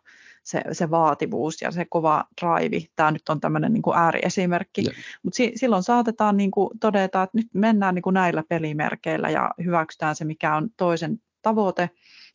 se, 0.45 0.61
se 0.71 0.91
vaativuus 0.91 1.61
ja 1.61 1.71
se 1.71 1.85
kova 1.89 2.25
drive. 2.41 2.85
Tämä 2.95 3.11
nyt 3.11 3.29
on 3.29 3.41
tämmöinen 3.41 3.73
niin 3.73 3.81
kuin 3.81 3.97
ääriesimerkki, 3.97 4.85
mutta 5.23 5.37
si, 5.37 5.51
silloin 5.55 5.83
saatetaan 5.83 6.37
niin 6.37 6.51
kuin 6.51 6.69
todeta, 6.79 7.23
että 7.23 7.37
nyt 7.37 7.47
mennään 7.53 7.95
niin 7.95 8.03
kuin 8.03 8.13
näillä 8.13 8.43
pelimerkeillä 8.49 9.29
ja 9.29 9.51
hyväksytään 9.65 10.15
se, 10.15 10.25
mikä 10.25 10.55
on 10.55 10.69
toisen 10.77 11.19
tavoite 11.41 11.89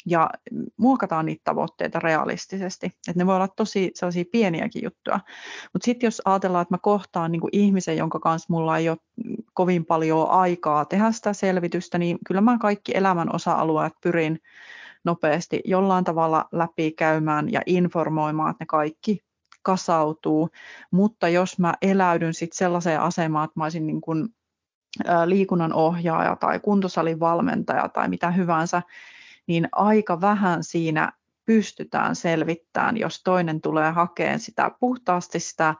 ja 0.07 0.31
muokataan 0.77 1.27
niitä 1.27 1.41
tavoitteita 1.45 2.01
realistisesti. 2.01 2.87
Että 2.87 3.13
ne 3.17 3.27
voi 3.27 3.35
olla 3.35 3.49
tosi 3.49 3.91
sellaisia 3.95 4.25
pieniäkin 4.33 4.85
juttuja. 4.85 5.21
Mutta 5.73 5.85
sitten 5.85 6.07
jos 6.07 6.23
ajatellaan, 6.25 6.63
että 6.63 6.75
mä 6.75 6.79
kohtaan 6.83 7.33
niin 7.33 7.41
kuin 7.41 7.51
ihmisen, 7.53 7.97
jonka 7.97 8.19
kanssa 8.19 8.47
mulla 8.51 8.79
ei 8.79 8.89
ole 8.89 8.99
kovin 9.55 9.85
paljon 9.85 10.31
aikaa 10.31 10.85
tehdä 10.85 11.13
sitä 11.13 11.33
selvitystä, 11.33 11.99
niin 11.99 12.19
kyllä 12.27 12.41
mä 12.41 12.59
kaikki 12.59 12.93
elämän 12.95 13.35
osa-alueet 13.35 13.93
pyrin 14.03 14.41
nopeasti 15.05 15.61
jollain 15.65 16.05
tavalla 16.05 16.49
läpikäymään 16.53 17.53
ja 17.53 17.61
informoimaan, 17.67 18.51
että 18.51 18.63
ne 18.63 18.67
kaikki 18.67 19.25
kasautuu. 19.63 20.49
Mutta 20.91 21.29
jos 21.29 21.59
mä 21.59 21.75
eläydyn 21.83 22.35
sitten 22.35 22.57
sellaiseen 22.57 23.01
asemaan, 23.01 23.45
että 23.45 23.61
mä 23.61 23.65
olisin 23.65 23.87
niin 23.87 24.01
kuin 24.01 24.29
liikunnan 25.25 25.73
ohjaaja 25.73 26.37
tai 26.37 26.61
kuntosalin 26.61 27.21
valmentaja 27.21 27.89
tai 27.89 28.09
mitä 28.09 28.31
hyvänsä, 28.31 28.83
niin 29.47 29.69
aika 29.73 30.21
vähän 30.21 30.65
siinä 30.65 31.13
pystytään 31.45 32.17
selvittämään, 32.17 32.97
jos 32.97 33.23
toinen 33.23 33.61
tulee 33.61 33.91
hakemaan 33.91 34.41
sitä 34.41 34.71
puhtaasti 34.81 35.41
sitä 35.41 35.75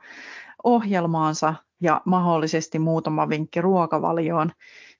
ohjelmaansa 0.63 1.53
ja 1.81 2.01
mahdollisesti 2.05 2.79
muutama 2.79 3.29
vinkki 3.29 3.61
ruokavalioon, 3.61 4.51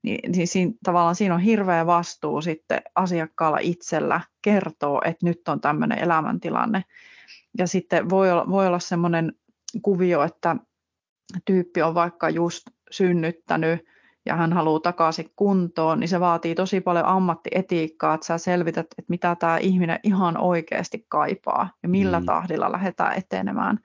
niin, 0.04 0.32
niin 0.32 0.48
siinä, 0.48 0.74
tavallaan 0.84 1.16
siinä 1.16 1.36
on 1.36 1.42
hirveä 1.42 1.86
vastuu 1.86 2.42
sitten 2.42 2.82
asiakkaalla 2.96 3.58
itsellä 3.62 4.22
kertoo, 4.42 5.02
että 5.06 5.26
nyt 5.26 5.48
on 5.48 5.62
tämmöinen 5.62 6.00
elämäntilanne. 6.00 6.84
Ja 7.58 7.68
sitten 7.68 8.10
voi 8.10 8.32
olla, 8.32 8.50
voi 8.50 8.68
olla 8.68 8.80
semmoinen 8.80 9.34
kuvio, 9.82 10.24
että 10.24 10.56
tyyppi 11.46 11.82
on 11.82 11.96
vaikka 11.96 12.30
just 12.30 12.68
synnyttänyt 12.92 13.86
ja 14.26 14.36
hän 14.36 14.54
haluaa 14.54 14.80
takaisin 14.80 15.32
kuntoon, 15.36 16.00
niin 16.00 16.08
se 16.08 16.20
vaatii 16.20 16.56
tosi 16.56 16.82
paljon 16.82 17.06
ammattietiikkaa, 17.06 18.14
että 18.14 18.28
sä 18.28 18.38
selvität, 18.38 18.86
että 18.98 19.10
mitä 19.10 19.36
tämä 19.36 19.58
ihminen 19.58 20.00
ihan 20.04 20.38
oikeasti 20.38 21.06
kaipaa 21.10 21.70
ja 21.84 21.90
millä 21.90 22.20
mm. 22.20 22.26
tahdilla 22.26 22.72
lähdetään 22.72 23.18
etenemään. 23.18 23.80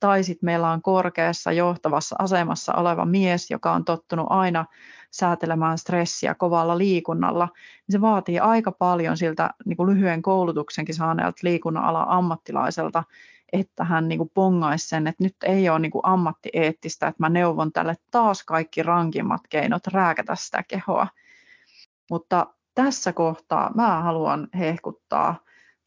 Tai 0.00 0.24
sitten 0.24 0.46
meillä 0.46 0.70
on 0.70 0.82
korkeassa 0.82 1.52
johtavassa 1.52 2.16
asemassa 2.18 2.74
oleva 2.74 3.04
mies, 3.04 3.50
joka 3.50 3.72
on 3.72 3.84
tottunut 3.84 4.26
aina 4.30 4.64
säätelemään 5.10 5.78
stressiä 5.78 6.34
kovalla 6.34 6.78
liikunnalla, 6.78 7.48
niin 7.54 7.92
se 7.92 8.00
vaatii 8.00 8.38
aika 8.38 8.72
paljon 8.72 9.16
siltä 9.16 9.50
niin 9.64 9.76
kuin 9.76 9.90
lyhyen 9.90 10.22
koulutuksenkin 10.22 10.94
saaneelta 10.94 11.40
liikunnan 11.42 11.84
alan 11.84 12.08
ammattilaiselta, 12.08 13.04
että 13.52 13.84
hän 13.84 14.08
niin 14.08 14.18
kuin 14.18 14.30
pongaisi 14.34 14.88
sen, 14.88 15.06
että 15.06 15.24
nyt 15.24 15.36
ei 15.44 15.68
ole 15.68 15.78
niin 15.78 15.90
kuin 15.90 16.04
ammattieettistä, 16.04 17.08
että 17.08 17.22
mä 17.22 17.28
neuvon 17.28 17.72
tälle 17.72 17.96
taas 18.10 18.44
kaikki 18.44 18.82
rankimmat 18.82 19.40
keinot 19.48 19.86
rääkätä 19.86 20.34
sitä 20.34 20.62
kehoa. 20.68 21.06
Mutta 22.10 22.46
tässä 22.74 23.12
kohtaa 23.12 23.70
mä 23.74 24.02
haluan 24.02 24.48
hehkuttaa 24.58 25.36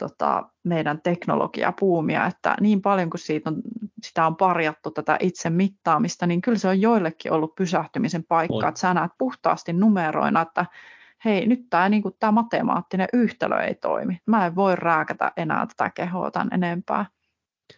tota, 0.09 0.49
meidän 0.63 1.01
teknologiapuumia, 1.01 2.25
että 2.25 2.55
niin 2.61 2.81
paljon 2.81 3.09
kuin 3.09 3.21
siitä 3.21 3.49
on, 3.49 3.61
sitä 4.03 4.27
on 4.27 4.35
parjattu 4.35 4.91
tätä 4.91 5.17
itse 5.19 5.49
mittaamista, 5.49 6.27
niin 6.27 6.41
kyllä 6.41 6.57
se 6.57 6.67
on 6.67 6.81
joillekin 6.81 7.31
ollut 7.31 7.55
pysähtymisen 7.55 8.23
paikka, 8.23 8.55
on. 8.55 8.67
että 8.67 8.79
sä 8.79 8.93
näet 8.93 9.11
puhtaasti 9.17 9.73
numeroina, 9.73 10.41
että 10.41 10.65
hei, 11.25 11.47
nyt 11.47 11.69
tämä 11.69 11.89
niin 11.89 12.03
tämä 12.19 12.31
matemaattinen 12.31 13.07
yhtälö 13.13 13.59
ei 13.59 13.75
toimi. 13.75 14.17
Mä 14.25 14.45
en 14.45 14.55
voi 14.55 14.75
rääkätä 14.75 15.31
enää 15.37 15.67
tätä 15.67 15.89
kehoa 15.89 16.31
tämän 16.31 16.49
enempää. 16.51 17.05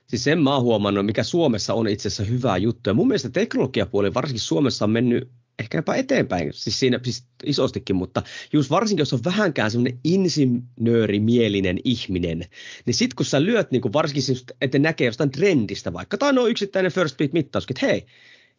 Siis 0.07 0.23
sen 0.23 0.43
mä 0.43 0.53
oon 0.53 0.63
huomannut, 0.63 1.05
mikä 1.05 1.23
Suomessa 1.23 1.73
on 1.73 1.87
itse 1.87 2.07
asiassa 2.07 2.33
hyvä 2.33 2.57
juttu. 2.57 2.89
Ja 2.89 2.93
mun 2.93 3.07
mielestä 3.07 3.29
teknologiapuoli, 3.29 4.13
varsinkin 4.13 4.41
Suomessa 4.41 4.85
on 4.85 4.91
mennyt 4.91 5.31
ehkä 5.59 5.77
jopa 5.77 5.95
eteenpäin, 5.95 6.53
siis 6.53 6.79
siinä 6.79 6.99
siis 7.03 7.23
isostikin, 7.43 7.95
mutta 7.95 8.23
just 8.53 8.69
varsinkin 8.69 9.01
jos 9.01 9.13
on 9.13 9.23
vähänkään 9.25 9.71
semmoinen 9.71 9.99
insinöörimielinen 10.03 11.77
ihminen, 11.83 12.45
niin 12.85 12.93
sit 12.93 13.13
kun 13.13 13.25
sä 13.25 13.43
lyöt 13.43 13.71
niin 13.71 13.93
varsinkin 13.93 14.23
just, 14.29 14.51
että 14.61 14.79
näkee 14.79 15.05
jostain 15.05 15.31
trendistä 15.31 15.93
vaikka, 15.93 16.17
tai 16.17 16.33
no 16.33 16.47
yksittäinen 16.47 16.91
first 16.91 17.17
beat 17.17 17.33
mittaus, 17.33 17.65
että 17.69 17.85
hei, 17.85 18.05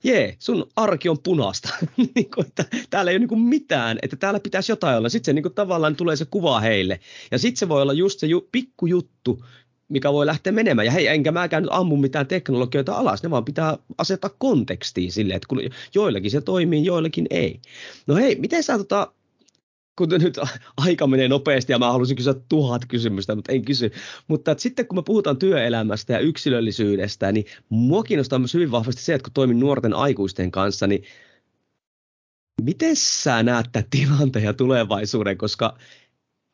jee, 0.05 0.37
sun 0.39 0.67
arki 0.77 1.09
on 1.09 1.23
punaista, 1.23 1.69
niin 2.15 2.31
kuin, 2.35 2.47
että 2.47 2.65
täällä 2.91 3.11
ei 3.11 3.17
ole 3.17 3.27
niin 3.27 3.41
mitään, 3.41 3.99
että 4.03 4.17
täällä 4.17 4.41
pitäisi 4.41 4.73
jotain 4.73 4.99
olla. 4.99 5.09
Sitten 5.09 5.35
se 5.35 5.43
niin 5.43 5.55
tavallaan 5.55 5.97
tulee 5.97 6.17
se 6.17 6.25
kuva 6.25 6.61
heille. 6.61 7.01
Ja 7.31 7.39
sitten 7.39 7.59
se 7.59 7.69
voi 7.69 7.83
olla 7.83 7.93
just 7.93 8.21
se 8.21 8.27
ju, 8.27 8.49
pikkujuttu, 8.53 9.45
mikä 9.89 10.13
voi 10.13 10.27
lähteä 10.27 10.53
menemään. 10.53 10.87
Ja 10.87 10.93
hei, 10.93 11.07
enkä 11.07 11.33
mäkään 11.33 11.63
nyt 11.63 11.73
ammu 11.73 11.97
mitään 11.97 12.27
teknologioita 12.27 12.95
alas, 12.95 13.23
ne 13.23 13.31
vaan 13.31 13.45
pitää 13.45 13.79
asettaa 13.99 14.31
kontekstiin 14.39 15.13
silleen, 15.13 15.37
että 15.37 15.49
kun 15.49 15.61
joillakin 15.95 16.31
se 16.31 16.41
toimii, 16.41 16.85
joillakin 16.85 17.27
ei. 17.31 17.61
No 18.07 18.15
hei, 18.15 18.35
miten 18.35 18.63
sä 18.63 18.79
tota, 18.79 19.13
kun 19.97 20.09
nyt 20.09 20.39
aika 20.77 21.07
menee 21.07 21.29
nopeasti 21.29 21.73
ja 21.73 21.79
mä 21.79 21.93
haluaisin 21.93 22.17
kysyä 22.17 22.35
tuhat 22.49 22.83
kysymystä, 22.89 23.35
mutta 23.35 23.53
en 23.53 23.65
kysy. 23.65 23.91
Mutta 24.29 24.51
että 24.53 24.63
sitten 24.63 24.87
kun 24.87 24.99
me 24.99 25.03
puhutaan 25.03 25.37
työelämästä 25.37 26.13
ja 26.13 26.19
yksilöllisyydestä, 26.19 27.33
niin 27.33 27.45
mua 27.69 28.03
kiinnostaa 28.03 28.39
myös 28.39 28.55
hyvin 28.55 28.71
vahvasti 28.71 29.03
se, 29.03 29.15
että 29.15 29.25
kun 29.25 29.33
toimin 29.35 29.61
nuorten 29.61 29.95
aikuisten 29.95 30.51
kanssa, 30.51 30.87
niin 30.87 31.05
miten 32.63 32.97
sä 32.97 33.43
näet 33.43 33.67
tämän 33.73 33.91
tilanteen 33.91 34.45
ja 34.45 34.53
tulevaisuuden, 34.53 35.39
koska 35.39 35.79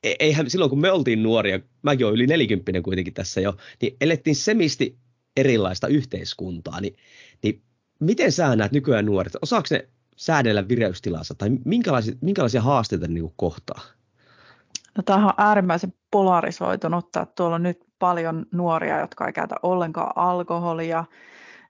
eihän 0.03 0.50
silloin 0.50 0.70
kun 0.70 0.80
me 0.80 0.92
oltiin 0.92 1.22
nuoria, 1.22 1.61
mäkin 1.82 2.07
olen 2.07 2.14
yli 2.14 2.26
nelikymppinen 2.26 2.82
kuitenkin 2.82 3.14
tässä 3.14 3.40
jo, 3.40 3.57
niin 3.82 3.96
elettiin 4.00 4.36
semisti 4.36 4.98
erilaista 5.36 5.86
yhteiskuntaa, 5.86 6.80
niin, 6.80 6.96
niin 7.42 7.62
miten 8.00 8.32
sä 8.32 8.57
näet 8.57 8.72
nykyään 8.72 9.07
nuoret, 9.07 9.32
osaako 9.42 9.66
ne 9.70 9.88
säädellä 10.16 10.68
vireystilansa 10.68 11.34
tai 11.34 11.50
minkälaisia, 11.64 12.14
minkälaisia 12.20 12.62
haasteita 12.62 13.07
ne 13.09 13.14
niin 13.14 13.32
kohtaa? 13.36 13.80
No, 14.96 15.03
tämä 15.03 15.26
on 15.26 15.32
äärimmäisen 15.36 15.94
polarisoitunut, 16.11 17.07
että 17.07 17.26
tuolla 17.36 17.55
on 17.55 17.62
nyt 17.62 17.80
paljon 17.98 18.46
nuoria, 18.53 19.00
jotka 19.00 19.26
ei 19.26 19.32
käytä 19.32 19.55
ollenkaan 19.62 20.12
alkoholia, 20.16 21.05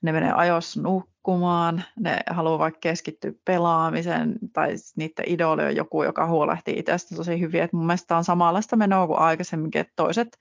ne 0.03 0.13
menee 0.13 0.33
ajoissa 0.33 0.83
nukkumaan, 0.83 1.85
ne 2.01 2.19
haluaa 2.31 2.59
vaikka 2.59 2.79
keskittyä 2.81 3.33
pelaamiseen 3.45 4.39
tai 4.53 4.75
niiden 4.97 5.25
idoli 5.29 5.65
on 5.65 5.77
joku, 5.77 6.03
joka 6.03 6.27
huolehtii 6.27 6.79
itsestä 6.79 7.17
tosi 7.17 7.41
hyvin. 7.41 7.63
Et 7.63 7.73
mun 7.73 7.87
mielestä 7.87 8.17
on 8.17 8.25
samanlaista 8.25 8.77
menoa 8.77 9.07
kuin 9.07 9.19
aikaisemminkin, 9.19 9.81
että 9.81 9.93
toiset 9.97 10.39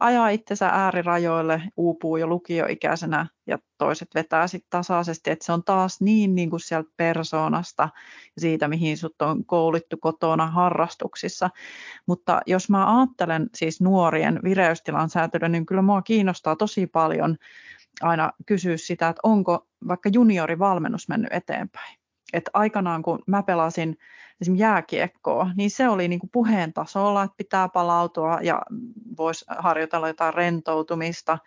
ajaa 0.00 0.28
itsensä 0.28 0.68
äärirajoille, 0.68 1.62
uupuu 1.76 2.16
jo 2.16 2.26
lukioikäisenä 2.26 3.26
ja 3.46 3.58
toiset 3.78 4.08
vetää 4.14 4.46
sitten 4.46 4.70
tasaisesti, 4.70 5.30
että 5.30 5.44
se 5.44 5.52
on 5.52 5.64
taas 5.64 6.00
niin, 6.00 6.34
niin 6.34 6.50
kuin 6.50 6.60
sieltä 6.60 6.90
persoonasta 6.96 7.88
siitä, 8.38 8.68
mihin 8.68 8.96
sut 8.96 9.22
on 9.22 9.44
koulittu 9.44 9.96
kotona 9.96 10.46
harrastuksissa. 10.46 11.50
Mutta 12.06 12.40
jos 12.46 12.70
mä 12.70 12.98
ajattelen 12.98 13.50
siis 13.54 13.80
nuorien 13.80 14.40
vireystilan 14.44 15.10
säätelyä, 15.10 15.48
niin 15.48 15.66
kyllä 15.66 15.82
mua 15.82 16.02
kiinnostaa 16.02 16.56
tosi 16.56 16.86
paljon 16.86 17.36
aina 18.00 18.32
kysyä 18.46 18.76
sitä, 18.76 19.08
että 19.08 19.20
onko 19.22 19.66
vaikka 19.88 20.10
juniorivalmennus 20.12 21.08
mennyt 21.08 21.32
eteenpäin. 21.32 21.98
Et 22.32 22.50
aikanaan 22.52 23.02
kun 23.02 23.18
mä 23.26 23.42
pelasin 23.42 23.98
esimerkiksi 24.40 24.62
jääkiekkoa, 24.62 25.50
niin 25.56 25.70
se 25.70 25.88
oli 25.88 26.08
niin 26.08 26.20
kuin 26.20 26.30
puheen 26.30 26.72
tasolla, 26.72 27.22
että 27.22 27.36
pitää 27.36 27.68
palautua 27.68 28.38
ja 28.42 28.62
voisi 29.16 29.44
harjoitella 29.48 30.08
jotain 30.08 30.34
rentoutumista 30.34 31.38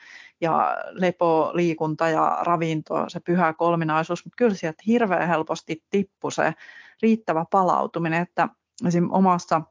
ja 0.41 0.77
lepo, 0.91 1.51
liikunta 1.53 2.09
ja 2.09 2.37
ravinto, 2.41 3.05
se 3.07 3.19
pyhä 3.19 3.53
kolminaisuus, 3.53 4.25
mutta 4.25 4.35
kyllä 4.35 4.55
sieltä 4.55 4.83
hirveän 4.87 5.27
helposti 5.27 5.83
tippui 5.89 6.31
se 6.31 6.53
riittävä 7.01 7.45
palautuminen, 7.51 8.21
että 8.21 8.49
esimerkiksi 8.87 9.17
omassa 9.17 9.61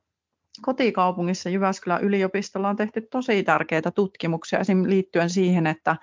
kotikaupungissa 0.62 1.50
Jyväskylän 1.50 2.02
yliopistolla 2.02 2.68
on 2.68 2.76
tehty 2.76 3.00
tosi 3.00 3.42
tärkeitä 3.42 3.90
tutkimuksia 3.90 4.58
esim. 4.58 4.84
liittyen 4.88 5.30
siihen, 5.30 5.66
että, 5.66 5.96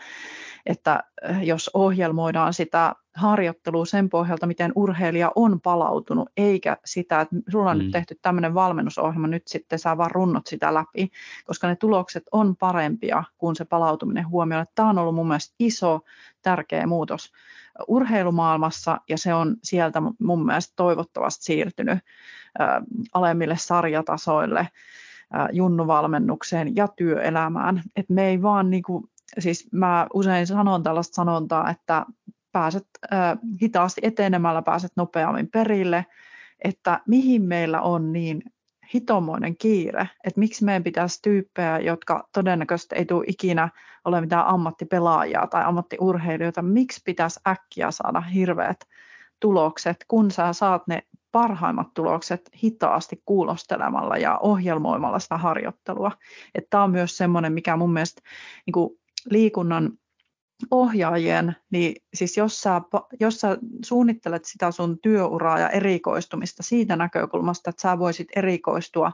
että 0.66 1.04
eh, 1.30 1.44
jos 1.44 1.72
ohjelmoidaan 1.74 2.54
sitä 2.54 2.96
harjoittelua 3.16 3.86
sen 3.86 4.10
pohjalta, 4.10 4.48
miten 4.48 4.72
urheilija 4.76 5.32
on 5.36 5.62
palautunut, 5.62 6.30
eikä 6.38 6.78
sitä, 6.86 7.22
että 7.22 7.36
sulla 7.50 7.72
on 7.72 7.78
mm. 7.78 7.84
nyt 7.84 7.92
tehty 7.92 8.20
tämmöinen 8.22 8.54
valmennusohjelma, 8.54 9.28
nyt 9.28 9.48
sitten 9.48 9.80
sä 9.80 9.98
vaan 9.98 10.12
runnot 10.12 10.48
sitä 10.48 10.74
läpi, 10.74 11.12
koska 11.46 11.68
ne 11.68 11.76
tulokset 11.76 12.24
on 12.32 12.56
parempia 12.56 13.24
kuin 13.38 13.56
se 13.56 13.66
palautuminen 13.66 14.30
huomioon. 14.30 14.66
Tämä 14.76 14.90
on 14.90 14.98
ollut 14.98 15.16
mun 15.16 15.28
mielestä 15.28 15.56
iso, 15.60 16.00
tärkeä 16.42 16.88
muutos 16.88 17.32
urheilumaailmassa 17.88 19.02
ja 19.10 19.18
se 19.18 19.34
on 19.34 19.56
sieltä 19.64 20.02
mun 20.20 20.46
mielestä 20.46 20.74
toivottavasti 20.76 21.44
siirtynyt 21.44 22.00
alemmille 23.14 23.58
sarjatasoille, 23.58 24.68
junnuvalmennukseen 25.52 26.76
ja 26.76 26.88
työelämään. 26.88 27.84
Et 27.96 28.10
me 28.10 28.28
ei 28.28 28.42
vaan 28.42 28.70
niinku, 28.70 29.10
siis 29.40 29.68
mä 29.72 30.08
usein 30.14 30.48
sanon 30.48 30.84
tällaista 30.84 31.16
sanontaa, 31.16 31.70
että 31.70 32.06
pääset 32.52 32.88
hitaasti 33.62 34.02
etenemällä, 34.04 34.62
pääset 34.62 34.92
nopeammin 34.96 35.48
perille, 35.48 36.06
että 36.64 37.02
mihin 37.08 37.42
meillä 37.42 37.82
on 37.82 38.14
niin 38.14 38.42
hitomoinen 38.94 39.58
kiire, 39.58 40.10
että 40.24 40.40
miksi 40.40 40.66
meidän 40.66 40.84
pitäisi 40.84 41.20
tyyppejä, 41.22 41.80
jotka 41.80 42.30
todennäköisesti 42.34 42.96
ei 42.96 43.06
tule 43.06 43.26
ikinä 43.28 43.70
ole 44.06 44.22
mitään 44.22 44.48
ammattipelaajia 44.48 45.48
tai 45.48 45.64
ammattiurheilijoita, 45.64 46.62
miksi 46.62 47.02
pitäisi 47.06 47.40
äkkiä 47.48 47.92
saada 47.92 48.22
hirveät 48.22 48.80
tulokset, 49.40 50.06
kun 50.08 50.32
sä 50.32 50.54
saat 50.54 50.88
ne 50.88 51.04
parhaimmat 51.32 51.94
tulokset 51.94 52.50
hitaasti 52.64 53.22
kuulostelemalla 53.26 54.18
ja 54.18 54.38
ohjelmoimalla 54.38 55.20
sitä 55.20 55.38
harjoittelua. 55.38 56.12
Tämä 56.70 56.84
on 56.84 56.92
myös 56.92 57.18
semmoinen, 57.18 57.54
mikä 57.54 57.78
mun 57.78 57.94
mielestä 57.94 58.22
niin 58.66 59.00
liikunnan 59.30 59.92
ohjaajien, 60.72 61.56
niin 61.72 61.96
siis 62.14 62.38
jos 62.38 62.62
sä, 62.62 62.82
jos 63.20 63.40
sä 63.40 63.58
suunnittelet 63.86 64.46
sitä 64.46 64.72
sun 64.72 65.00
työuraa 65.00 65.60
ja 65.60 65.70
erikoistumista 65.70 66.64
siitä 66.64 66.96
näkökulmasta, 66.96 67.70
että 67.70 67.82
sä 67.82 68.00
voisit 68.00 68.28
erikoistua 68.36 69.12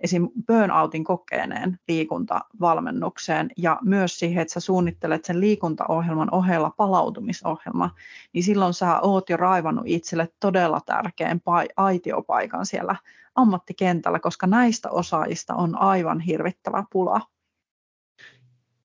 esim. 0.00 0.28
burnoutin 0.46 1.04
kokeeneen 1.04 1.78
liikuntavalmennukseen 1.88 3.50
ja 3.56 3.78
myös 3.82 4.18
siihen, 4.18 4.42
että 4.42 4.54
sä 4.54 4.60
suunnittelet 4.60 5.24
sen 5.24 5.40
liikuntaohjelman 5.40 6.34
ohella 6.34 6.70
palautumisohjelma, 6.76 7.90
niin 8.32 8.42
silloin 8.42 8.74
sä 8.74 9.00
oot 9.00 9.30
jo 9.30 9.36
raivannut 9.36 9.84
itselle 9.86 10.28
todella 10.40 10.80
tärkeän 10.86 11.40
aitiopaikan 11.76 12.66
siellä 12.66 12.96
ammattikentällä, 13.34 14.18
koska 14.18 14.46
näistä 14.46 14.90
osaajista 14.90 15.54
on 15.54 15.78
aivan 15.78 16.20
hirvittävä 16.20 16.84
pula 16.92 17.20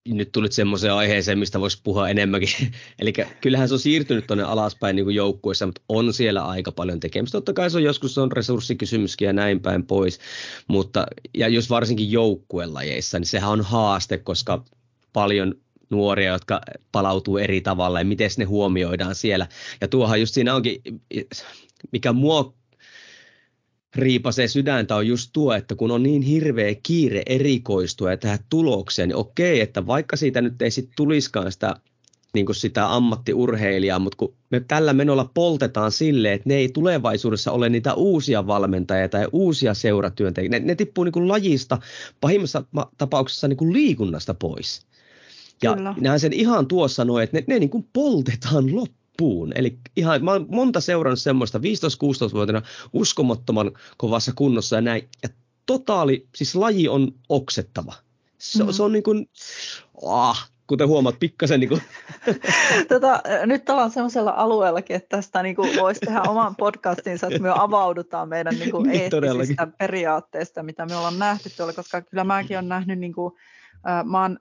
nyt 0.07 0.31
tulit 0.31 0.51
semmoiseen 0.51 0.93
aiheeseen, 0.93 1.39
mistä 1.39 1.59
voisi 1.59 1.81
puhua 1.83 2.09
enemmänkin. 2.09 2.49
Eli 2.99 3.13
kyllähän 3.41 3.67
se 3.67 3.73
on 3.73 3.79
siirtynyt 3.79 4.27
tuonne 4.27 4.43
alaspäin 4.43 4.95
niin 4.95 5.05
kuin 5.05 5.15
joukkueissa, 5.15 5.65
mutta 5.65 5.81
on 5.89 6.13
siellä 6.13 6.45
aika 6.45 6.71
paljon 6.71 6.99
tekemistä. 6.99 7.37
Totta 7.37 7.53
kai 7.53 7.69
se 7.69 7.77
on 7.77 7.83
joskus 7.83 8.17
on 8.17 8.31
resurssikysymyskin 8.31 9.25
ja 9.25 9.33
näin 9.33 9.59
päin 9.59 9.85
pois. 9.85 10.19
Mutta, 10.67 11.05
ja 11.33 11.47
jos 11.47 11.69
varsinkin 11.69 12.11
joukkuelajeissa, 12.11 13.19
niin 13.19 13.27
sehän 13.27 13.51
on 13.51 13.61
haaste, 13.61 14.17
koska 14.17 14.63
paljon 15.13 15.55
nuoria, 15.89 16.33
jotka 16.33 16.61
palautuu 16.91 17.37
eri 17.37 17.61
tavalla 17.61 17.99
ja 17.99 18.05
miten 18.05 18.29
ne 18.37 18.45
huomioidaan 18.45 19.15
siellä. 19.15 19.47
Ja 19.81 19.87
tuohan 19.87 20.19
just 20.19 20.33
siinä 20.33 20.55
onkin, 20.55 20.81
mikä 21.91 22.13
mua 22.13 22.53
riipasee 23.95 24.47
sydäntä 24.47 24.95
on 24.95 25.07
just 25.07 25.29
tuo, 25.33 25.53
että 25.53 25.75
kun 25.75 25.91
on 25.91 26.03
niin 26.03 26.21
hirveä 26.21 26.75
kiire 26.83 27.23
erikoistua 27.25 28.11
ja 28.11 28.17
tehdä 28.17 28.39
tulokseen, 28.49 29.09
niin 29.09 29.15
okei, 29.15 29.61
että 29.61 29.87
vaikka 29.87 30.15
siitä 30.15 30.41
nyt 30.41 30.61
ei 30.61 30.71
sitten 30.71 30.93
tulisikaan 30.95 31.51
sitä, 31.51 31.75
niin 32.33 32.45
kuin 32.45 32.55
sitä 32.55 32.95
ammattiurheilijaa, 32.95 33.99
mutta 33.99 34.17
kun 34.17 34.33
me 34.49 34.59
tällä 34.59 34.93
menolla 34.93 35.31
poltetaan 35.33 35.91
sille, 35.91 36.33
että 36.33 36.49
ne 36.49 36.55
ei 36.55 36.69
tulevaisuudessa 36.69 37.51
ole 37.51 37.69
niitä 37.69 37.93
uusia 37.93 38.47
valmentajia 38.47 39.09
tai 39.09 39.27
uusia 39.31 39.73
seuratyöntekijöitä, 39.73 40.59
ne, 40.59 40.65
ne 40.65 40.75
tippuu 40.75 41.03
niin 41.03 41.11
kuin 41.11 41.27
lajista 41.27 41.77
pahimmassa 42.21 42.63
tapauksessa 42.97 43.47
niin 43.47 43.57
kuin 43.57 43.73
liikunnasta 43.73 44.33
pois. 44.33 44.81
Ja 45.63 45.73
Kyllä. 45.73 46.17
sen 46.17 46.33
ihan 46.33 46.67
tuossa 46.67 47.05
noin, 47.05 47.23
että 47.23 47.37
ne, 47.37 47.43
ne 47.47 47.59
niin 47.59 47.69
kuin 47.69 47.87
poltetaan 47.93 48.75
loppuun 48.75 49.04
puun. 49.17 49.51
Eli 49.55 49.77
ihan, 49.95 50.23
mä 50.23 50.31
oon 50.31 50.45
monta 50.49 50.81
seurannut 50.81 51.19
semmoista 51.19 51.57
15-16-vuotiaana 51.59 52.67
uskomattoman 52.93 53.71
kovassa 53.97 54.31
kunnossa 54.35 54.75
ja 54.75 54.81
näin. 54.81 55.07
Ja 55.23 55.29
totaali, 55.65 56.27
siis 56.35 56.55
laji 56.55 56.87
on 56.87 57.11
oksettava. 57.29 57.93
Se, 58.37 58.63
mm. 58.63 58.71
se 58.71 58.83
on 58.83 58.91
niin 58.91 59.03
kuin, 59.03 59.29
ah, 60.05 60.49
kuten 60.67 60.87
huomaat, 60.87 61.19
pikkasen 61.19 61.59
niin 61.59 61.69
kuin. 61.69 61.81
tota, 62.89 63.21
nyt 63.45 63.69
ollaan 63.69 63.91
sellaisella 63.91 64.31
alueellakin, 64.31 64.95
että 64.95 65.17
tästä 65.17 65.43
niin 65.43 65.55
kuin 65.55 65.75
voisi 65.79 65.99
tehdä 65.99 66.21
oman 66.21 66.55
podcastinsa, 66.55 67.27
että 67.27 67.39
me 67.39 67.49
avaudutaan 67.55 68.29
meidän 68.29 68.55
niin 68.55 68.71
kuin 68.71 68.87
niin, 68.87 69.01
eettisistä 69.01 69.67
periaatteista, 69.77 70.63
mitä 70.63 70.85
me 70.85 70.95
ollaan 70.95 71.19
nähty 71.19 71.49
tuolla, 71.57 71.73
koska 71.73 72.01
kyllä 72.01 72.23
mäkin 72.23 72.57
olen 72.57 72.69
nähnyt, 72.69 72.99
niin 72.99 73.13
kuin, 73.13 73.33
äh, 73.89 74.05
mä 74.05 74.21
oon 74.21 74.39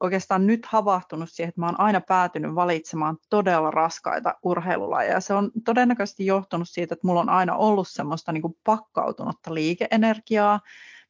oikeastaan 0.00 0.46
nyt 0.46 0.66
havahtunut 0.66 1.30
siihen, 1.30 1.48
että 1.48 1.60
mä 1.60 1.66
oon 1.66 1.80
aina 1.80 2.00
päätynyt 2.00 2.54
valitsemaan 2.54 3.16
todella 3.30 3.70
raskaita 3.70 4.34
urheilulajeja. 4.42 5.20
Se 5.20 5.34
on 5.34 5.50
todennäköisesti 5.64 6.26
johtunut 6.26 6.68
siitä, 6.68 6.94
että 6.94 7.06
mulla 7.06 7.20
on 7.20 7.28
aina 7.28 7.56
ollut 7.56 7.88
semmoista 7.88 8.32
niin 8.32 8.42
kuin 8.42 8.56
pakkautunutta 8.64 9.54
liikeenergiaa. 9.54 10.60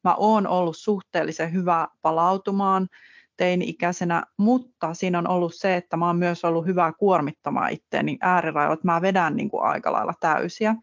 Mä 0.04 0.14
oon 0.14 0.46
ollut 0.46 0.76
suhteellisen 0.76 1.52
hyvä 1.52 1.88
palautumaan 2.02 2.88
teini-ikäisenä, 3.36 4.22
mutta 4.36 4.94
siinä 4.94 5.18
on 5.18 5.28
ollut 5.28 5.54
se, 5.54 5.76
että 5.76 5.96
mä 5.96 6.06
oon 6.06 6.18
myös 6.18 6.44
ollut 6.44 6.66
hyvä 6.66 6.92
kuormittamaan 6.98 7.72
itteeni 7.72 8.18
äärirajoilla, 8.20 8.74
että 8.74 8.86
mä 8.86 9.02
vedän 9.02 9.36
niin 9.36 9.50
kuin 9.50 9.62
aika 9.62 9.92
lailla 9.92 10.14
täysiä 10.20 10.74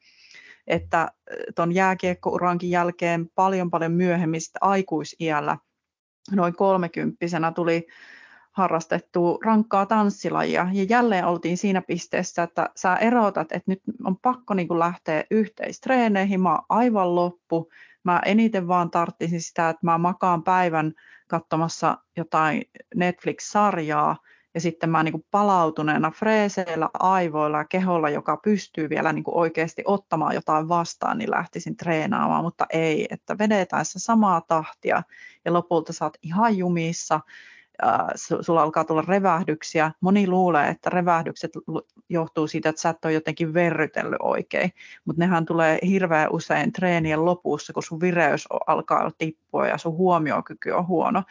että 0.68 1.12
ton 1.56 1.72
jääkiekkourankin 1.76 2.70
jälkeen 2.70 3.30
paljon 3.36 3.72
paljon 3.72 3.92
myöhemmin 3.92 4.42
aikuisiällä 4.62 5.58
noin 6.32 6.56
kolmekymppisenä 6.56 7.52
tuli 7.52 7.88
harrastettu 8.52 9.40
rankkaa 9.46 9.86
tanssilajia. 9.86 10.68
Ja 10.74 10.84
jälleen 10.84 11.26
oltiin 11.26 11.58
siinä 11.58 11.82
pisteessä, 11.82 12.44
että 12.44 12.70
sä 12.76 12.96
erotat, 12.96 13.52
että 13.52 13.72
nyt 13.72 13.82
on 14.04 14.18
pakko 14.18 14.54
niin 14.54 14.68
kuin 14.68 14.80
lähteä 14.80 15.24
yhteistreeneihin, 15.32 16.42
mä 16.42 16.52
oon 16.52 16.66
aivan 16.70 17.16
loppu, 17.16 17.70
mä 18.04 18.22
eniten 18.26 18.68
vaan 18.68 18.92
tarttisin 18.92 19.42
sitä, 19.42 19.70
että 19.70 19.86
mä 19.86 19.98
makaan 19.98 20.44
päivän 20.44 20.94
katsomassa 21.28 21.98
jotain 22.18 22.64
Netflix-sarjaa 22.96 24.18
ja 24.56 24.62
sitten 24.62 24.90
mä 24.90 25.04
niin 25.04 25.26
palautuneena 25.32 26.12
freeseillä, 26.12 26.90
aivoilla 26.94 27.58
ja 27.58 27.66
keholla, 27.66 28.10
joka 28.10 28.38
pystyy 28.38 28.90
vielä 28.90 29.14
niin 29.14 29.24
oikeasti 29.28 29.84
ottamaan 29.86 30.36
jotain 30.36 30.70
vastaan, 30.70 31.18
niin 31.18 31.32
lähtisin 31.32 31.78
treenaamaan, 31.78 32.44
mutta 32.44 32.66
ei, 32.70 33.08
että 33.10 33.38
vedetään 33.38 33.86
se 33.86 34.00
samaa 34.00 34.42
tahtia 34.42 35.04
ja 35.46 35.54
lopulta 35.54 35.94
oot 36.06 36.18
ihan 36.24 36.58
jumissa 36.58 37.20
sulla 38.42 38.62
alkaa 38.62 38.84
tulla 38.84 39.04
revähdyksiä. 39.08 39.92
Moni 40.02 40.28
luulee, 40.28 40.70
että 40.70 40.90
revähdykset 40.90 41.52
johtuu 42.10 42.48
siitä, 42.48 42.70
että 42.70 42.82
sä 42.82 42.90
et 42.90 43.06
ole 43.06 43.14
jotenkin 43.14 43.54
verrytellyt 43.54 44.20
oikein, 44.22 44.72
mutta 45.06 45.20
nehän 45.20 45.46
tulee 45.46 45.80
hirveän 45.88 46.32
usein 46.32 46.72
treenien 46.72 47.26
lopussa, 47.26 47.74
kun 47.74 47.84
sun 47.84 48.00
vireys 48.00 48.48
alkaa 48.68 49.12
tippua 49.18 49.68
ja 49.68 49.78
sun 49.78 49.98
huomiokyky 49.98 50.72
on 50.72 50.88
huono. 50.88 51.24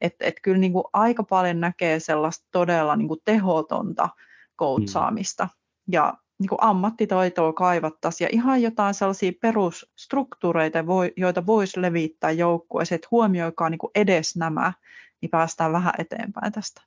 Että 0.00 0.24
et 0.24 0.40
kyllä 0.42 0.58
niin 0.58 0.72
kuin 0.72 0.84
aika 0.92 1.22
paljon 1.22 1.60
näkee 1.60 2.00
sellaista 2.00 2.46
todella 2.50 2.96
niin 2.96 3.08
kuin 3.08 3.20
tehotonta 3.24 4.08
koutsaamista. 4.56 5.44
Mm. 5.44 5.50
Ja 5.92 6.14
niin 6.38 6.48
kuin 6.48 6.58
ammattitaitoa 6.62 7.52
kaivattaisiin 7.52 8.26
ja 8.26 8.28
ihan 8.32 8.62
jotain 8.62 8.94
sellaisia 8.94 9.32
perusstruktuureita, 9.40 10.78
joita 11.16 11.46
voisi 11.46 11.82
levittää 11.82 12.30
joukkueeseen, 12.30 12.96
että 12.96 13.08
huomioikaa 13.10 13.70
niin 13.70 13.78
kuin 13.78 13.90
edes 13.94 14.36
nämä, 14.36 14.72
niin 15.22 15.30
päästään 15.30 15.72
vähän 15.72 15.92
eteenpäin 15.98 16.52
tästä. 16.52 16.82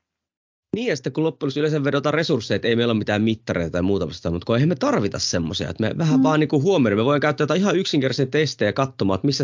Niin, 0.75 0.87
ja 0.87 0.95
sitten 0.95 1.13
kun 1.13 1.23
loppujen 1.23 1.53
yleensä 1.57 1.83
vedotaan 1.83 2.13
resursseja, 2.13 2.55
että 2.55 2.67
ei 2.67 2.75
meillä 2.75 2.91
ole 2.91 2.97
mitään 2.97 3.21
mittareita 3.21 3.71
tai 3.71 3.81
muuta 3.81 4.07
vastaan, 4.07 4.33
mutta 4.33 4.45
kun 4.45 4.55
eihän 4.55 4.69
me 4.69 4.75
tarvita 4.75 5.19
semmoisia, 5.19 5.69
että 5.69 5.83
me 5.83 5.97
vähän 5.97 6.19
mm. 6.19 6.23
vaan 6.23 6.39
niin 6.39 6.49
huomioida, 6.51 6.95
me 6.95 7.05
voidaan 7.05 7.21
käyttää 7.21 7.43
jotain 7.43 7.61
ihan 7.61 7.75
yksinkertaisia 7.75 8.25
testejä 8.25 8.73
katsomaan, 8.73 9.15
että 9.15 9.25
missä 9.25 9.43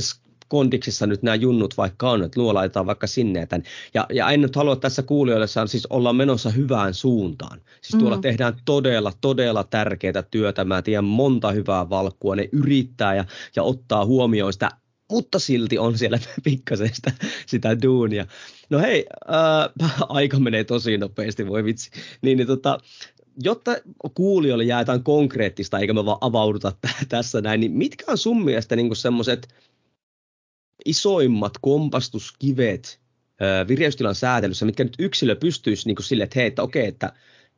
kondiksissa 0.51 1.07
nyt 1.07 1.23
nämä 1.23 1.35
junnut 1.35 1.77
vaikka 1.77 2.11
on, 2.11 2.23
että 2.23 2.41
luo 2.41 2.53
laitetaan 2.53 2.85
vaikka 2.85 3.07
sinne. 3.07 3.39
Ja, 3.39 3.47
tämän. 3.47 3.63
ja, 3.93 4.05
ja 4.13 4.29
en 4.29 4.41
nyt 4.41 4.55
halua 4.55 4.75
tässä 4.75 5.03
kuulijoille, 5.03 5.47
siis 5.65 5.87
olla 5.89 6.13
menossa 6.13 6.49
hyvään 6.49 6.93
suuntaan. 6.93 7.61
Siis 7.81 7.99
tuolla 7.99 8.15
mm. 8.15 8.21
tehdään 8.21 8.53
todella, 8.65 9.13
todella 9.21 9.63
tärkeää 9.63 10.23
työtä. 10.31 10.65
Mä 10.65 10.81
tiedän 10.81 11.05
monta 11.05 11.51
hyvää 11.51 11.89
valkkua, 11.89 12.35
ne 12.35 12.49
yrittää 12.51 13.15
ja, 13.15 13.25
ja 13.55 13.63
ottaa 13.63 14.05
huomioon 14.05 14.53
sitä 14.53 14.71
mutta 15.11 15.39
silti 15.39 15.77
on 15.77 15.97
siellä 15.97 16.19
pikkasen 16.43 16.95
sitä, 16.95 17.11
sitä 17.45 17.81
duunia. 17.81 18.25
No 18.69 18.79
hei, 18.79 19.05
ää, 19.27 19.69
aika 20.09 20.39
menee 20.39 20.63
tosi 20.63 20.97
nopeasti, 20.97 21.47
voi 21.47 21.63
vitsi. 21.63 21.91
Niin, 22.21 22.37
niin 22.37 22.47
tota, 22.47 22.77
jotta 23.43 23.71
kuulijoille 24.13 24.63
jaetaan 24.63 25.03
konkreettista, 25.03 25.79
eikä 25.79 25.93
me 25.93 26.05
vaan 26.05 26.17
avauduta 26.21 26.71
t- 26.81 27.09
tässä 27.09 27.41
näin, 27.41 27.59
niin 27.59 27.71
mitkä 27.71 28.05
on 28.07 28.17
sun 28.17 28.45
mielestä 28.45 28.75
niin 28.75 28.95
semmoiset 28.95 29.47
isoimmat 30.85 31.53
kompastuskivet 31.61 32.99
ää, 33.39 33.67
vireystilan 33.67 34.15
säätelyssä, 34.15 34.65
mitkä 34.65 34.83
nyt 34.83 34.95
yksilö 34.99 35.35
pystyisi 35.35 35.87
niin 35.87 36.03
sille, 36.03 36.23
että 36.23 36.39
hei, 36.39 36.47
että 36.47 36.63
okei, 36.63 36.87
että 36.87 37.13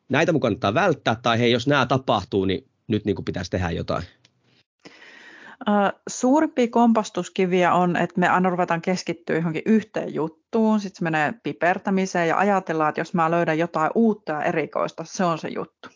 näitä 0.10 0.32
mun 0.32 0.42
kannattaa 0.42 0.74
välttää, 0.74 1.16
tai 1.16 1.40
hei, 1.40 1.52
jos 1.52 1.68
nämä 1.68 1.86
tapahtuu, 1.86 2.46
niin 2.46 2.66
nyt 2.88 3.06
niin 3.06 3.26
pitäisi 3.26 3.52
tehdä 3.52 3.72
jotain? 3.72 4.04
Suurimpia 6.10 6.68
kompastuskiviä 6.68 7.74
on, 7.74 7.96
että 7.96 8.20
me 8.20 8.28
aina 8.28 8.50
ruvetaan 8.50 8.82
keskittyä 8.82 9.36
johonkin 9.36 9.62
yhteen 9.66 10.14
juttuun, 10.14 10.80
sitten 10.80 10.98
se 10.98 11.04
menee 11.04 11.34
pipertämiseen 11.44 12.28
ja 12.28 12.38
ajatellaan, 12.38 12.90
että 12.90 13.02
jos 13.02 13.14
mä 13.14 13.32
löydän 13.32 13.58
jotain 13.58 13.92
uutta 13.96 14.32
ja 14.32 14.42
erikoista, 14.42 15.04
se 15.04 15.24
on 15.24 15.38
se 15.38 15.48
juttu. 15.48 15.90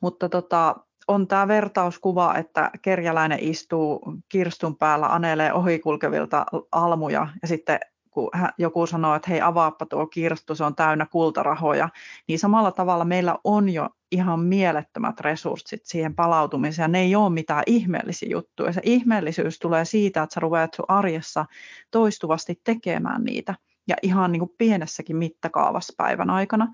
Mutta 0.00 0.28
tota, 0.28 0.76
on 1.08 1.26
tämä 1.26 1.48
vertauskuva, 1.48 2.34
että 2.34 2.70
kerjäläinen 2.82 3.38
istuu 3.42 4.14
kirstun 4.28 4.76
päällä, 4.76 5.06
anelee 5.06 5.52
ohikulkevilta 5.52 6.46
almuja 6.72 7.28
ja 7.42 7.48
sitten 7.48 7.80
kun 8.10 8.30
joku 8.58 8.86
sanoo, 8.86 9.14
että 9.14 9.30
hei 9.30 9.40
avaappa 9.40 9.86
tuo 9.86 10.06
kirstu, 10.06 10.54
se 10.54 10.64
on 10.64 10.74
täynnä 10.74 11.06
kultarahoja, 11.06 11.88
niin 12.28 12.38
samalla 12.38 12.72
tavalla 12.72 13.04
meillä 13.04 13.38
on 13.44 13.68
jo 13.68 13.88
ihan 14.12 14.40
mielettömät 14.40 15.20
resurssit 15.20 15.80
siihen 15.84 16.14
palautumiseen. 16.14 16.92
Ne 16.92 17.00
ei 17.00 17.16
ole 17.16 17.30
mitään 17.30 17.62
ihmeellisiä 17.66 18.28
juttuja. 18.30 18.72
Se 18.72 18.80
ihmeellisyys 18.84 19.58
tulee 19.58 19.84
siitä, 19.84 20.22
että 20.22 20.34
sä 20.34 20.40
ruveat 20.40 20.74
sun 20.74 20.84
arjessa 20.88 21.46
toistuvasti 21.90 22.60
tekemään 22.64 23.24
niitä 23.24 23.54
ja 23.88 23.96
ihan 24.02 24.32
niin 24.32 24.40
kuin 24.40 24.54
pienessäkin 24.58 25.16
mittakaavassa 25.16 25.94
päivän 25.96 26.30
aikana. 26.30 26.72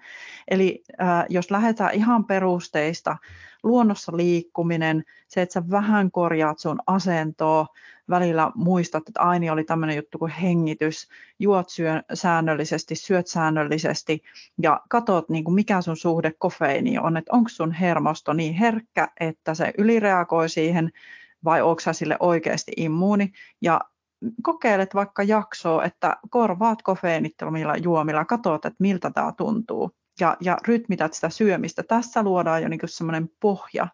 Eli 0.48 0.82
äh, 1.02 1.24
jos 1.28 1.50
lähdetään 1.50 1.94
ihan 1.94 2.24
perusteista, 2.24 3.16
luonnossa 3.62 4.16
liikkuminen, 4.16 5.04
se, 5.28 5.42
että 5.42 5.52
sä 5.52 5.62
vähän 5.70 6.10
korjaat 6.10 6.58
sun 6.58 6.78
asentoa, 6.86 7.66
välillä 8.10 8.52
muistat, 8.54 9.08
että 9.08 9.20
aini 9.20 9.50
oli 9.50 9.64
tämmöinen 9.64 9.96
juttu 9.96 10.18
kuin 10.18 10.30
hengitys, 10.30 11.08
juot 11.38 11.68
syö 11.68 12.02
säännöllisesti, 12.14 12.94
syöt 12.94 13.26
säännöllisesti 13.26 14.22
ja 14.62 14.80
katot, 14.88 15.28
niin 15.28 15.44
kuin 15.44 15.54
mikä 15.54 15.80
sun 15.80 15.96
suhde 15.96 16.32
kofeiiniin 16.38 17.00
on, 17.00 17.16
että 17.16 17.32
onko 17.32 17.48
sun 17.48 17.72
hermosto 17.72 18.32
niin 18.32 18.54
herkkä, 18.54 19.08
että 19.20 19.54
se 19.54 19.72
ylireagoi 19.78 20.48
siihen 20.48 20.90
vai 21.44 21.62
onko 21.62 21.92
sille 21.92 22.16
oikeasti 22.20 22.72
immuuni? 22.76 23.32
Ja 23.60 23.80
kokeilet 24.42 24.94
vaikka 24.94 25.22
jaksoa, 25.22 25.84
että 25.84 26.16
korvaat 26.30 26.82
kofeiinittomilla 26.82 27.76
juomilla, 27.76 28.24
katsot, 28.24 28.64
että 28.64 28.76
miltä 28.78 29.10
tämä 29.10 29.32
tuntuu. 29.32 29.90
Ja, 30.20 30.36
ja 30.40 30.58
rytmität 30.66 31.14
sitä 31.14 31.28
syömistä. 31.28 31.82
Tässä 31.82 32.22
luodaan 32.22 32.62
jo 32.62 32.68
niin 32.68 32.80
semmoinen 32.84 33.30
pohja. 33.40 33.88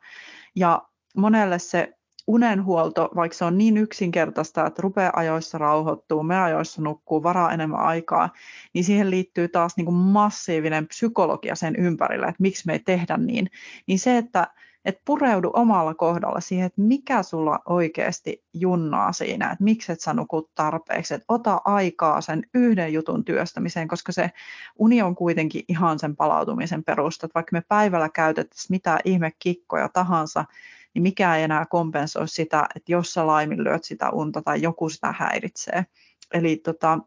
Ja 0.54 0.82
monelle 1.16 1.58
se 1.58 1.92
unenhuolto, 2.30 3.10
vaikka 3.16 3.38
se 3.38 3.44
on 3.44 3.58
niin 3.58 3.76
yksinkertaista, 3.76 4.66
että 4.66 4.82
rupeaa 4.82 5.12
ajoissa 5.16 5.58
rauhoittuu, 5.58 6.22
me 6.22 6.40
ajoissa 6.40 6.82
nukkuu, 6.82 7.22
varaa 7.22 7.52
enemmän 7.52 7.80
aikaa, 7.80 8.30
niin 8.74 8.84
siihen 8.84 9.10
liittyy 9.10 9.48
taas 9.48 9.76
niin 9.76 9.84
kuin 9.84 9.94
massiivinen 9.94 10.86
psykologia 10.86 11.54
sen 11.54 11.76
ympärillä, 11.76 12.28
että 12.28 12.42
miksi 12.42 12.66
me 12.66 12.72
ei 12.72 12.78
tehdä 12.78 13.16
niin. 13.16 13.50
Niin 13.86 13.98
se, 13.98 14.18
että 14.18 14.46
et 14.84 15.00
pureudu 15.04 15.50
omalla 15.54 15.94
kohdalla 15.94 16.40
siihen, 16.40 16.66
että 16.66 16.80
mikä 16.80 17.22
sulla 17.22 17.58
oikeasti 17.66 18.44
junnaa 18.54 19.12
siinä, 19.12 19.50
että 19.50 19.64
miksi 19.64 19.92
et 19.92 20.00
sä 20.00 20.14
nukut 20.14 20.50
tarpeeksi, 20.54 21.14
että 21.14 21.24
ota 21.28 21.60
aikaa 21.64 22.20
sen 22.20 22.42
yhden 22.54 22.92
jutun 22.92 23.24
työstämiseen, 23.24 23.88
koska 23.88 24.12
se 24.12 24.30
uni 24.78 25.02
on 25.02 25.14
kuitenkin 25.14 25.64
ihan 25.68 25.98
sen 25.98 26.16
palautumisen 26.16 26.84
perusta, 26.84 27.26
että 27.26 27.34
vaikka 27.34 27.50
me 27.52 27.62
päivällä 27.68 28.08
käytettäisiin 28.08 28.74
mitä 28.74 28.98
ihme 29.04 29.32
kikkoja 29.38 29.88
tahansa, 29.88 30.44
niin 30.95 31.03
mikä 31.03 31.36
ei 31.36 31.43
enää 31.43 31.66
kompensoi 31.66 32.28
sitä, 32.28 32.66
että 32.76 32.93
jos 32.93 33.12
sä 33.12 33.26
laiminlyöt 33.26 33.84
sitä 33.84 34.11
unta 34.11 34.43
tai 34.43 34.62
joku 34.62 34.88
sitä 34.88 35.14
häiritsee. 35.18 35.86
Eli 36.34 36.57
tota, 36.57 36.99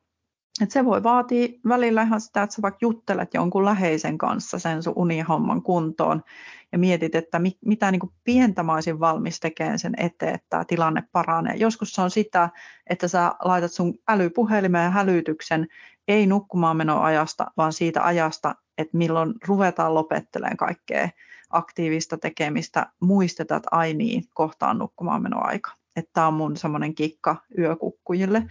et 0.62 0.72
se 0.72 0.86
voi 0.86 1.04
vaatia 1.04 1.48
välillä 1.68 2.02
ihan 2.02 2.22
sitä, 2.22 2.44
että 2.44 2.56
sä 2.56 2.62
vaikka 2.62 2.78
juttelet 2.82 3.34
jonkun 3.34 3.66
läheisen 3.66 4.18
kanssa 4.18 4.60
sen 4.60 4.84
sun 4.84 4.94
unihomman 4.96 5.62
kuntoon 5.62 6.24
ja 6.72 6.78
mietit, 6.78 7.16
että 7.16 7.40
mit, 7.40 7.58
mitä 7.66 7.92
niin 7.92 8.14
pientä 8.24 8.64
mä 8.64 8.74
olisin 8.74 9.00
valmis 9.00 9.40
tekemään 9.40 9.80
sen 9.80 9.94
eteen, 9.98 10.36
että 10.36 10.48
tämä 10.50 10.66
tilanne 10.66 11.04
paranee. 11.12 11.56
Joskus 11.56 11.94
se 11.94 12.02
on 12.02 12.12
sitä, 12.12 12.50
että 12.90 13.08
sä 13.08 13.32
laitat 13.44 13.72
sun 13.72 13.94
älypuhelimeen 14.08 14.92
hälytyksen 14.92 15.68
ei 16.08 16.28
nukkumaan 16.28 16.78
menoajasta, 16.78 17.46
vaan 17.58 17.74
siitä 17.74 18.06
ajasta, 18.06 18.56
että 18.78 18.98
milloin 18.98 19.34
ruvetaan 19.48 19.94
lopettelemaan 19.94 20.58
kaikkea 20.58 21.10
aktiivista 21.54 22.18
tekemistä, 22.18 22.88
muistetaan, 23.00 23.58
että 23.58 23.70
ai 23.72 23.94
niin, 23.94 24.24
kohtaan 24.34 24.78
nukkumaan 24.78 25.24
menoaika. 25.24 25.72
Että 25.96 26.10
tämä 26.14 26.28
on 26.28 26.34
mun 26.34 26.58
semmoinen 26.58 26.96
kikka 26.96 27.36
yökukkujille. 27.58 28.44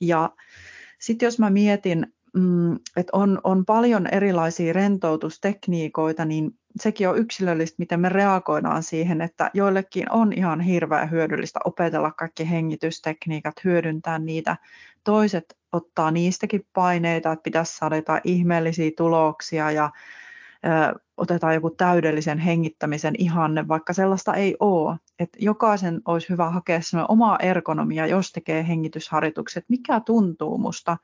Ja 0.00 0.30
sitten 0.98 1.26
jos 1.26 1.38
mä 1.38 1.50
mietin, 1.50 2.06
mm, 2.34 2.74
että 2.74 3.10
on, 3.12 3.40
on 3.44 3.64
paljon 3.64 4.06
erilaisia 4.06 4.72
rentoutustekniikoita, 4.72 6.24
niin 6.24 6.50
sekin 6.80 7.08
on 7.08 7.18
yksilöllistä, 7.18 7.76
miten 7.78 8.00
me 8.00 8.08
reagoidaan 8.08 8.82
siihen, 8.82 9.20
että 9.20 9.50
joillekin 9.54 10.12
on 10.12 10.32
ihan 10.32 10.60
hirveän 10.60 11.10
hyödyllistä 11.10 11.60
opetella 11.64 12.10
kaikki 12.10 12.50
hengitystekniikat, 12.50 13.54
hyödyntää 13.64 14.18
niitä. 14.18 14.56
Toiset 15.04 15.56
ottaa 15.72 16.10
niistäkin 16.10 16.66
paineita, 16.72 17.32
että 17.32 17.42
pitäisi 17.42 17.76
saada 17.76 17.96
jotain 17.96 18.20
ihmeellisiä 18.24 18.90
tuloksia 18.96 19.70
ja 19.70 19.90
otetaan 21.16 21.54
joku 21.54 21.70
täydellisen 21.70 22.38
hengittämisen 22.38 23.14
ihanne, 23.18 23.68
vaikka 23.68 23.92
sellaista 23.92 24.34
ei 24.34 24.56
ole. 24.60 24.96
Että 25.18 25.38
jokaisen 25.40 26.00
olisi 26.04 26.28
hyvä 26.28 26.50
hakea 26.50 26.80
omaa 27.08 27.38
ergonomia, 27.38 28.06
jos 28.06 28.32
tekee 28.32 28.68
hengitysharjoitukset, 28.68 29.64
mikä 29.68 30.00
tuntuu 30.00 30.58
musta 30.58 30.96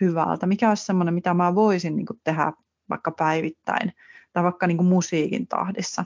hyvältä, 0.00 0.46
mikä 0.46 0.68
olisi 0.68 0.84
sellainen, 0.84 1.14
mitä 1.14 1.34
mä 1.34 1.54
voisin 1.54 1.96
niin 1.96 2.06
tehdä 2.24 2.52
vaikka 2.90 3.10
päivittäin 3.10 3.92
tai 4.32 4.42
vaikka 4.42 4.66
niin 4.66 4.84
musiikin 4.84 5.48
tahdissa. 5.48 6.04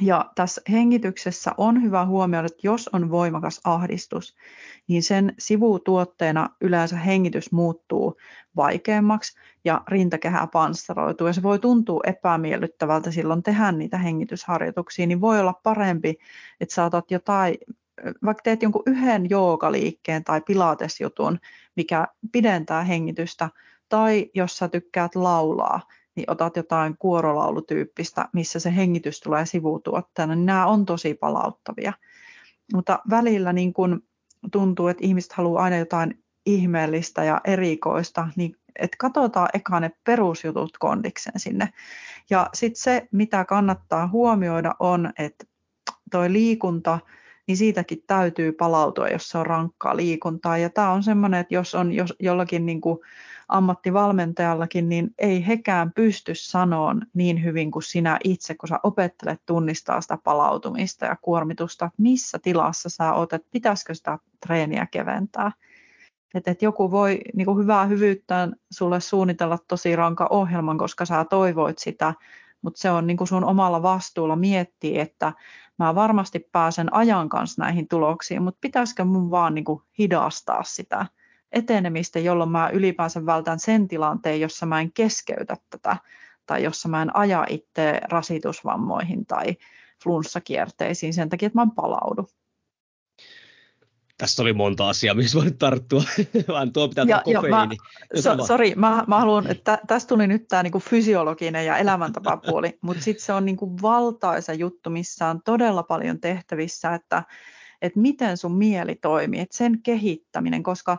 Ja 0.00 0.30
tässä 0.34 0.62
hengityksessä 0.70 1.50
on 1.56 1.82
hyvä 1.82 2.06
huomioida, 2.06 2.46
että 2.46 2.60
jos 2.62 2.90
on 2.92 3.10
voimakas 3.10 3.60
ahdistus, 3.64 4.36
niin 4.88 5.02
sen 5.02 5.34
sivutuotteena 5.38 6.50
yleensä 6.60 6.96
hengitys 6.96 7.52
muuttuu 7.52 8.16
vaikeammaksi 8.56 9.38
ja 9.64 9.82
rintakehä 9.88 10.46
panssaroituu. 10.46 11.26
Ja 11.26 11.32
se 11.32 11.42
voi 11.42 11.58
tuntua 11.58 12.00
epämiellyttävältä 12.06 13.10
silloin 13.10 13.42
tehdä 13.42 13.72
niitä 13.72 13.98
hengitysharjoituksia, 13.98 15.06
niin 15.06 15.20
voi 15.20 15.40
olla 15.40 15.60
parempi, 15.62 16.14
että 16.60 16.74
saatat 16.74 17.10
jotain, 17.10 17.54
vaikka 18.24 18.42
teet 18.42 18.62
jonkun 18.62 18.82
yhden 18.86 19.30
joogaliikkeen 19.30 20.24
tai 20.24 20.40
pilatesjutun, 20.40 21.38
mikä 21.76 22.06
pidentää 22.32 22.82
hengitystä, 22.82 23.50
tai 23.88 24.30
jos 24.34 24.58
sä 24.58 24.68
tykkäät 24.68 25.14
laulaa, 25.14 25.80
niin 26.16 26.30
otat 26.30 26.56
jotain 26.56 26.96
kuorolaulutyyppistä, 26.98 28.28
missä 28.32 28.60
se 28.60 28.76
hengitys 28.76 29.20
tulee 29.20 29.46
sivutuotteena, 29.46 30.34
niin 30.34 30.46
nämä 30.46 30.66
on 30.66 30.86
tosi 30.86 31.14
palauttavia. 31.14 31.92
Mutta 32.74 32.98
välillä 33.10 33.52
niin 33.52 33.72
kun 33.72 34.02
tuntuu, 34.52 34.88
että 34.88 35.06
ihmiset 35.06 35.32
haluaa 35.32 35.64
aina 35.64 35.76
jotain 35.76 36.22
ihmeellistä 36.46 37.24
ja 37.24 37.40
erikoista, 37.44 38.28
niin 38.36 38.56
että 38.78 38.96
katsotaan 39.00 39.48
eka 39.54 39.80
ne 39.80 39.90
perusjutut 40.04 40.78
kondikseen 40.78 41.40
sinne. 41.40 41.68
Ja 42.30 42.50
sitten 42.54 42.82
se, 42.82 43.08
mitä 43.12 43.44
kannattaa 43.44 44.08
huomioida 44.08 44.74
on, 44.78 45.12
että 45.18 45.44
toi 46.10 46.32
liikunta, 46.32 46.98
niin 47.46 47.56
siitäkin 47.56 48.04
täytyy 48.06 48.52
palautua, 48.52 49.08
jos 49.08 49.28
se 49.28 49.38
on 49.38 49.46
rankkaa 49.46 49.96
liikuntaa. 49.96 50.58
Ja 50.58 50.70
tämä 50.70 50.90
on 50.90 51.02
semmoinen, 51.02 51.40
että 51.40 51.54
jos 51.54 51.74
on 51.74 51.92
jos 51.92 52.14
jollakin 52.20 52.66
niin 52.66 52.80
kuin 52.80 52.98
ammattivalmentajallakin, 53.48 54.88
niin 54.88 55.10
ei 55.18 55.46
hekään 55.46 55.92
pysty 55.92 56.34
sanoon 56.34 57.02
niin 57.14 57.44
hyvin 57.44 57.70
kuin 57.70 57.82
sinä 57.82 58.18
itse, 58.24 58.54
kun 58.54 58.68
sä 58.68 58.80
opettelet 58.82 59.40
tunnistaa 59.46 60.00
sitä 60.00 60.18
palautumista 60.24 61.06
ja 61.06 61.16
kuormitusta, 61.22 61.84
että 61.84 62.02
missä 62.02 62.38
tilassa 62.38 62.88
sä 62.88 63.12
oot, 63.12 63.32
että 63.32 63.48
pitäisikö 63.50 63.94
sitä 63.94 64.18
treeniä 64.46 64.86
keventää. 64.90 65.52
Että 66.34 66.50
et 66.50 66.62
joku 66.62 66.90
voi 66.90 67.20
niin 67.34 67.46
kuin 67.46 67.58
hyvää 67.58 67.86
hyvyyttään 67.86 68.56
sulle 68.70 69.00
suunnitella 69.00 69.58
tosi 69.68 69.96
ranka 69.96 70.26
ohjelman, 70.30 70.78
koska 70.78 71.04
sä 71.04 71.24
toivoit 71.30 71.78
sitä, 71.78 72.14
mutta 72.62 72.80
se 72.80 72.90
on 72.90 73.06
niin 73.06 73.16
kuin 73.16 73.28
sun 73.28 73.44
omalla 73.44 73.82
vastuulla 73.82 74.36
miettiä, 74.36 75.02
että 75.02 75.32
mä 75.84 75.94
varmasti 75.94 76.38
pääsen 76.52 76.94
ajan 76.94 77.28
kanssa 77.28 77.62
näihin 77.62 77.88
tuloksiin, 77.88 78.42
mutta 78.42 78.58
pitäisikö 78.60 79.04
mun 79.04 79.30
vaan 79.30 79.54
niin 79.54 79.64
kuin 79.64 79.82
hidastaa 79.98 80.62
sitä 80.62 81.06
etenemistä, 81.52 82.18
jolloin 82.18 82.50
mä 82.50 82.68
ylipäänsä 82.68 83.26
vältän 83.26 83.58
sen 83.58 83.88
tilanteen, 83.88 84.40
jossa 84.40 84.66
mä 84.66 84.80
en 84.80 84.92
keskeytä 84.92 85.56
tätä 85.70 85.96
tai 86.46 86.62
jossa 86.62 86.88
mä 86.88 87.02
en 87.02 87.16
aja 87.16 87.46
itse 87.48 88.00
rasitusvammoihin 88.10 89.26
tai 89.26 89.56
flunssakierteisiin 90.02 91.14
sen 91.14 91.28
takia, 91.28 91.46
että 91.46 91.58
mä 91.58 91.62
en 91.62 91.70
palaudu. 91.70 92.28
Tässä 94.22 94.42
oli 94.42 94.52
monta 94.52 94.88
asiaa, 94.88 95.14
missä 95.14 95.38
voit 95.38 95.58
tarttua, 95.58 96.02
vaan 96.48 96.72
tuo 96.72 96.88
pitää 96.88 97.04
ja, 97.08 97.22
kofeiini. 97.24 97.76
So, 98.20 98.46
sori, 98.46 98.72
mä, 98.76 99.04
mä 99.06 99.18
haluan, 99.18 99.50
että 99.50 99.78
tässä 99.86 100.08
tuli 100.08 100.26
nyt 100.26 100.48
tämä 100.48 100.62
niinku 100.62 100.80
fysiologinen 100.80 101.66
ja 101.66 101.76
elämäntapapuoli, 101.76 102.78
mutta 102.82 103.02
sitten 103.02 103.24
se 103.24 103.32
on 103.32 103.44
niinku 103.44 103.76
valtaisa 103.82 104.52
juttu, 104.52 104.90
missä 104.90 105.26
on 105.26 105.42
todella 105.44 105.82
paljon 105.82 106.20
tehtävissä, 106.20 106.94
että, 106.94 107.22
että 107.82 108.00
miten 108.00 108.36
sun 108.36 108.54
mieli 108.54 108.94
toimii, 108.94 109.40
että 109.40 109.56
sen 109.56 109.82
kehittäminen, 109.82 110.62
koska 110.62 110.98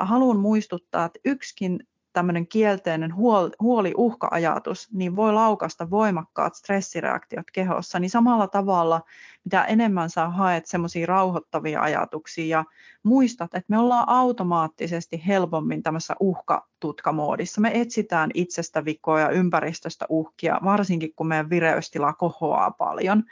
haluan 0.00 0.38
muistuttaa, 0.38 1.04
että 1.04 1.20
yksikin 1.24 1.78
tämmöinen 2.14 2.46
kielteinen 2.46 3.14
huoli, 3.14 3.50
huoli 3.60 3.94
uhka-ajatus, 3.96 4.88
niin 4.92 5.16
voi 5.16 5.32
laukasta 5.32 5.90
voimakkaat 5.90 6.54
stressireaktiot 6.54 7.46
kehossa, 7.52 7.98
niin 7.98 8.10
samalla 8.10 8.46
tavalla, 8.46 9.00
mitä 9.44 9.64
enemmän 9.64 10.10
sä 10.10 10.28
haet 10.28 10.66
semmoisia 10.66 11.06
rauhoittavia 11.06 11.80
ajatuksia 11.80 12.58
ja 12.58 12.64
muistat, 13.02 13.54
että 13.54 13.70
me 13.70 13.78
ollaan 13.78 14.08
automaattisesti 14.08 15.22
helpommin 15.26 15.82
tämmöisessä 15.82 16.14
uhkatutkamoodissa. 16.20 17.60
Me 17.60 17.70
etsitään 17.74 18.30
itsestä 18.34 18.84
vikoja, 18.84 19.30
ympäristöstä 19.30 20.06
uhkia, 20.08 20.60
varsinkin 20.64 21.14
kun 21.16 21.26
meidän 21.26 21.50
vireystila 21.50 22.12
kohoaa 22.12 22.70
paljon, 22.70 23.22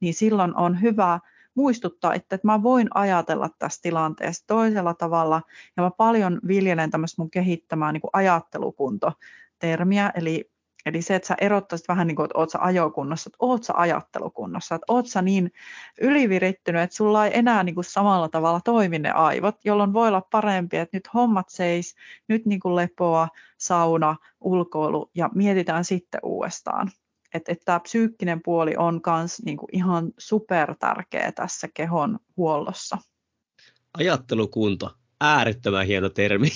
niin 0.00 0.14
silloin 0.14 0.56
on 0.56 0.82
hyvä 0.82 1.20
muistuttaa, 1.54 2.14
että, 2.14 2.34
että 2.34 2.46
mä 2.46 2.62
voin 2.62 2.88
ajatella 2.94 3.48
tässä 3.58 3.82
tilanteessa 3.82 4.46
toisella 4.46 4.94
tavalla, 4.94 5.42
ja 5.76 5.82
mä 5.82 5.90
paljon 5.90 6.40
viljelen 6.46 6.90
tämmöistä 6.90 7.22
mun 7.22 7.30
kehittämää 7.30 7.92
niin 7.92 8.02
ajattelukunto-termiä, 8.12 10.12
eli 10.14 10.50
Eli 10.86 11.02
se, 11.02 11.14
että 11.14 11.26
sä 11.26 11.34
erottaisit 11.40 11.88
vähän 11.88 12.06
niin 12.06 12.16
kuin, 12.16 12.24
että 12.24 12.38
oot 12.38 12.50
sä 12.50 12.58
ajokunnossa, 12.60 13.28
että 13.28 13.36
oot 13.38 13.64
sä 13.64 13.72
ajattelukunnossa, 13.76 14.74
että 14.74 14.84
oot 14.88 15.06
sä 15.06 15.22
niin 15.22 15.52
ylivirittynyt, 16.00 16.82
että 16.82 16.96
sulla 16.96 17.26
ei 17.26 17.30
enää 17.34 17.62
niin 17.62 17.74
kuin 17.74 17.84
samalla 17.84 18.28
tavalla 18.28 18.60
toimi 18.60 18.98
ne 18.98 19.10
aivot, 19.10 19.56
jolloin 19.64 19.92
voi 19.92 20.08
olla 20.08 20.26
parempi, 20.30 20.76
että 20.76 20.96
nyt 20.96 21.14
hommat 21.14 21.48
seis, 21.48 21.94
nyt 22.28 22.46
niin 22.46 22.60
kuin 22.60 22.76
lepoa, 22.76 23.28
sauna, 23.58 24.16
ulkoilu 24.40 25.10
ja 25.14 25.30
mietitään 25.34 25.84
sitten 25.84 26.20
uudestaan 26.22 26.90
että, 27.34 27.52
että 27.52 27.64
tämä 27.64 27.80
psyykkinen 27.80 28.40
puoli 28.44 28.74
on 28.76 29.00
myös 29.06 29.42
niinku 29.42 29.66
ihan 29.72 30.12
super 30.18 30.74
tärkeä 30.78 31.32
tässä 31.32 31.68
kehon 31.74 32.18
huollossa. 32.36 32.98
Ajattelukunto 33.98 34.99
äärettömän 35.20 35.86
hieno 35.86 36.08
termi, 36.08 36.48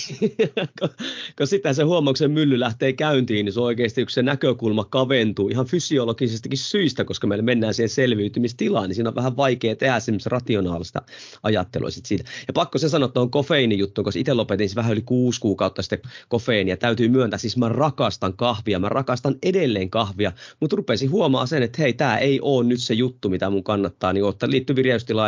kun 1.37 1.47
sitä 1.47 1.73
se 1.73 1.83
huomauksen 1.83 2.31
mylly 2.31 2.59
lähtee 2.59 2.93
käyntiin, 2.93 3.45
niin 3.45 3.53
se 3.53 3.59
oikeasti 3.59 4.01
yksi 4.01 4.13
se 4.13 4.23
näkökulma 4.23 4.83
kaventuu 4.83 5.49
ihan 5.49 5.65
fysiologisestakin 5.65 6.57
syistä, 6.57 7.03
koska 7.03 7.27
meillä 7.27 7.43
mennään 7.43 7.73
siihen 7.73 7.89
selviytymistilaan, 7.89 8.89
niin 8.89 8.95
siinä 8.95 9.09
on 9.09 9.15
vähän 9.15 9.37
vaikea 9.37 9.75
tehdä 9.75 9.99
semmoista 9.99 10.29
rationaalista 10.29 11.01
ajattelua 11.43 11.89
sit 11.89 12.05
siitä. 12.05 12.23
Ja 12.47 12.53
pakko 12.53 12.77
se 12.77 12.89
sanoa 12.89 13.07
tuohon 13.07 13.31
kofeiinijuttuun, 13.31 14.05
koska 14.05 14.19
itse 14.19 14.33
lopetin 14.33 14.69
siis 14.69 14.75
vähän 14.75 14.91
yli 14.91 15.01
kuusi 15.01 15.41
kuukautta 15.41 15.81
sitten 15.81 15.99
kofeiinia, 16.27 16.77
täytyy 16.77 17.07
myöntää, 17.07 17.39
siis 17.39 17.57
mä 17.57 17.69
rakastan 17.69 18.33
kahvia, 18.33 18.79
mä 18.79 18.89
rakastan 18.89 19.35
edelleen 19.43 19.89
kahvia, 19.89 20.31
mutta 20.59 20.75
rupesin 20.75 21.11
huomaa 21.11 21.45
sen, 21.45 21.63
että 21.63 21.81
hei, 21.81 21.93
tämä 21.93 22.17
ei 22.17 22.39
ole 22.41 22.65
nyt 22.65 22.81
se 22.81 22.93
juttu, 22.93 23.29
mitä 23.29 23.49
mun 23.49 23.63
kannattaa 23.63 24.13
niin 24.13 24.23
ottaa, 24.23 24.49
liittyy 24.49 24.75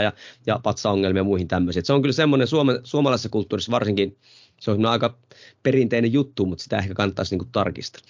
ja, 0.04 0.14
ja 0.46 0.60
patsaongelmia 0.64 1.20
ja 1.20 1.24
muihin 1.24 1.48
tämmöisiin. 1.48 1.86
Se 1.86 1.94
on 1.94 2.02
kyllä 2.02 2.14
semmoinen 2.14 2.48
suome, 2.48 2.80
suomalaisessa 2.84 3.27
suomalaisessa 3.28 3.32
kulttuurissa 3.32 3.72
varsinkin 3.72 4.18
se 4.60 4.72
on 4.72 4.86
aika 4.86 5.18
perinteinen 5.64 6.14
juttu, 6.14 6.46
mutta 6.46 6.64
sitä 6.64 6.78
ehkä 6.78 6.94
kannattaisi 6.94 7.38
niin 7.38 7.50
tarkistaa. 7.52 8.02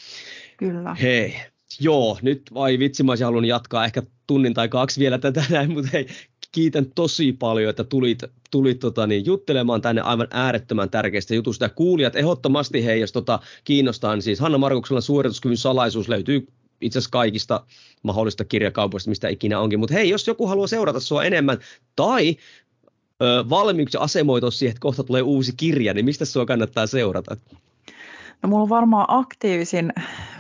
Kyllä. 0.58 0.96
Hei, 0.96 1.36
joo, 1.80 2.18
nyt 2.22 2.42
vai 2.54 2.80
vitsi, 2.80 3.04
mä 3.04 3.14
haluan 3.24 3.46
jatkaa 3.46 3.86
ehkä 3.86 4.04
tunnin 4.28 4.54
tai 4.54 4.70
kaksi 4.70 5.00
vielä 5.00 5.18
tätä 5.18 5.44
näin, 5.50 5.72
mutta 5.72 5.90
hei, 5.94 6.08
kiitän 6.52 6.86
tosi 6.96 7.34
paljon, 7.34 7.70
että 7.70 7.84
tulit, 7.84 8.24
tulit 8.52 8.80
tota, 8.80 9.08
niin, 9.08 9.26
juttelemaan 9.26 9.82
tänne 9.82 10.02
aivan 10.02 10.28
äärettömän 10.32 10.90
tärkeistä 10.90 11.36
jutusta. 11.36 11.66
Ja 11.66 11.70
kuulijat, 11.70 12.16
ehdottomasti 12.16 12.86
hei, 12.86 13.00
jos 13.00 13.12
tota, 13.12 13.40
kiinnostaa, 13.64 14.16
niin 14.16 14.24
siis 14.24 14.40
Hanna 14.40 14.58
Markuksella 14.58 15.02
suorituskyvyn 15.02 15.58
salaisuus 15.58 16.10
löytyy 16.10 16.48
itse 16.82 17.00
asiassa 17.00 17.12
kaikista 17.12 17.66
mahdollista 18.04 18.46
kirjakaupoista, 18.46 19.10
mistä 19.10 19.28
ikinä 19.28 19.60
onkin. 19.60 19.80
Mutta 19.80 19.94
hei, 19.94 20.10
jos 20.10 20.28
joku 20.28 20.48
haluaa 20.48 20.68
seurata 20.68 21.00
sua 21.00 21.24
enemmän 21.24 21.58
tai 21.96 22.38
valmiiksi 23.50 23.98
asemoitu 23.98 24.52
siihen, 24.52 24.72
että 24.72 24.82
kohta 24.82 25.04
tulee 25.04 25.22
uusi 25.22 25.54
kirja, 25.58 25.94
niin 25.94 26.06
mistä 26.06 26.26
sinua 26.26 26.46
kannattaa 26.46 26.88
seurata? 26.88 27.38
No 28.44 28.50
mulla 28.50 28.64
on 28.64 28.70
varmaan 28.70 29.06
aktiivisin 29.08 29.94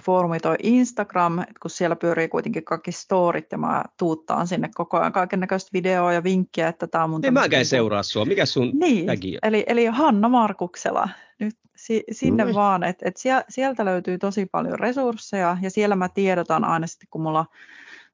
foorumi 0.03 0.39
toi 0.39 0.55
Instagram, 0.63 1.39
että 1.39 1.53
kun 1.61 1.71
siellä 1.71 1.95
pyörii 1.95 2.27
kuitenkin 2.27 2.63
kaikki 2.63 2.91
storit 2.91 3.51
ja 3.51 3.57
mä 3.57 3.83
tuuttaan 3.99 4.47
sinne 4.47 4.69
koko 4.75 4.97
ajan 4.97 5.11
kaiken 5.11 5.39
näköistä 5.39 5.69
videoa 5.73 6.13
ja 6.13 6.23
vinkkiä, 6.23 6.67
että 6.67 6.87
tämä 6.87 7.03
on 7.03 7.09
mun... 7.09 7.25
Ei 7.25 7.31
mä 7.31 7.49
käyn 7.49 7.65
seuraa 7.65 8.03
sua, 8.03 8.25
mikä 8.25 8.45
sun 8.45 8.71
niin, 8.73 9.05
tagi 9.05 9.37
eli, 9.43 9.63
eli 9.67 9.85
Hanna 9.85 10.29
Markuksela, 10.29 11.09
nyt 11.39 11.55
si, 11.75 12.03
sinne 12.11 12.45
no. 12.45 12.53
vaan, 12.53 12.83
että 12.83 13.05
et 13.07 13.15
sieltä 13.49 13.85
löytyy 13.85 14.17
tosi 14.17 14.45
paljon 14.45 14.79
resursseja 14.79 15.57
ja 15.61 15.69
siellä 15.69 15.95
mä 15.95 16.09
tiedotan 16.09 16.65
aina 16.65 16.87
sitten, 16.87 17.07
kun 17.11 17.21
mulla 17.21 17.45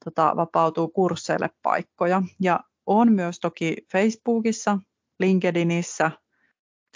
tota, 0.05 0.33
vapautuu 0.35 0.87
kursseille 0.87 1.49
paikkoja 1.63 2.23
ja 2.39 2.59
on 2.85 3.13
myös 3.13 3.39
toki 3.39 3.75
Facebookissa, 3.91 4.79
LinkedInissä, 5.19 6.11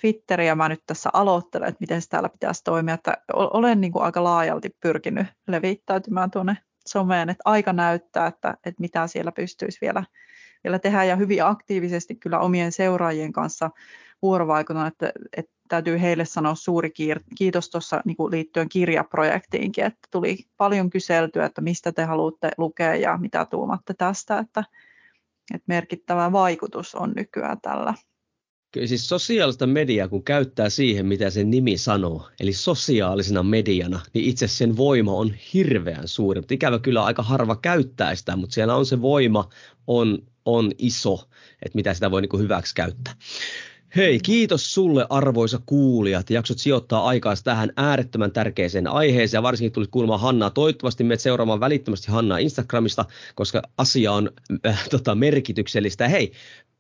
Twitteriä 0.01 0.55
mä 0.55 0.69
nyt 0.69 0.83
tässä 0.85 1.09
aloittelen, 1.13 1.69
että 1.69 1.77
miten 1.79 2.01
täällä 2.09 2.29
pitäisi 2.29 2.63
toimia. 2.63 2.93
Että 2.93 3.17
olen 3.33 3.81
niin 3.81 3.91
kuin 3.91 4.03
aika 4.03 4.23
laajalti 4.23 4.69
pyrkinyt 4.79 5.27
levittäytymään 5.47 6.31
tuonne 6.31 6.57
someen, 6.87 7.29
että 7.29 7.41
aika 7.45 7.73
näyttää, 7.73 8.27
että, 8.27 8.57
että 8.65 8.81
mitä 8.81 9.07
siellä 9.07 9.31
pystyisi 9.31 9.77
vielä, 9.81 10.03
vielä 10.63 10.79
tehdä 10.79 11.03
ja 11.03 11.15
hyvin 11.15 11.45
aktiivisesti 11.45 12.15
kyllä 12.15 12.39
omien 12.39 12.71
seuraajien 12.71 13.33
kanssa 13.33 13.69
vuorovaikutan, 14.21 14.87
että, 14.87 15.11
että 15.37 15.51
täytyy 15.69 16.01
heille 16.01 16.25
sanoa 16.25 16.55
suuri 16.55 16.91
kiitos 17.37 17.69
tuossa 17.69 18.01
niin 18.05 18.17
liittyen 18.29 18.69
kirjaprojektiinkin, 18.69 19.83
että 19.83 20.07
tuli 20.11 20.37
paljon 20.57 20.89
kyseltyä, 20.89 21.45
että 21.45 21.61
mistä 21.61 21.91
te 21.91 22.03
haluatte 22.03 22.51
lukea 22.57 22.95
ja 22.95 23.17
mitä 23.17 23.45
tuumatte 23.45 23.93
tästä, 23.93 24.37
että, 24.37 24.63
että 25.53 25.65
merkittävä 25.67 26.31
vaikutus 26.31 26.95
on 26.95 27.13
nykyään 27.15 27.61
tällä. 27.61 27.93
siis 28.85 29.09
sosiaalista 29.09 29.67
mediaa 29.67 30.07
kun 30.07 30.23
käyttää 30.23 30.69
siihen, 30.69 31.05
mitä 31.05 31.29
sen 31.29 31.49
nimi 31.49 31.77
sanoo, 31.77 32.29
eli 32.39 32.53
sosiaalisena 32.53 33.43
mediana, 33.43 33.99
niin 34.13 34.25
itse 34.25 34.47
sen 34.47 34.77
voima 34.77 35.13
on 35.13 35.33
hirveän 35.53 36.07
suuri. 36.07 36.41
Mutta 36.41 36.53
ikävä 36.53 36.79
kyllä 36.79 37.03
aika 37.03 37.23
harva 37.23 37.55
käyttää 37.55 38.15
sitä, 38.15 38.35
mutta 38.35 38.53
siellä 38.53 38.75
on 38.75 38.85
se 38.85 39.01
voima, 39.01 39.49
on, 39.87 40.19
on 40.45 40.71
iso, 40.77 41.29
että 41.65 41.75
mitä 41.75 41.93
sitä 41.93 42.11
voi 42.11 42.21
niin 42.21 42.39
hyväksi 42.39 42.75
käyttää. 42.75 43.13
Hei, 43.97 44.19
kiitos 44.19 44.73
sulle 44.73 45.07
arvoisa 45.09 45.59
kuulija, 45.65 46.19
että 46.19 46.33
jaksot 46.33 46.59
sijoittaa 46.59 47.05
aikaa 47.05 47.33
tähän 47.43 47.73
äärettömän 47.77 48.31
tärkeäseen 48.31 48.87
aiheeseen 48.87 49.37
ja 49.37 49.43
varsinkin 49.43 49.71
tulit 49.71 49.91
kuulemaan 49.91 50.19
Hannaa. 50.19 50.49
Toivottavasti 50.49 51.03
menet 51.03 51.19
seuraamaan 51.19 51.59
välittömästi 51.59 52.11
Hannaa 52.11 52.37
Instagramista, 52.37 53.05
koska 53.35 53.61
asia 53.77 54.11
on 54.11 54.31
äh, 54.65 54.89
tota, 54.89 55.15
merkityksellistä. 55.15 56.07
Hei, 56.07 56.31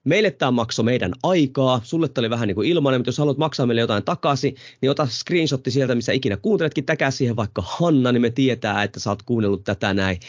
Meille 0.03 0.31
tämä 0.31 0.51
maksoi 0.51 0.85
meidän 0.85 1.13
aikaa, 1.23 1.81
sulle 1.83 2.09
tämä 2.09 2.21
oli 2.21 2.29
vähän 2.29 2.47
niin 2.47 2.55
kuin 2.55 2.69
ilmainen, 2.69 2.99
mutta 2.99 3.09
jos 3.09 3.17
haluat 3.17 3.37
maksaa 3.37 3.65
meille 3.65 3.81
jotain 3.81 4.03
takaisin, 4.03 4.55
niin 4.81 4.89
ota 4.89 5.07
screenshotti 5.07 5.71
sieltä, 5.71 5.95
missä 5.95 6.11
ikinä 6.11 6.37
kuunteletkin, 6.37 6.85
täkää 6.85 7.11
siihen 7.11 7.35
vaikka 7.35 7.63
Hanna, 7.65 8.11
niin 8.11 8.21
me 8.21 8.29
tietää, 8.29 8.83
että 8.83 8.99
sä 8.99 9.09
oot 9.09 9.23
kuunnellut 9.23 9.63
tätä 9.63 9.93
näin. 9.93 10.19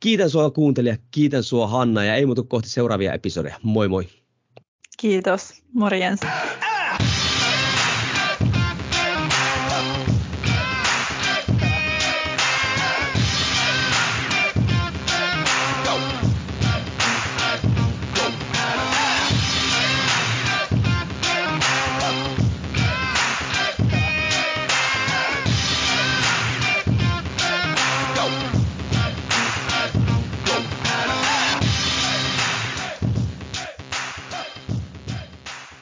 Kiitän 0.00 0.30
sua 0.30 0.50
kuuntelija, 0.50 0.96
kiitän 1.10 1.42
sua 1.42 1.66
Hanna 1.66 2.04
ja 2.04 2.14
ei 2.14 2.26
muutu 2.26 2.44
kohti 2.44 2.68
seuraavia 2.68 3.12
episodeja. 3.12 3.56
Moi 3.62 3.88
moi! 3.88 4.27
Kiitos, 4.98 5.62
morjens! 5.74 6.20